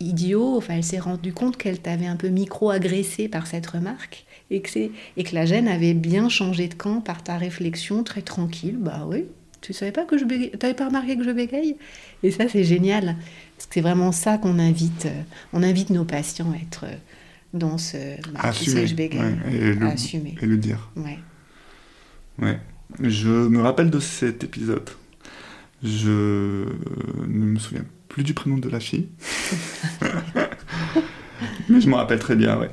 idiot. 0.00 0.56
Enfin, 0.56 0.74
elle 0.76 0.84
s'est 0.84 0.98
rendue 0.98 1.32
compte 1.32 1.56
qu'elle 1.56 1.80
t'avait 1.80 2.06
un 2.06 2.16
peu 2.16 2.28
micro-agressé 2.28 3.28
par 3.28 3.46
cette 3.46 3.66
remarque 3.66 4.24
et 4.50 4.60
que, 4.60 4.78
et 5.16 5.24
que 5.24 5.34
la 5.34 5.46
gêne 5.46 5.68
avait 5.68 5.94
bien 5.94 6.28
changé 6.28 6.68
de 6.68 6.74
camp 6.74 7.00
par 7.00 7.22
ta 7.22 7.36
réflexion 7.36 8.02
très 8.02 8.22
tranquille. 8.22 8.76
Bah 8.78 9.06
oui, 9.06 9.24
tu 9.60 9.72
savais 9.72 9.92
pas 9.92 10.04
que 10.04 10.16
je 10.16 10.24
bégaye 10.24 10.50
T'avais 10.52 10.74
pas 10.74 10.86
remarqué 10.86 11.16
que 11.16 11.24
je 11.24 11.30
bégaye? 11.30 11.76
Et 12.22 12.30
ça, 12.30 12.48
c'est 12.48 12.64
génial. 12.64 13.16
Parce 13.56 13.66
que 13.66 13.74
c'est 13.74 13.80
vraiment 13.80 14.12
ça 14.12 14.38
qu'on 14.38 14.58
invite. 14.58 15.06
Euh, 15.06 15.22
on 15.52 15.62
invite 15.62 15.90
nos 15.90 16.04
patients 16.04 16.52
à 16.52 16.56
être 16.56 16.84
euh, 16.84 16.96
dans 17.52 17.78
ce. 17.78 17.96
Bah, 18.32 18.40
assumer. 18.44 18.86
je 18.86 18.94
bégaye. 18.94 19.36
et, 19.52 19.74
le, 19.74 19.86
assumer. 19.86 20.34
et 20.40 20.46
le 20.46 20.56
dire. 20.56 20.90
Ouais. 20.96 21.18
Ouais. 22.38 22.58
Je 23.00 23.28
me 23.28 23.60
rappelle 23.60 23.90
de 23.90 24.00
cet 24.00 24.44
épisode. 24.44 24.88
Je 25.82 26.64
ne 27.18 27.44
me 27.44 27.58
souviens 27.58 27.84
plus 28.08 28.24
du 28.24 28.34
prénom 28.34 28.58
de 28.58 28.68
la 28.68 28.80
fille. 28.80 29.08
Mais 31.68 31.80
je 31.80 31.88
me 31.88 31.94
rappelle 31.94 32.18
très 32.18 32.36
bien, 32.36 32.58
ouais. 32.58 32.70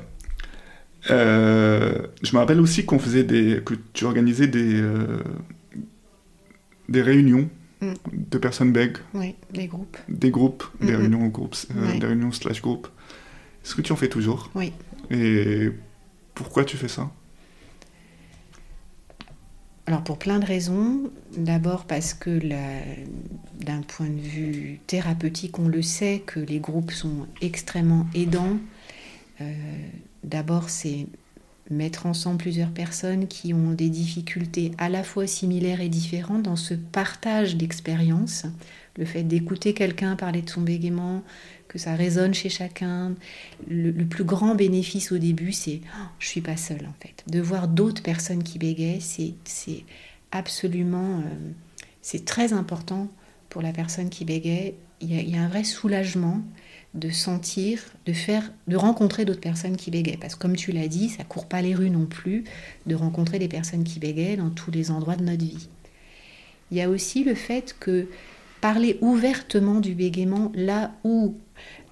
Euh, 1.10 2.06
je 2.22 2.32
me 2.34 2.38
rappelle 2.38 2.60
aussi 2.60 2.84
qu'on 2.84 2.98
faisait 2.98 3.24
des. 3.24 3.62
que 3.64 3.74
tu 3.92 4.04
organisais 4.04 4.46
des 4.46 4.82
des 6.88 7.02
réunions 7.02 7.48
mm. 7.80 7.92
de 8.12 8.38
personnes 8.38 8.72
bègues. 8.72 8.98
Oui, 9.14 9.34
des 9.52 9.66
groupes. 9.66 9.96
Des 10.08 10.30
groupes, 10.30 10.64
des 10.80 10.94
réunions 10.94 11.26
groupes, 11.26 11.56
euh, 11.76 11.98
des 11.98 12.06
réunions 12.06 12.32
slash 12.32 12.62
groupes. 12.62 12.88
Est-ce 13.64 13.74
que 13.74 13.82
tu 13.82 13.92
en 13.92 13.96
fais 13.96 14.08
toujours? 14.08 14.50
Oui. 14.54 14.72
Et 15.10 15.70
pourquoi 16.34 16.64
tu 16.64 16.76
fais 16.76 16.88
ça? 16.88 17.10
Alors 19.86 20.02
pour 20.02 20.18
plein 20.18 20.38
de 20.40 20.46
raisons. 20.46 21.10
D'abord 21.36 21.84
parce 21.84 22.12
que 22.12 22.40
d'un 23.60 23.82
point 23.82 24.08
de 24.08 24.20
vue 24.20 24.80
thérapeutique, 24.86 25.58
on 25.58 25.68
le 25.68 25.82
sait 25.82 26.22
que 26.26 26.40
les 26.40 26.58
groupes 26.58 26.90
sont 26.90 27.26
extrêmement 27.40 28.06
aidants. 28.14 28.58
Euh, 29.40 29.52
d'abord 30.26 30.68
c'est 30.68 31.06
mettre 31.70 32.06
ensemble 32.06 32.38
plusieurs 32.38 32.70
personnes 32.70 33.26
qui 33.26 33.52
ont 33.52 33.72
des 33.72 33.88
difficultés 33.88 34.70
à 34.78 34.88
la 34.88 35.02
fois 35.02 35.26
similaires 35.26 35.80
et 35.80 35.88
différentes 35.88 36.42
dans 36.42 36.56
ce 36.56 36.74
partage 36.74 37.56
d'expériences, 37.56 38.46
le 38.96 39.04
fait 39.04 39.24
d'écouter 39.24 39.74
quelqu'un 39.74 40.16
parler 40.16 40.42
de 40.42 40.50
son 40.50 40.60
bégaiement, 40.60 41.22
que 41.68 41.78
ça 41.78 41.94
résonne 41.94 42.34
chez 42.34 42.48
chacun. 42.48 43.14
Le, 43.68 43.92
plus 44.04 44.24
grand 44.24 44.54
bénéfice 44.54 45.10
au 45.10 45.18
début, 45.18 45.52
c'est 45.52 45.80
oh, 45.84 46.06
je 46.18 46.28
suis 46.28 46.40
pas 46.40 46.56
seule 46.56 46.86
en 46.86 46.94
fait. 47.00 47.24
De 47.26 47.40
voir 47.40 47.68
d'autres 47.68 48.02
personnes 48.02 48.42
qui 48.42 48.58
bégayent, 48.58 49.00
c'est 49.00 49.84
absolument, 50.30 51.18
euh, 51.18 51.52
c'est 52.00 52.24
très 52.24 52.52
important 52.52 53.08
pour 53.48 53.62
la 53.62 53.72
personne 53.72 54.08
qui 54.08 54.24
bégaye. 54.24 54.74
Il 55.00 55.30
y 55.30 55.36
a 55.36 55.42
un 55.42 55.48
vrai 55.48 55.64
soulagement 55.64 56.42
de 56.94 57.10
sentir, 57.10 57.82
de 58.06 58.12
faire, 58.12 58.50
de 58.68 58.76
rencontrer 58.76 59.24
d'autres 59.24 59.40
personnes 59.40 59.76
qui 59.76 59.90
bégayent. 59.90 60.16
Parce 60.16 60.34
que 60.34 60.40
comme 60.40 60.56
tu 60.56 60.72
l'as 60.72 60.88
dit, 60.88 61.08
ça 61.08 61.24
court 61.24 61.46
pas 61.46 61.62
les 61.62 61.74
rues 61.74 61.90
non 61.90 62.06
plus 62.06 62.44
de 62.86 62.94
rencontrer 62.94 63.38
des 63.38 63.48
personnes 63.48 63.84
qui 63.84 63.98
bégayent 63.98 64.36
dans 64.36 64.50
tous 64.50 64.70
les 64.70 64.90
endroits 64.90 65.16
de 65.16 65.24
notre 65.24 65.44
vie. 65.44 65.68
Il 66.70 66.78
y 66.78 66.82
a 66.82 66.88
aussi 66.88 67.22
le 67.22 67.34
fait 67.34 67.76
que 67.78 68.08
parler 68.60 68.98
ouvertement 69.00 69.80
du 69.80 69.94
bégaiement 69.94 70.50
là 70.54 70.92
où 71.04 71.36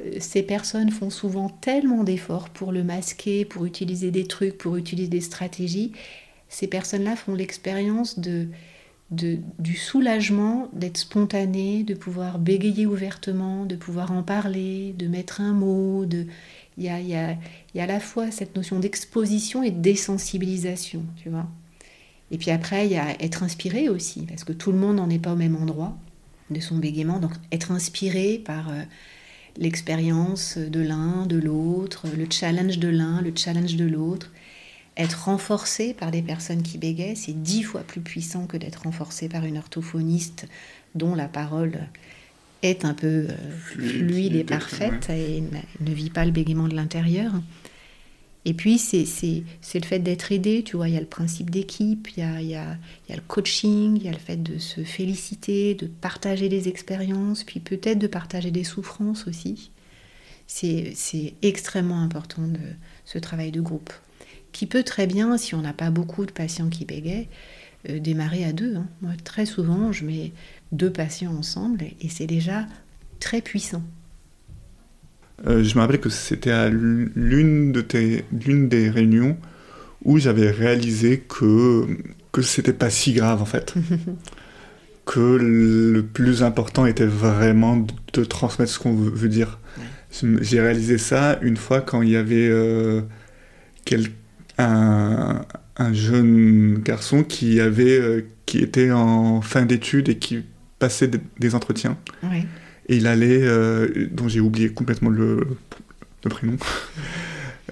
euh, 0.01 0.17
ces 0.19 0.43
personnes 0.43 0.91
font 0.91 1.11
souvent 1.11 1.49
tellement 1.49 2.05
d'efforts 2.05 2.49
pour 2.49 2.73
le 2.73 2.83
masquer, 2.83 3.45
pour 3.45 3.65
utiliser 3.65 4.11
des 4.11 4.27
trucs, 4.27 4.59
pour 4.59 4.77
utiliser 4.77 5.09
des 5.09 5.21
stratégies, 5.21 5.93
ces 6.49 6.67
personnes-là 6.67 7.17
font 7.17 7.35
l'expérience 7.35 8.19
de 8.19 8.49
du 9.11 9.77
soulagement 9.77 10.69
d'être 10.73 10.97
spontané, 10.97 11.85
de 11.85 11.95
pouvoir 11.95 12.39
bégayer 12.39 12.87
ouvertement, 12.87 13.65
de 13.65 13.77
pouvoir 13.77 14.13
en 14.13 14.23
parler, 14.23 14.95
de 14.99 15.07
mettre 15.07 15.41
un 15.41 15.53
mot. 15.53 16.05
De... 16.07 16.27
Il, 16.77 16.85
y 16.85 17.15
a, 17.15 17.37
à 17.79 17.87
la 17.87 18.01
fois 18.01 18.31
cette 18.31 18.57
notion 18.57 18.81
d'exposition 18.81 19.63
et 19.63 19.71
de 19.71 19.81
désensibilisation, 19.81 21.03
tu 21.23 21.29
vois. 21.29 21.47
Et 22.31 22.39
puis 22.39 22.51
après, 22.51 22.87
il 22.87 22.93
y 22.93 22.97
a 22.97 23.21
être 23.23 23.43
inspiré 23.43 23.89
aussi, 23.89 24.23
parce 24.23 24.45
que 24.45 24.53
tout 24.53 24.73
le 24.73 24.79
monde 24.79 24.97
n'en 24.97 25.11
est 25.11 25.19
pas 25.19 25.35
au 25.35 25.37
même 25.37 25.57
endroit 25.57 25.97
de 26.51 26.61
son 26.61 26.79
bégaiement. 26.79 27.21
Donc 27.21 27.33
être 27.53 27.71
inspiré 27.71 28.43
par 28.45 28.71
euh, 28.71 28.83
l'expérience 29.57 30.59
de 30.59 30.81
l'un, 30.81 31.27
de 31.27 31.37
l'autre, 31.37 32.07
le 32.17 32.27
challenge 32.29 32.79
de 32.79 32.89
l'un, 32.89 33.21
le 33.21 33.33
challenge 33.37 33.77
de 33.77 33.85
l'autre. 33.85 34.33
Être 34.97 35.25
renforcé 35.25 35.93
par 35.93 36.11
des 36.11 36.23
personnes 36.23 36.63
qui 36.63 36.79
bégayent, 36.79 37.17
c'est 37.17 37.33
dix 37.33 37.65
fois 37.65 37.83
plus 37.83 38.01
puissant 38.01 38.47
que 38.47 38.57
d'être 38.57 38.83
renforcé 38.83 39.29
par 39.29 39.45
une 39.45 39.59
orthophoniste 39.59 40.47
dont 40.95 41.15
la 41.17 41.27
parole 41.27 41.89
est 42.63 42.85
un 42.85 42.95
peu 42.95 43.27
euh, 43.29 43.59
fluide, 43.59 44.37
et 44.37 44.45
parfaite 44.45 45.11
et 45.11 45.43
ne 45.81 45.93
vit 45.93 46.11
pas 46.11 46.25
le 46.25 46.31
bégaiement 46.31 46.69
de 46.69 46.77
l'intérieur. 46.77 47.33
Et 48.47 48.53
puis, 48.53 48.79
c'est 48.79 49.05
le 49.75 49.87
fait 49.87 49.99
d'être 50.01 50.31
aidé, 50.31 50.63
tu 50.63 50.77
vois, 50.77 50.89
il 50.89 50.95
y 50.95 50.99
a 50.99 51.01
le 51.01 51.07
principe 51.07 51.51
d'équipe, 51.51 52.09
il 52.17 52.21
y 52.21 52.23
a, 52.23 52.43
y, 52.43 52.55
a, 52.55 52.77
y 53.09 53.13
a, 53.13 53.17
le 53.17 53.23
coaching, 53.27 53.97
il 53.97 54.03
y 54.03 54.09
a 54.09 54.13
le 54.13 54.19
fait 54.19 54.43
de 54.43 54.59
se 54.59 54.83
féliciter, 54.83 55.75
de 55.75 55.87
partager 55.87 56.51
des 56.51 56.69
expériences, 56.69 57.43
puis 57.43 57.61
peut-être 57.61 57.99
de 57.99 58.07
partager 58.07 58.51
des 58.51 58.65
souffrances 58.65 59.27
aussi. 59.27 59.71
C'est 60.47 61.35
extrêmement 61.41 62.01
important 62.01 62.47
de, 62.47 62.61
ce 63.07 63.19
travail 63.19 63.51
de 63.51 63.63
groupe, 63.63 63.93
qui 64.55 64.67
peut 64.67 64.85
très 64.85 65.07
bien, 65.07 65.37
si 65.37 65.55
on 65.55 65.61
n'a 65.61 65.75
pas 65.75 65.91
beaucoup 65.91 66.25
de 66.25 66.31
patients 66.31 66.71
qui 66.71 66.87
bégayent, 66.87 67.29
euh, 67.91 67.99
démarrer 67.99 68.45
à 68.45 68.53
deux. 68.53 68.77
Hein. 68.77 68.87
Moi, 69.03 69.13
très 69.23 69.45
souvent, 69.45 69.93
je 69.93 70.07
mets 70.07 70.33
deux 70.73 70.91
patients 70.91 71.35
ensemble 71.37 71.85
et 72.01 72.09
c'est 72.09 72.27
déjà 72.27 72.67
très 73.21 73.43
puissant. 73.43 73.83
Euh, 75.47 75.65
je 75.65 75.75
me 75.75 75.81
rappelle 75.81 76.01
que 76.01 76.09
c'était 76.09 76.53
à 76.53 76.71
l'une 76.71 77.73
de 77.73 77.85
l'une 78.47 78.69
des 78.69 78.89
réunions 78.89 79.37
où 80.05 80.19
j'avais 80.19 80.51
réalisé 80.51 81.19
que 81.29 81.87
que 82.31 82.41
c'était 82.41 82.73
pas 82.73 82.91
si 82.91 83.13
grave 83.13 83.43
en 83.43 83.47
fait. 83.47 83.75
que 85.05 85.37
le 85.41 86.03
plus 86.03 86.43
important 86.45 86.87
était 86.87 87.05
vraiment 87.05 87.85
de 88.13 88.25
transmettre 88.25 88.71
ce 88.71 88.79
qu'on 88.79 88.95
veut, 88.95 89.29
dire. 89.29 89.59
J'ai 90.41 90.61
réalisé 90.61 90.97
ça 90.97 91.39
une 91.43 91.57
fois 91.57 91.81
quand 91.81 92.01
il 92.01 92.11
y 92.11 92.17
avait 92.17 92.49
euh, 92.49 93.03
un, 94.59 95.43
un, 95.77 95.93
jeune 95.93 96.79
garçon 96.79 97.25
qui 97.25 97.61
avait 97.61 97.99
euh, 97.99 98.27
qui 98.47 98.59
était 98.59 98.91
en 98.91 99.41
fin 99.41 99.65
d'études 99.65 100.09
et 100.09 100.19
qui 100.19 100.45
passait 100.79 101.11
des, 101.39 101.55
entretiens. 101.55 101.97
Et 102.89 102.97
il 102.97 103.07
allait, 103.07 103.43
euh, 103.43 104.09
dont 104.11 104.29
j'ai 104.29 104.41
oublié 104.41 104.71
complètement 104.71 105.11
le, 105.11 105.47
prénom. 106.23 106.57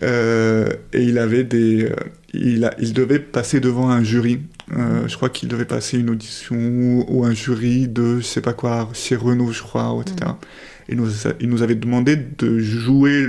Euh, 0.03 0.68
et 0.93 1.05
il 1.05 1.16
avait 1.18 1.45
des, 1.45 1.89
il, 2.33 2.64
a, 2.64 2.74
il 2.80 2.93
devait 2.93 3.20
passer 3.20 3.61
devant 3.61 3.89
un 3.89 4.03
jury. 4.03 4.41
je 4.68 5.14
crois 5.14 5.28
qu'il 5.28 5.49
devait 5.49 5.66
passer 5.66 5.97
une 5.97 6.11
audition 6.11 7.05
ou 7.09 7.24
un 7.24 7.35
jury 7.35 7.87
de, 7.87 8.16
je 8.16 8.24
sais 8.24 8.41
pas 8.41 8.55
quoi, 8.55 8.89
chez 8.95 9.14
Renault, 9.14 9.53
je 9.53 9.62
crois, 9.62 9.97
etc. 10.01 10.30
Mm. 10.30 10.93
Et 10.93 10.95
nous, 10.97 11.09
il 11.39 11.49
nous 11.49 11.62
avait 11.62 11.76
demandé 11.76 12.16
de 12.16 12.59
jouer 12.59 13.26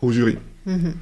au 0.00 0.10
jury. 0.10 0.36
Mm-hmm. 0.66 0.94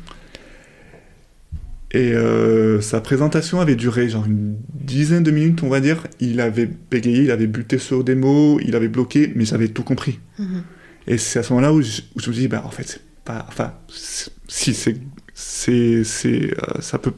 Et 1.94 2.14
euh, 2.14 2.80
sa 2.80 3.02
présentation 3.02 3.60
avait 3.60 3.76
duré 3.76 4.08
genre 4.08 4.24
une 4.24 4.56
dizaine 4.72 5.22
de 5.22 5.30
minutes, 5.30 5.62
on 5.62 5.68
va 5.68 5.80
dire. 5.80 6.06
Il 6.20 6.40
avait 6.40 6.66
bégayé, 6.90 7.24
il 7.24 7.30
avait 7.30 7.46
buté 7.46 7.78
sur 7.78 8.02
des 8.02 8.14
mots, 8.14 8.58
il 8.60 8.74
avait 8.74 8.88
bloqué, 8.88 9.32
mais 9.36 9.44
j'avais 9.44 9.68
tout 9.68 9.82
compris. 9.82 10.18
Mhm. 10.38 10.62
Et 11.06 11.18
c'est 11.18 11.40
à 11.40 11.42
ce 11.42 11.52
moment-là 11.52 11.72
où 11.74 11.82
je, 11.82 12.00
me 12.16 12.32
dis, 12.32 12.48
bah 12.48 12.62
en 12.64 12.70
fait, 12.70 12.84
c'est 12.84 13.02
pas. 13.24 13.44
Enfin, 13.48 13.74
si, 13.88 14.72
c'est. 14.72 14.96
c'est, 15.34 16.02
c'est 16.04 16.54
euh, 16.54 16.80
ça 16.80 16.98
peut. 16.98 17.12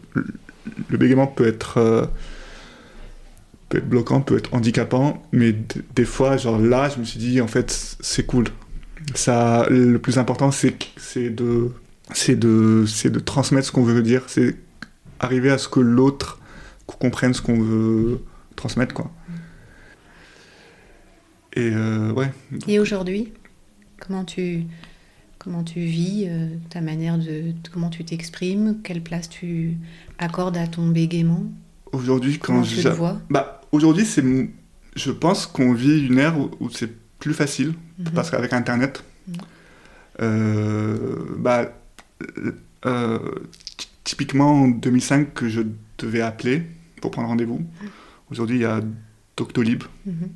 Le 0.89 0.99
bégaiement 0.99 1.29
peut 1.29 1.47
être. 1.47 1.79
Euh, 1.79 2.07
peut 3.69 3.79
être 3.79 3.89
bloquant, 3.89 4.21
peut 4.21 4.37
être 4.37 4.53
handicapant, 4.55 5.23
mais 5.31 5.55
des 5.95 6.05
fois, 6.05 6.37
genre 6.37 6.59
là, 6.59 6.89
je 6.89 6.99
me 6.99 7.05
suis 7.05 7.19
dit, 7.19 7.41
en 7.41 7.47
fait, 7.47 7.97
c'est 8.01 8.27
cool. 8.27 8.47
Ça, 9.15 9.67
le 9.71 9.99
plus 9.99 10.19
important, 10.19 10.51
c'est, 10.51 10.77
c'est 10.97 11.31
de 11.31 11.71
c'est 12.13 12.37
de, 12.37 12.85
c'est 12.87 13.11
de 13.11 13.19
transmettre 13.19 13.67
ce 13.67 13.73
qu'on 13.73 13.83
veut 13.83 14.03
dire, 14.03 14.25
c'est 14.27 14.57
arriver 15.25 15.51
à 15.51 15.59
ce 15.59 15.69
que 15.69 15.81
l'autre 15.81 16.39
comprenne 16.87 17.35
ce 17.35 17.43
qu'on 17.43 17.61
veut 17.61 18.21
transmettre, 18.57 18.95
quoi. 18.95 19.11
Et 21.55 21.71
euh, 21.73 22.13
ouais. 22.13 22.33
Et 22.67 22.79
aujourd'hui, 22.79 23.33
comment 24.01 24.25
tu, 24.25 24.65
comment 25.39 25.63
tu 25.63 25.81
vis 25.81 26.27
euh, 26.29 26.49
ta 26.69 26.81
manière 26.81 27.17
de, 27.17 27.53
comment 27.73 27.91
tu 27.91 28.05
t'exprimes, 28.05 28.81
quelle 28.83 29.03
place 29.03 29.29
tu 29.29 29.77
accordes 30.19 30.57
à 30.57 30.67
ton 30.67 30.89
bégaiement? 30.89 31.45
Aujourd'hui, 31.93 32.39
quand 32.39 32.65
je 32.65 32.89
vois? 32.89 33.21
Bah 33.31 33.61
aujourd'hui 33.71 34.05
c'est, 34.05 34.25
je 34.97 35.11
pense 35.13 35.47
qu'on 35.47 35.73
vit 35.75 36.07
une 36.07 36.19
ère 36.19 36.37
où, 36.39 36.69
c'est 36.71 36.91
plus 37.21 37.35
facile 37.35 37.75
mhm. 37.99 38.11
parce 38.15 38.31
qu'avec 38.31 38.53
Internet, 38.53 39.05
euh, 40.21 41.25
bah 41.39 41.73
typiquement 44.05 44.63
en 44.63 44.69
2005 44.69 45.35
que 45.35 45.49
je 45.49 45.63
devais 45.99 46.21
appeler 46.21 46.63
pour 47.01 47.11
prendre 47.11 47.29
rendez-vous. 47.29 47.63
Aujourd'hui, 48.31 48.57
il 48.57 48.63
y 48.63 48.67
a 48.67 48.81
Doctolib. 49.37 49.83
Mhm. 50.07 50.31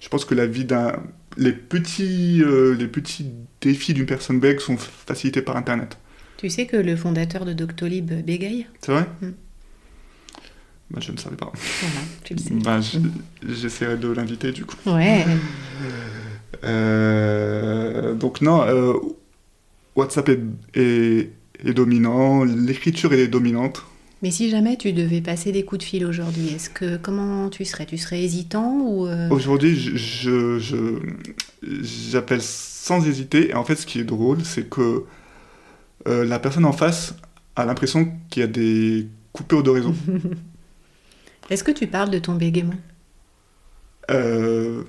Je 0.00 0.08
pense 0.08 0.24
que 0.24 0.34
la 0.34 0.46
vie 0.46 0.64
d'un... 0.64 1.02
Les 1.36 1.52
petits, 1.52 2.42
euh, 2.42 2.74
les 2.74 2.88
petits 2.88 3.30
défis 3.60 3.94
d'une 3.94 4.06
personne 4.06 4.40
bègue 4.40 4.58
sont 4.58 4.76
facilités 4.76 5.42
par 5.42 5.56
Internet. 5.56 5.96
Tu 6.38 6.50
sais 6.50 6.66
que 6.66 6.76
le 6.76 6.96
fondateur 6.96 7.44
de 7.44 7.52
Doctolib 7.52 8.10
bégaye 8.24 8.66
C'est 8.80 8.92
vrai? 8.92 9.06
Mm. 9.22 9.28
bah, 10.90 11.00
Je 11.00 11.12
ne 11.12 11.16
savais 11.18 11.36
pas. 11.36 11.52
Voilà, 11.54 12.00
tu 12.24 12.34
le 12.34 12.40
sais. 12.40 12.98
Mm. 12.98 13.12
J'essaierai 13.48 13.96
de 13.96 14.08
l'inviter 14.08 14.50
du 14.50 14.64
coup. 14.64 14.76
Ouais. 14.86 15.24
Euh, 16.64 18.14
donc 18.14 18.40
non, 18.40 18.64
WhatsApp 19.94 20.30
est, 21.64 21.72
dominant, 21.72 22.44
l'écriture 22.44 23.12
est 23.12 23.28
dominante. 23.28 23.84
Mais 24.22 24.30
si 24.30 24.50
jamais 24.50 24.76
tu 24.76 24.92
devais 24.92 25.22
passer 25.22 25.50
des 25.50 25.64
coups 25.64 25.78
de 25.78 25.84
fil 25.84 26.04
aujourd'hui, 26.04 26.48
est-ce 26.54 26.68
que 26.68 26.98
comment 26.98 27.48
tu 27.48 27.64
serais? 27.64 27.86
Tu 27.86 27.96
serais 27.96 28.22
hésitant 28.22 28.78
ou 28.82 29.06
euh? 29.06 29.30
Aujourd'hui, 29.30 29.74
je, 29.76 30.58
j'appelle 31.62 32.42
sans 32.42 33.06
hésiter. 33.06 33.50
Et 33.50 33.54
en 33.54 33.64
fait, 33.64 33.76
ce 33.76 33.86
qui 33.86 33.98
est 33.98 34.04
drôle, 34.04 34.44
c'est 34.44 34.68
que 34.68 35.04
euh, 36.06 36.24
la 36.24 36.38
personne 36.38 36.66
en 36.66 36.72
face 36.72 37.14
a 37.56 37.64
l'impression 37.64 38.12
qu'il 38.28 38.40
y 38.40 38.44
a 38.44 38.46
des 38.46 39.08
coupures 39.32 39.62
de 39.62 39.70
réseau. 39.70 39.94
est-ce 41.50 41.64
que 41.64 41.72
tu 41.72 41.86
parles 41.86 42.10
de 42.10 42.18
ton 42.18 42.34
bégaiement? 42.34 42.74
Euh, 44.10 44.82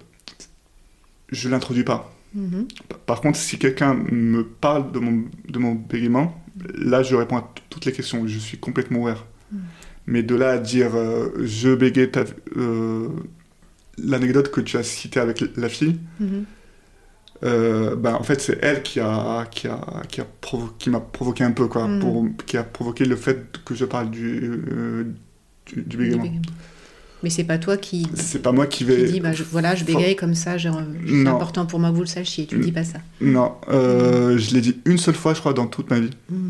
Je 1.29 1.47
l'introduis 1.47 1.83
pas. 1.83 2.13
Mhm. 2.33 2.67
Par 3.05 3.21
contre, 3.21 3.37
si 3.37 3.57
quelqu'un 3.57 3.93
me 3.93 4.43
parle 4.43 4.91
de 4.91 4.99
mon, 4.99 5.23
de 5.47 5.59
mon 5.59 5.75
bégaiement, 5.75 6.41
là, 6.75 7.03
je 7.03 7.15
réponds 7.15 7.37
à 7.37 7.53
toutes 7.69 7.85
les 7.85 7.91
questions. 7.91 8.25
Je 8.27 8.39
suis 8.39 8.57
complètement 8.57 8.99
ouvert. 8.99 9.25
Mhm. 9.51 9.59
Mais 10.07 10.23
de 10.23 10.35
là 10.35 10.51
à 10.51 10.57
dire 10.57 10.95
euh, 10.95 11.29
je 11.43 11.73
bégaye 11.75 12.09
euh, 12.57 13.07
l'anecdote 13.97 14.49
que 14.51 14.61
tu 14.61 14.77
as 14.77 14.83
citée 14.83 15.19
avec 15.19 15.43
la 15.55 15.69
fille, 15.69 15.99
euh, 17.43 17.95
ben, 17.95 18.13
en 18.13 18.23
fait, 18.23 18.41
c'est 18.41 18.59
elle 18.61 18.81
qui 18.83 18.99
a, 18.99 19.45
qui 19.45 19.67
a, 19.67 19.79
qui 20.09 20.21
a 20.21 20.27
qui 20.79 20.89
m'a 20.89 20.99
provoqué 20.99 21.43
un 21.43 21.51
peu, 21.51 21.67
quoi, 21.67 21.87
pour, 21.99 22.25
qui 22.45 22.57
a 22.57 22.63
provoqué 22.63 23.05
le 23.05 23.15
fait 23.15 23.59
que 23.63 23.75
je 23.75 23.85
parle 23.85 24.09
du, 24.09 24.63
du, 25.67 25.81
du 25.83 25.97
bégaiement. 25.97 26.41
Mais 27.23 27.29
c'est 27.29 27.43
pas 27.43 27.57
toi 27.57 27.77
qui. 27.77 28.07
C'est 28.15 28.41
pas 28.41 28.51
moi 28.51 28.67
qui 28.67 28.83
vais. 28.83 29.05
Qui 29.05 29.13
dis, 29.13 29.19
bah, 29.19 29.31
voilà, 29.51 29.75
je 29.75 29.83
bégaye 29.83 30.15
comme 30.15 30.35
ça, 30.35 30.57
c'est 30.57 31.27
important 31.27 31.65
pour 31.65 31.79
moi 31.79 31.89
que 31.89 31.95
vous 31.95 32.01
le 32.01 32.07
sachiez. 32.07 32.45
Tu 32.47 32.59
dis 32.59 32.71
pas 32.71 32.83
ça. 32.83 32.99
Non, 33.19 33.53
euh, 33.69 34.37
je 34.37 34.53
l'ai 34.53 34.61
dit 34.61 34.81
une 34.85 34.97
seule 34.97 35.15
fois, 35.15 35.33
je 35.33 35.39
crois, 35.39 35.53
dans 35.53 35.67
toute 35.67 35.89
ma 35.89 35.99
vie. 35.99 36.11
Hmm. 36.29 36.49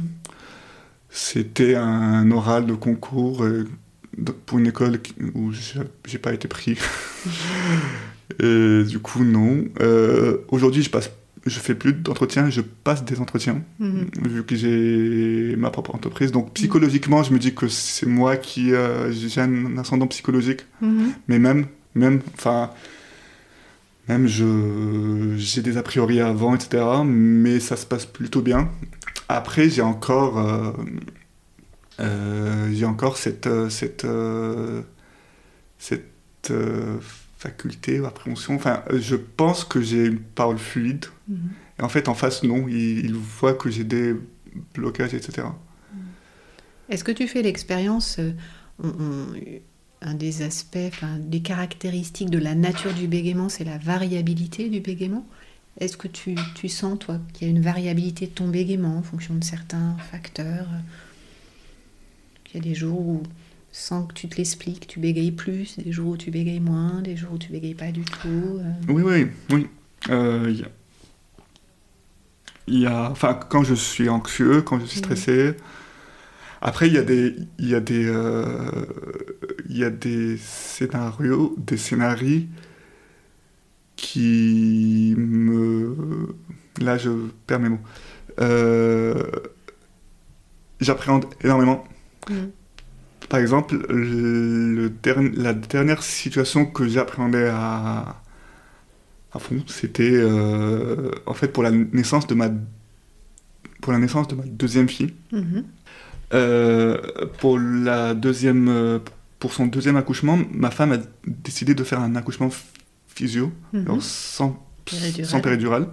C'était 1.09 1.76
un 1.76 2.32
oral 2.32 2.65
de 2.65 2.74
concours 2.74 3.43
euh, 3.43 3.67
pour 4.45 4.59
une 4.59 4.67
école 4.67 4.99
où 5.36 5.51
j'ai 5.51 6.17
pas 6.17 6.34
été 6.34 6.47
pris. 6.47 6.78
Et 8.39 8.84
du 8.84 8.99
coup, 8.99 9.24
non. 9.26 9.65
Euh, 9.82 10.38
aujourd'hui, 10.47 10.84
je 10.84 10.89
passe 10.89 11.11
je 11.45 11.59
fais 11.59 11.73
plus 11.73 11.93
d'entretiens, 11.93 12.49
je 12.49 12.61
passe 12.61 13.03
des 13.03 13.19
entretiens, 13.19 13.63
mhm. 13.79 14.09
vu 14.27 14.43
que 14.43 14.55
j'ai 14.55 15.55
ma 15.57 15.71
propre 15.71 15.95
entreprise. 15.95 16.31
Donc 16.31 16.53
psychologiquement, 16.53 17.23
je 17.23 17.33
me 17.33 17.39
dis 17.39 17.55
que 17.55 17.67
c'est 17.67 18.05
moi 18.05 18.37
qui 18.37 18.73
euh, 18.73 19.11
j'ai 19.11 19.41
un 19.41 19.77
ascendant 19.77 20.07
psychologique. 20.07 20.65
Mhm. 20.81 21.13
Mais 21.27 21.39
même, 21.39 21.65
même, 21.95 22.21
enfin, 22.35 22.69
même 24.07 24.27
je 24.27 25.33
j'ai 25.37 25.61
des 25.61 25.77
a 25.77 25.83
priori 25.83 26.19
avant, 26.19 26.53
etc. 26.53 26.83
Mais 27.05 27.59
ça 27.59 27.75
se 27.75 27.85
passe 27.85 28.05
plutôt 28.05 28.41
bien. 28.41 28.69
Après, 29.27 29.69
j'ai 29.69 29.81
encore, 29.81 30.37
euh, 30.37 30.71
euh, 31.99 32.69
j'ai 32.71 32.85
encore 32.85 33.17
cette 33.17 33.49
cette 33.69 34.05
cette 35.79 36.53
faculté 37.41 37.99
ou 37.99 38.05
appréhension. 38.05 38.53
Enfin, 38.53 38.83
je 38.93 39.15
pense 39.15 39.63
que 39.63 39.81
j'ai 39.81 40.05
une 40.05 40.19
parole 40.19 40.59
fluide. 40.59 41.05
Mhm. 41.27 41.37
Et 41.79 41.81
en 41.81 41.89
fait, 41.89 42.07
en 42.07 42.13
face, 42.13 42.43
non. 42.43 42.67
Il, 42.67 43.15
voit 43.15 43.55
que 43.55 43.71
j'ai 43.71 43.83
des 43.83 44.15
blocages, 44.75 45.15
etc. 45.15 45.47
Est-ce 46.89 47.03
que 47.03 47.11
tu 47.11 47.27
fais 47.27 47.41
l'expérience, 47.41 48.19
euh, 48.19 49.39
un 50.01 50.13
des 50.13 50.43
aspects, 50.43 50.77
enfin, 50.87 51.17
des 51.19 51.41
caractéristiques 51.41 52.29
de 52.29 52.37
la 52.37 52.53
nature 52.53 52.93
du 52.93 53.07
bégaiement, 53.07 53.49
c'est 53.49 53.63
la 53.63 53.79
variabilité 53.79 54.69
du 54.69 54.79
bégaiement? 54.79 55.25
Est-ce 55.79 55.97
que 55.97 56.07
tu, 56.07 56.35
tu 56.53 56.69
sens, 56.69 56.99
toi, 56.99 57.17
qu'il 57.33 57.47
y 57.47 57.49
a 57.49 57.53
une 57.55 57.63
variabilité 57.63 58.27
de 58.27 58.31
ton 58.31 58.49
bégaiement 58.49 58.97
en 58.97 59.01
fonction 59.01 59.33
de 59.33 59.43
certains 59.43 59.97
facteurs? 60.11 60.67
Il 62.53 62.57
y 62.57 62.59
a 62.59 62.61
des 62.61 62.75
jours 62.75 62.99
où, 62.99 63.23
sans 63.72 64.05
que 64.05 64.13
tu 64.13 64.28
te 64.28 64.36
l'expliques, 64.38 64.88
tu 64.88 64.99
bégayes 64.99 65.32
plus, 65.32 65.78
des 65.80 65.91
jours 65.91 66.11
où 66.11 66.17
tu 66.17 66.30
bégayes 66.32 66.59
moins, 66.59 67.01
des 67.01 67.15
jours 67.15 67.34
où 67.34 67.38
tu 67.38 67.51
bégayes 67.51 67.76
pas 67.76 67.91
du 67.91 68.03
tout. 68.03 68.28
euh. 68.59 68.72
Oui, 68.89 69.01
oui, 69.03 69.28
oui. 69.51 69.67
Euh, 70.09 70.49
y 70.51 70.63
a- 70.63 70.67
il 72.67 72.80
y 72.80 72.86
a, 72.86 73.09
enfin, 73.11 73.34
quand 73.49 73.63
je 73.63 73.74
suis 73.76 74.07
anxieux, 74.09 74.61
quand 74.61 74.80
je 74.80 74.86
suis 74.86 74.99
stressé. 74.99 75.55
Après, 76.61 76.88
il 76.88 76.93
y 76.93 76.97
a 76.97 77.03
des, 77.03 77.36
il 77.57 77.69
y 77.69 77.76
a 77.76 77.80
des, 77.80 78.05
euh, 78.07 78.86
y 79.67 79.84
a 79.84 79.89
des 79.89 80.38
scénarios, 80.38 81.55
des 81.57 81.78
scénarios 81.78 82.43
qui 83.95 85.13
me, 85.17 86.36
là, 86.80 86.97
je 86.97 87.09
perds 87.47 87.59
mes 87.59 87.69
mots. 87.69 87.80
Euh, 88.39 89.24
J'appréhende 90.80 91.26
énormément. 91.43 91.84
Mhm. 92.30 92.51
Par 93.32 93.39
exemple, 93.39 93.77
le 93.88 94.91
la 95.38 95.53
dernière 95.53 96.03
situation 96.03 96.65
que 96.65 96.86
j'appréhendais 96.86 97.47
à, 97.47 98.21
à 99.32 99.39
fond, 99.39 99.63
c'était 99.67 100.11
euh, 100.11 101.11
en 101.25 101.34
fait 101.34 101.47
pour 101.47 101.63
la 101.63 101.71
naissance 101.71 102.27
de 102.27 102.36
ma 102.36 102.49
pour 103.82 103.93
la 103.93 103.99
naissance 103.99 104.27
de 104.27 104.36
ma 104.36 104.43
deuxième 104.43 104.89
fille. 104.89 105.13
Mhm. 105.32 105.63
Euh, 106.34 106.97
pour 107.39 107.57
la 107.57 108.13
deuxième 108.13 108.99
pour 109.39 109.53
son 109.53 109.65
deuxième 109.67 109.95
accouchement, 109.95 110.38
ma 110.51 110.69
femme 110.69 110.91
a 110.91 110.97
décidé 111.25 111.73
de 111.73 111.86
faire 111.86 112.01
un 112.01 112.17
accouchement 112.17 112.49
physio, 113.07 113.49
Mhm. 113.71 113.82
alors 113.86 114.03
sans 114.03 114.61
Péridurale. 114.84 115.25
sans 115.32 115.39
péridurale. 115.39 115.88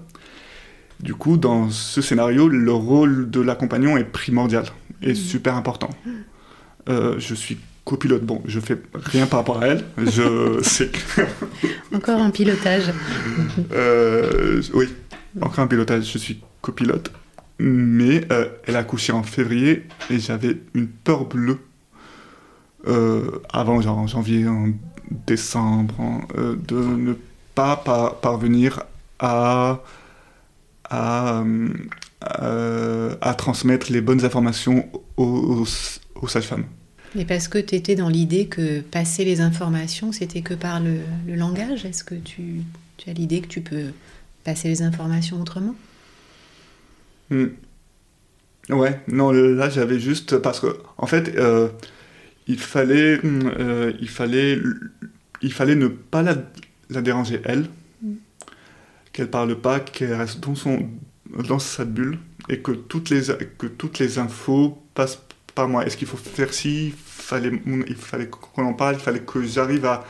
Du 0.98 1.14
coup, 1.14 1.36
dans 1.36 1.70
ce 1.70 2.00
scénario, 2.02 2.48
le 2.48 2.72
rôle 2.72 3.30
de 3.30 3.40
l'accompagnant 3.40 3.96
est 3.96 4.02
primordial 4.20 4.64
et 5.02 5.10
Mhm. 5.10 5.14
super 5.14 5.54
important. 5.54 5.90
Euh, 6.88 7.16
je 7.18 7.34
suis 7.34 7.58
copilote. 7.84 8.22
Bon, 8.24 8.42
je 8.46 8.60
fais 8.60 8.78
rien 8.94 9.26
par 9.26 9.40
rapport 9.40 9.60
à 9.62 9.66
elle. 9.68 9.84
Je 9.98 10.58
sais. 10.62 10.88
que- 10.88 11.22
Encore 11.96 12.20
un 12.20 12.30
pilotage. 12.30 12.92
Euh, 13.72 14.62
oui, 14.74 14.88
encore 15.40 15.60
un 15.60 15.66
pilotage. 15.66 16.10
Je 16.12 16.18
suis 16.18 16.40
copilote. 16.62 17.10
Mais 17.60 18.24
euh, 18.32 18.46
elle 18.66 18.76
a 18.76 18.80
accouché 18.80 19.12
en 19.12 19.22
février 19.22 19.84
et 20.10 20.18
j'avais 20.18 20.58
une 20.74 20.86
peur 20.88 21.24
bleue. 21.26 21.58
euh, 22.86 23.40
avant, 23.52 23.80
genre 23.80 23.98
en 23.98 24.06
janvier, 24.06 24.46
en 24.46 24.68
décembre, 25.26 26.22
de 26.36 26.76
ne 26.76 27.14
pas 27.54 27.76
par- 27.76 28.14
parvenir 28.20 28.82
à, 29.18 29.80
à, 30.88 31.42
à 33.20 33.34
transmettre 33.34 33.90
les 33.90 34.00
bonnes 34.00 34.24
informations 34.24 34.88
aux, 35.16 35.24
aux- 35.24 35.66
aux 36.22 36.28
sages-femmes. 36.28 36.64
Mais 37.14 37.24
parce 37.24 37.48
que 37.48 37.58
tu 37.58 37.74
étais 37.74 37.94
dans 37.94 38.08
l'idée 38.08 38.46
que 38.48 38.80
passer 38.80 39.24
les 39.24 39.40
informations, 39.40 40.12
c'était 40.12 40.42
que 40.42 40.54
par 40.54 40.80
le, 40.80 41.00
le 41.26 41.34
langage. 41.36 41.84
Est-ce 41.84 42.04
que 42.04 42.14
tu, 42.14 42.62
tu 42.96 43.10
as 43.10 43.12
l'idée 43.12 43.40
que 43.40 43.48
tu 43.48 43.60
peux 43.62 43.92
passer 44.44 44.68
les 44.68 44.82
informations 44.82 45.40
autrement? 45.40 45.74
Hmm. 47.30 47.48
Ouais, 48.70 49.00
non, 49.08 49.30
là 49.32 49.70
j'avais 49.70 49.98
juste 49.98 50.38
parce 50.38 50.60
que 50.60 50.78
en 50.98 51.06
fait 51.06 51.34
euh, 51.36 51.68
il 52.46 52.58
fallait 52.58 53.18
hmm, 53.18 53.50
euh, 53.58 53.92
il 54.00 54.08
fallait 54.10 54.58
il 55.42 55.52
fallait 55.52 55.74
ne 55.76 55.88
pas 55.88 56.22
la, 56.22 56.36
la 56.90 57.02
déranger 57.02 57.40
elle, 57.44 57.68
Mm. 58.02 58.14
qu'elle 59.12 59.30
parle 59.30 59.60
pas, 59.60 59.80
qu'elle 59.80 60.14
reste 60.14 60.40
dans 60.40 60.54
son 60.54 60.88
dans 61.48 61.58
sa 61.58 61.84
bulle 61.84 62.18
et 62.48 62.60
que 62.60 62.72
toutes 62.72 63.10
les 63.10 63.22
que 63.58 63.66
toutes 63.66 63.98
les 63.98 64.18
infos 64.18 64.78
passent 64.94 65.20
moi. 65.66 65.86
Est-ce 65.86 65.96
qu'il 65.96 66.08
faut 66.08 66.16
faire 66.16 66.52
ci? 66.52 66.94
Fallait 66.96 67.52
il 67.66 67.94
fallait 67.96 68.28
qu'on 68.28 68.64
en 68.64 68.74
parle, 68.74 68.94
il 68.94 69.00
fallait 69.00 69.20
que 69.20 69.42
j'arrive 69.42 69.84
à 69.84 70.04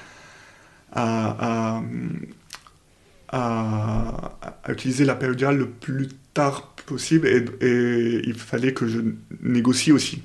à, 3.28 4.32
utiliser 4.68 5.04
la 5.04 5.14
péridurale 5.14 5.58
le 5.58 5.68
plus 5.68 6.08
tard 6.34 6.74
possible 6.86 7.28
et, 7.28 8.22
il 8.26 8.34
fallait 8.34 8.72
que 8.72 8.86
je 8.86 9.00
négocie 9.42 9.92
aussi. 9.92 10.22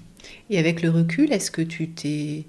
Et 0.49 0.57
avec 0.57 0.81
le 0.81 0.89
recul, 0.89 1.31
est-ce 1.31 1.51
que 1.51 1.61
tu 1.61 1.89
t'es. 1.89 2.45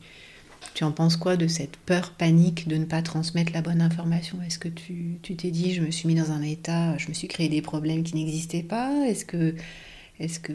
Tu 0.75 0.83
en 0.83 0.91
penses 0.91 1.17
quoi 1.17 1.37
de 1.37 1.47
cette 1.47 1.77
peur 1.77 2.11
panique 2.11 2.67
de 2.67 2.77
ne 2.77 2.85
pas 2.85 3.01
transmettre 3.01 3.53
la 3.53 3.63
bonne 3.63 3.81
information? 3.81 4.39
Est-ce 4.45 4.59
que 4.59 4.69
tu 4.69 5.19
t'es 5.23 5.51
dit, 5.51 5.73
je 5.73 5.83
me 5.83 5.91
suis 5.93 6.09
mis 6.09 6.17
dans 6.17 6.33
un 6.33 6.43
état, 6.43 6.97
je 6.99 7.09
me 7.09 7.15
suis 7.15 7.29
créé 7.29 7.49
des 7.49 7.63
problèmes 7.63 8.03
qui 8.03 8.17
n'existaient 8.17 8.63
pas? 8.63 8.91
Est-ce 9.07 9.25
que. 9.25 9.55
Est-ce 10.21 10.39
que. 10.41 10.53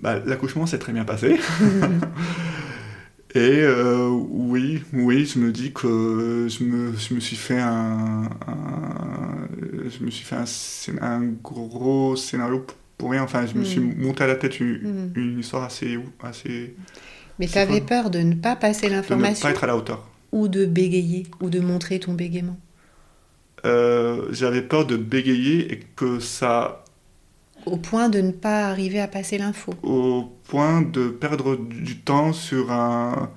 Bah, 0.00 0.20
L'accouchement 0.26 0.66
s'est 0.66 0.78
très 0.78 0.92
bien 0.92 1.04
passé. 1.04 1.38
Et 3.36 3.62
euh, 3.62 4.08
oui, 4.10 4.82
oui, 4.92 5.26
je 5.26 5.40
me 5.40 5.50
dis 5.50 5.72
que 5.72 6.46
je 6.48 6.62
me, 6.62 6.96
je 6.96 7.14
me 7.14 7.18
suis 7.20 7.34
fait 7.36 7.58
un, 7.58 8.28
un- 8.46 9.48
je 9.88 10.04
me 10.04 10.10
suis 10.10 10.24
fait 10.24 10.36
un, 10.36 10.44
un 11.02 11.20
gros 11.42 12.14
scénario 12.14 12.64
pour 12.96 13.10
rien. 13.10 13.24
Enfin, 13.24 13.44
je 13.46 13.54
me 13.58 13.64
suis 13.64 13.80
monté 13.80 14.22
à 14.22 14.28
la 14.28 14.36
tête 14.36 14.60
une, 14.60 14.74
Mm. 14.76 15.12
une 15.16 15.40
histoire 15.40 15.64
assez, 15.64 15.98
assez 16.22 16.76
Mais 17.40 17.48
tu 17.48 17.58
avais 17.58 17.80
peur 17.80 18.10
de 18.10 18.20
ne 18.20 18.34
pas 18.34 18.54
passer 18.54 18.86
de 18.86 18.92
ne 18.92 18.96
l'information 18.98 19.42
pas 19.42 19.50
être 19.50 19.64
à 19.64 19.66
la 19.66 19.76
hauteur. 19.76 20.08
ou 20.30 20.46
de 20.46 20.64
bégayer 20.64 21.26
ou 21.40 21.50
de 21.50 21.58
montrer 21.58 21.98
ton 21.98 22.14
bégaiement? 22.14 22.56
Euh, 23.66 24.28
J'avais 24.30 24.62
peur 24.62 24.86
de 24.86 24.96
bégayer 24.96 25.72
et 25.72 25.80
que 25.96 26.20
ça 26.20 26.83
Au 27.66 27.76
point 27.78 28.08
de 28.10 28.20
ne 28.20 28.30
pas 28.32 28.68
arriver 28.68 29.00
à 29.00 29.08
passer 29.08 29.38
l'info. 29.38 29.72
au 29.82 30.30
point 30.48 30.82
de 30.82 31.08
perdre 31.08 31.56
du 31.56 31.98
temps 31.98 32.32
sur 32.32 32.70
un, 32.70 33.30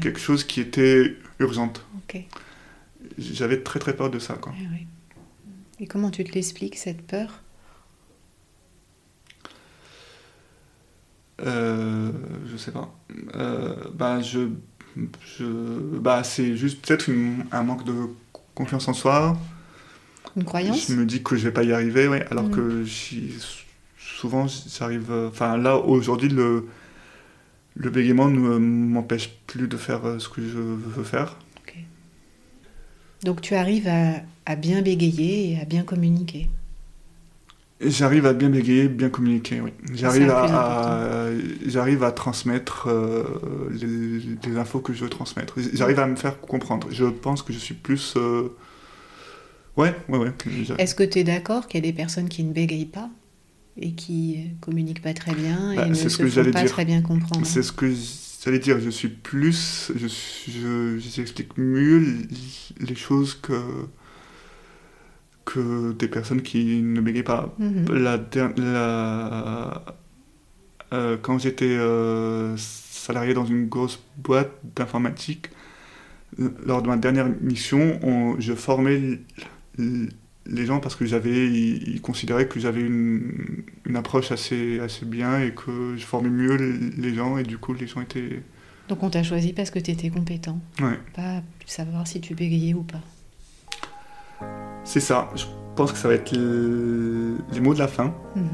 quelque 0.00 0.18
chose 0.18 0.44
qui 0.44 0.60
était 0.60 1.16
urgente. 1.38 1.84
J'avais 3.18 3.60
très 3.62 3.78
très 3.78 3.94
peur 3.94 4.10
de 4.10 4.18
ça. 4.18 4.34
Quoi. 4.34 4.52
Et 5.80 5.86
comment 5.86 6.10
tu 6.10 6.24
te 6.24 6.32
l'expliques, 6.32 6.76
cette 6.76 7.02
peur? 7.06 7.42
Euh, 11.42 12.10
je 12.50 12.56
sais 12.56 12.70
pas. 12.70 12.94
Euh, 13.34 13.74
bah, 13.92 14.20
je, 14.20 14.48
je, 15.38 15.44
bah, 15.98 16.22
c'est 16.24 16.56
juste 16.56 16.84
peut-être 16.84 17.10
un 17.52 17.62
manque 17.62 17.84
de 17.84 17.92
confiance 18.54 18.88
en 18.88 18.92
soi. 18.94 19.36
Une 20.36 20.44
croyance? 20.44 20.86
Je 20.88 20.94
me 20.94 21.04
dis 21.04 21.22
que 21.22 21.36
je 21.36 21.44
vais 21.44 21.52
pas 21.52 21.64
y 21.64 21.72
arriver, 21.72 22.08
ouais, 22.08 22.24
alors 22.30 22.44
Mm. 22.44 22.50
que 22.50 22.84
j'y- 22.84 23.34
souvent 24.18 24.46
j'arrive. 24.48 25.10
euh, 25.10 25.28
Enfin, 25.28 25.56
là 25.56 25.76
aujourd'hui, 25.78 26.28
le, 26.28 26.66
le 27.76 27.90
bégaiement 27.90 28.28
ne 28.28 28.58
m'empêche 28.58 29.30
plus 29.46 29.68
de 29.68 29.76
faire 29.76 30.04
euh, 30.06 30.18
ce 30.18 30.28
que 30.28 30.42
je 30.42 30.58
veux 30.58 31.04
faire. 31.04 31.36
Donc 33.24 33.40
tu 33.40 33.56
arrives 33.56 33.88
à, 33.88 34.22
à 34.46 34.54
bien 34.54 34.80
bégayer 34.82 35.50
et 35.52 35.60
à 35.60 35.64
bien 35.64 35.82
communiquer. 35.82 36.48
J'arrive 37.80 38.24
à 38.26 38.32
bien 38.32 38.50
bégayer, 38.50 38.88
bien 38.88 39.10
communiquer, 39.10 39.60
oui. 39.60 39.72
J'arrive 39.92 40.30
à, 40.30 41.28
j'arrive 41.66 42.04
à 42.04 42.12
transmettre 42.12 42.86
euh, 42.88 43.24
les, 43.72 44.20
les 44.50 44.56
infos 44.56 44.78
que 44.80 44.92
je 44.92 45.02
veux 45.04 45.10
transmettre. 45.10 45.54
J'arrive 45.74 45.98
à 45.98 46.06
me 46.06 46.16
faire 46.16 46.40
comprendre. 46.40 46.86
Je 46.90 47.04
pense 47.04 47.42
que 47.42 47.52
je 47.52 47.58
suis 47.58 47.74
plus. 47.74 48.14
euh, 48.16 48.48
Ouais, 49.76 49.94
ouais, 50.08 50.18
ouais. 50.18 50.32
Est-ce 50.78 50.94
que 50.94 51.02
tu 51.02 51.18
es 51.18 51.24
d'accord 51.24 51.66
qu'il 51.66 51.84
y 51.84 51.88
a 51.88 51.90
des 51.90 51.96
personnes 51.96 52.28
qui 52.28 52.44
ne 52.44 52.52
bégayent 52.52 52.86
pas? 52.86 53.10
Et 53.76 53.92
qui 53.94 54.50
communiquent 54.60 55.02
pas 55.02 55.14
très 55.14 55.34
bien 55.34 55.72
et 55.72 55.76
Bah, 55.76 55.86
ne 55.88 55.94
ce 55.94 56.08
se 56.08 56.18
que 56.18 56.24
font 56.24 56.30
j'allais 56.30 56.50
pas 56.52 56.62
dire. 56.62 56.70
très 56.70 56.84
bien 56.84 57.02
comprendre 57.02 57.44
C'est 57.46 57.62
ce 57.62 57.72
que 57.72 57.92
j'allais 58.44 58.58
dire. 58.58 58.78
Je 58.80 58.90
suis 58.90 59.08
plus. 59.08 59.90
Je, 59.96 60.06
suis- 60.06 60.52
je, 60.52 60.98
j'explique 60.98 61.56
mieux 61.58 62.18
les 62.80 62.94
choses 62.94 63.34
que 63.34 63.54
que 65.44 65.92
des 65.92 66.08
personnes 66.08 66.42
qui 66.42 66.80
ne 66.82 67.00
bégayent 67.00 67.22
pas. 67.22 67.54
Mhm. 67.58 67.84
La, 67.94 68.18
euh, 70.92 71.16
quand 71.20 71.38
j'étais 71.38 71.76
euh, 71.76 72.56
salarié 72.56 73.34
dans 73.34 73.44
une 73.46 73.66
grosse 73.68 74.00
boîte 74.18 74.52
d'informatique, 74.76 75.48
lors 76.66 76.82
de 76.82 76.88
ma 76.88 76.96
dernière 76.96 77.28
mission, 77.40 77.98
on- 78.02 78.40
je 78.40 78.54
formais 78.54 79.20
les 80.46 80.66
gens 80.66 80.80
parce 80.80 80.94
que 80.96 81.06
j'avais, 81.06 81.46
ils, 81.46 81.94
ils 81.94 82.00
considéraient 82.00 82.46
que 82.48 82.60
j'avais 82.60 82.82
une, 82.82 83.62
une 83.86 83.96
approche 83.96 84.30
assez, 84.32 84.78
assez 84.80 85.06
bien 85.06 85.40
et 85.40 85.52
que 85.54 85.94
je 85.96 86.04
formais 86.04 86.28
mieux 86.30 86.56
les 86.98 87.14
gens 87.14 87.38
et 87.38 87.42
du 87.44 87.58
coup 87.58 87.72
les 87.74 87.86
gens 87.86 88.00
étaient... 88.02 88.42
Donc 88.88 89.02
on 89.02 89.08
t'a 89.10 89.22
choisi 89.22 89.52
parce 89.54 89.70
que 89.70 89.78
tu 89.78 89.90
étais 89.92 90.10
compétent, 90.10 90.58
Ouais, 90.80 90.98
pas 91.14 91.40
savoir 91.64 92.06
si 92.06 92.20
tu 92.20 92.34
bégayais 92.34 92.74
ou 92.74 92.82
pas. 92.82 93.00
c'est 94.84 95.00
ça. 95.00 95.30
Je 95.34 95.44
pense 95.76 95.92
que 95.92 95.98
ça 95.98 96.08
va 96.08 96.14
être 96.14 96.32
les 96.32 97.60
mots 97.60 97.72
de 97.74 97.78
la 97.78 97.88
fin. 97.88 98.14
Mhm. 98.36 98.44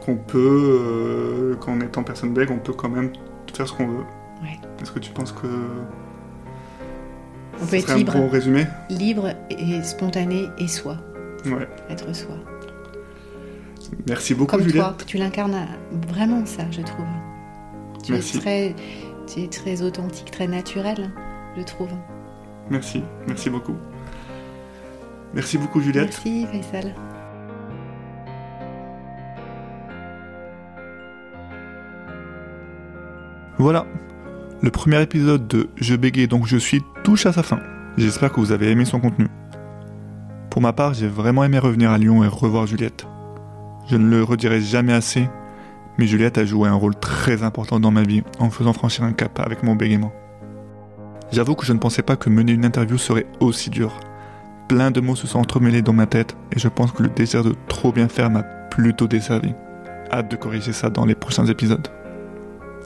qu'on 0.00 0.16
peut, 0.16 0.78
euh, 0.82 1.54
qu'en 1.56 1.80
étant 1.80 2.02
personne 2.02 2.34
bègue, 2.34 2.50
on 2.50 2.58
peut 2.58 2.72
quand 2.74 2.88
même 2.90 3.10
faire 3.54 3.66
ce 3.68 3.72
qu'on 3.72 3.86
veut. 3.86 4.04
Ouais. 4.42 4.58
Est-ce 4.82 4.92
que 4.92 4.98
tu 4.98 5.10
penses 5.12 5.32
que 5.32 5.46
On 7.62 7.66
peut 7.66 7.76
être 7.76 7.94
libre, 7.94 8.16
un 8.16 8.20
bon 8.20 8.28
résumé 8.28 8.66
libre 8.90 9.28
et 9.50 9.82
spontané 9.82 10.48
et 10.58 10.68
soi, 10.68 10.96
Ouais. 11.46 11.68
être 11.90 12.14
soi. 12.14 12.34
Merci 14.08 14.34
beaucoup, 14.34 14.50
Comme 14.56 14.62
Juliette. 14.62 14.82
toi, 14.82 14.96
tu 15.06 15.18
l'incarnes 15.18 15.66
vraiment 16.08 16.44
ça, 16.46 16.64
je 16.70 16.80
trouve. 16.82 17.06
Tu 18.02 18.12
Merci. 18.12 18.36
es 18.36 18.40
très, 18.40 18.74
tu 19.26 19.40
es 19.44 19.48
très 19.48 19.82
authentique, 19.82 20.30
très 20.30 20.46
naturel, 20.46 21.10
je 21.56 21.62
trouve. 21.62 21.90
Merci, 22.70 23.02
merci 23.26 23.50
beaucoup. 23.50 23.76
Merci 25.32 25.58
beaucoup, 25.58 25.80
Juliette. 25.80 26.06
Merci 26.24 26.46
Faisal. 26.46 26.94
Voilà, 33.58 33.86
le 34.64 34.70
premier 34.70 35.02
épisode 35.02 35.46
de 35.46 35.68
Je 35.76 35.94
bégaye 35.94 36.26
donc 36.26 36.46
je 36.46 36.56
suis 36.56 36.82
touche 37.02 37.26
à 37.26 37.34
sa 37.34 37.42
fin. 37.42 37.60
J'espère 37.98 38.32
que 38.32 38.40
vous 38.40 38.50
avez 38.50 38.70
aimé 38.70 38.86
son 38.86 38.98
contenu. 38.98 39.28
Pour 40.48 40.62
ma 40.62 40.72
part, 40.72 40.94
j'ai 40.94 41.06
vraiment 41.06 41.44
aimé 41.44 41.58
revenir 41.58 41.90
à 41.90 41.98
Lyon 41.98 42.24
et 42.24 42.28
revoir 42.28 42.66
Juliette. 42.66 43.06
Je 43.90 43.98
ne 43.98 44.08
le 44.08 44.22
redirai 44.22 44.62
jamais 44.62 44.94
assez, 44.94 45.28
mais 45.98 46.06
Juliette 46.06 46.38
a 46.38 46.46
joué 46.46 46.66
un 46.66 46.74
rôle 46.74 46.94
très 46.94 47.42
important 47.42 47.78
dans 47.78 47.90
ma 47.90 48.04
vie 48.04 48.22
en 48.38 48.46
me 48.46 48.50
faisant 48.50 48.72
franchir 48.72 49.04
un 49.04 49.12
cap 49.12 49.38
avec 49.38 49.62
mon 49.62 49.74
bégaiement. 49.74 50.14
J'avoue 51.30 51.56
que 51.56 51.66
je 51.66 51.74
ne 51.74 51.78
pensais 51.78 52.02
pas 52.02 52.16
que 52.16 52.30
mener 52.30 52.52
une 52.52 52.64
interview 52.64 52.96
serait 52.96 53.26
aussi 53.40 53.68
dur. 53.68 54.00
Plein 54.70 54.90
de 54.90 55.00
mots 55.02 55.16
se 55.16 55.26
sont 55.26 55.40
entremêlés 55.40 55.82
dans 55.82 55.92
ma 55.92 56.06
tête 56.06 56.38
et 56.52 56.58
je 56.58 56.68
pense 56.68 56.90
que 56.90 57.02
le 57.02 57.10
désir 57.10 57.44
de 57.44 57.54
trop 57.68 57.92
bien 57.92 58.08
faire 58.08 58.30
m'a 58.30 58.44
plutôt 58.70 59.08
desservi. 59.08 59.52
Hâte 60.10 60.30
de 60.30 60.36
corriger 60.36 60.72
ça 60.72 60.88
dans 60.88 61.04
les 61.04 61.14
prochains 61.14 61.46
épisodes. 61.46 61.86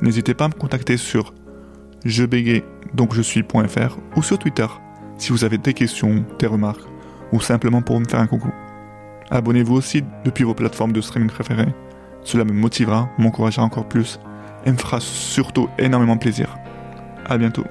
N'hésitez 0.02 0.34
pas 0.34 0.46
à 0.46 0.48
me 0.48 0.54
contacter 0.54 0.96
sur 0.96 1.34
je 2.04 2.24
bégaye 2.24 2.64
donc 2.94 3.14
je 3.14 3.22
suis.fr 3.22 3.98
ou 4.16 4.22
sur 4.22 4.38
Twitter 4.38 4.66
si 5.16 5.32
vous 5.32 5.44
avez 5.44 5.58
des 5.58 5.74
questions, 5.74 6.24
des 6.38 6.46
remarques 6.46 6.86
ou 7.32 7.40
simplement 7.40 7.82
pour 7.82 8.00
me 8.00 8.06
faire 8.06 8.20
un 8.20 8.26
coucou. 8.26 8.50
Abonnez-vous 9.30 9.74
aussi 9.74 10.04
depuis 10.24 10.44
vos 10.44 10.54
plateformes 10.54 10.92
de 10.92 11.00
streaming 11.00 11.28
préférées. 11.28 11.74
Cela 12.22 12.44
me 12.44 12.52
motivera, 12.52 13.10
m'encouragera 13.18 13.64
encore 13.64 13.88
plus 13.88 14.18
et 14.64 14.72
me 14.72 14.76
fera 14.76 15.00
surtout 15.00 15.68
énormément 15.78 16.16
plaisir. 16.16 16.56
À 17.26 17.36
bientôt. 17.36 17.64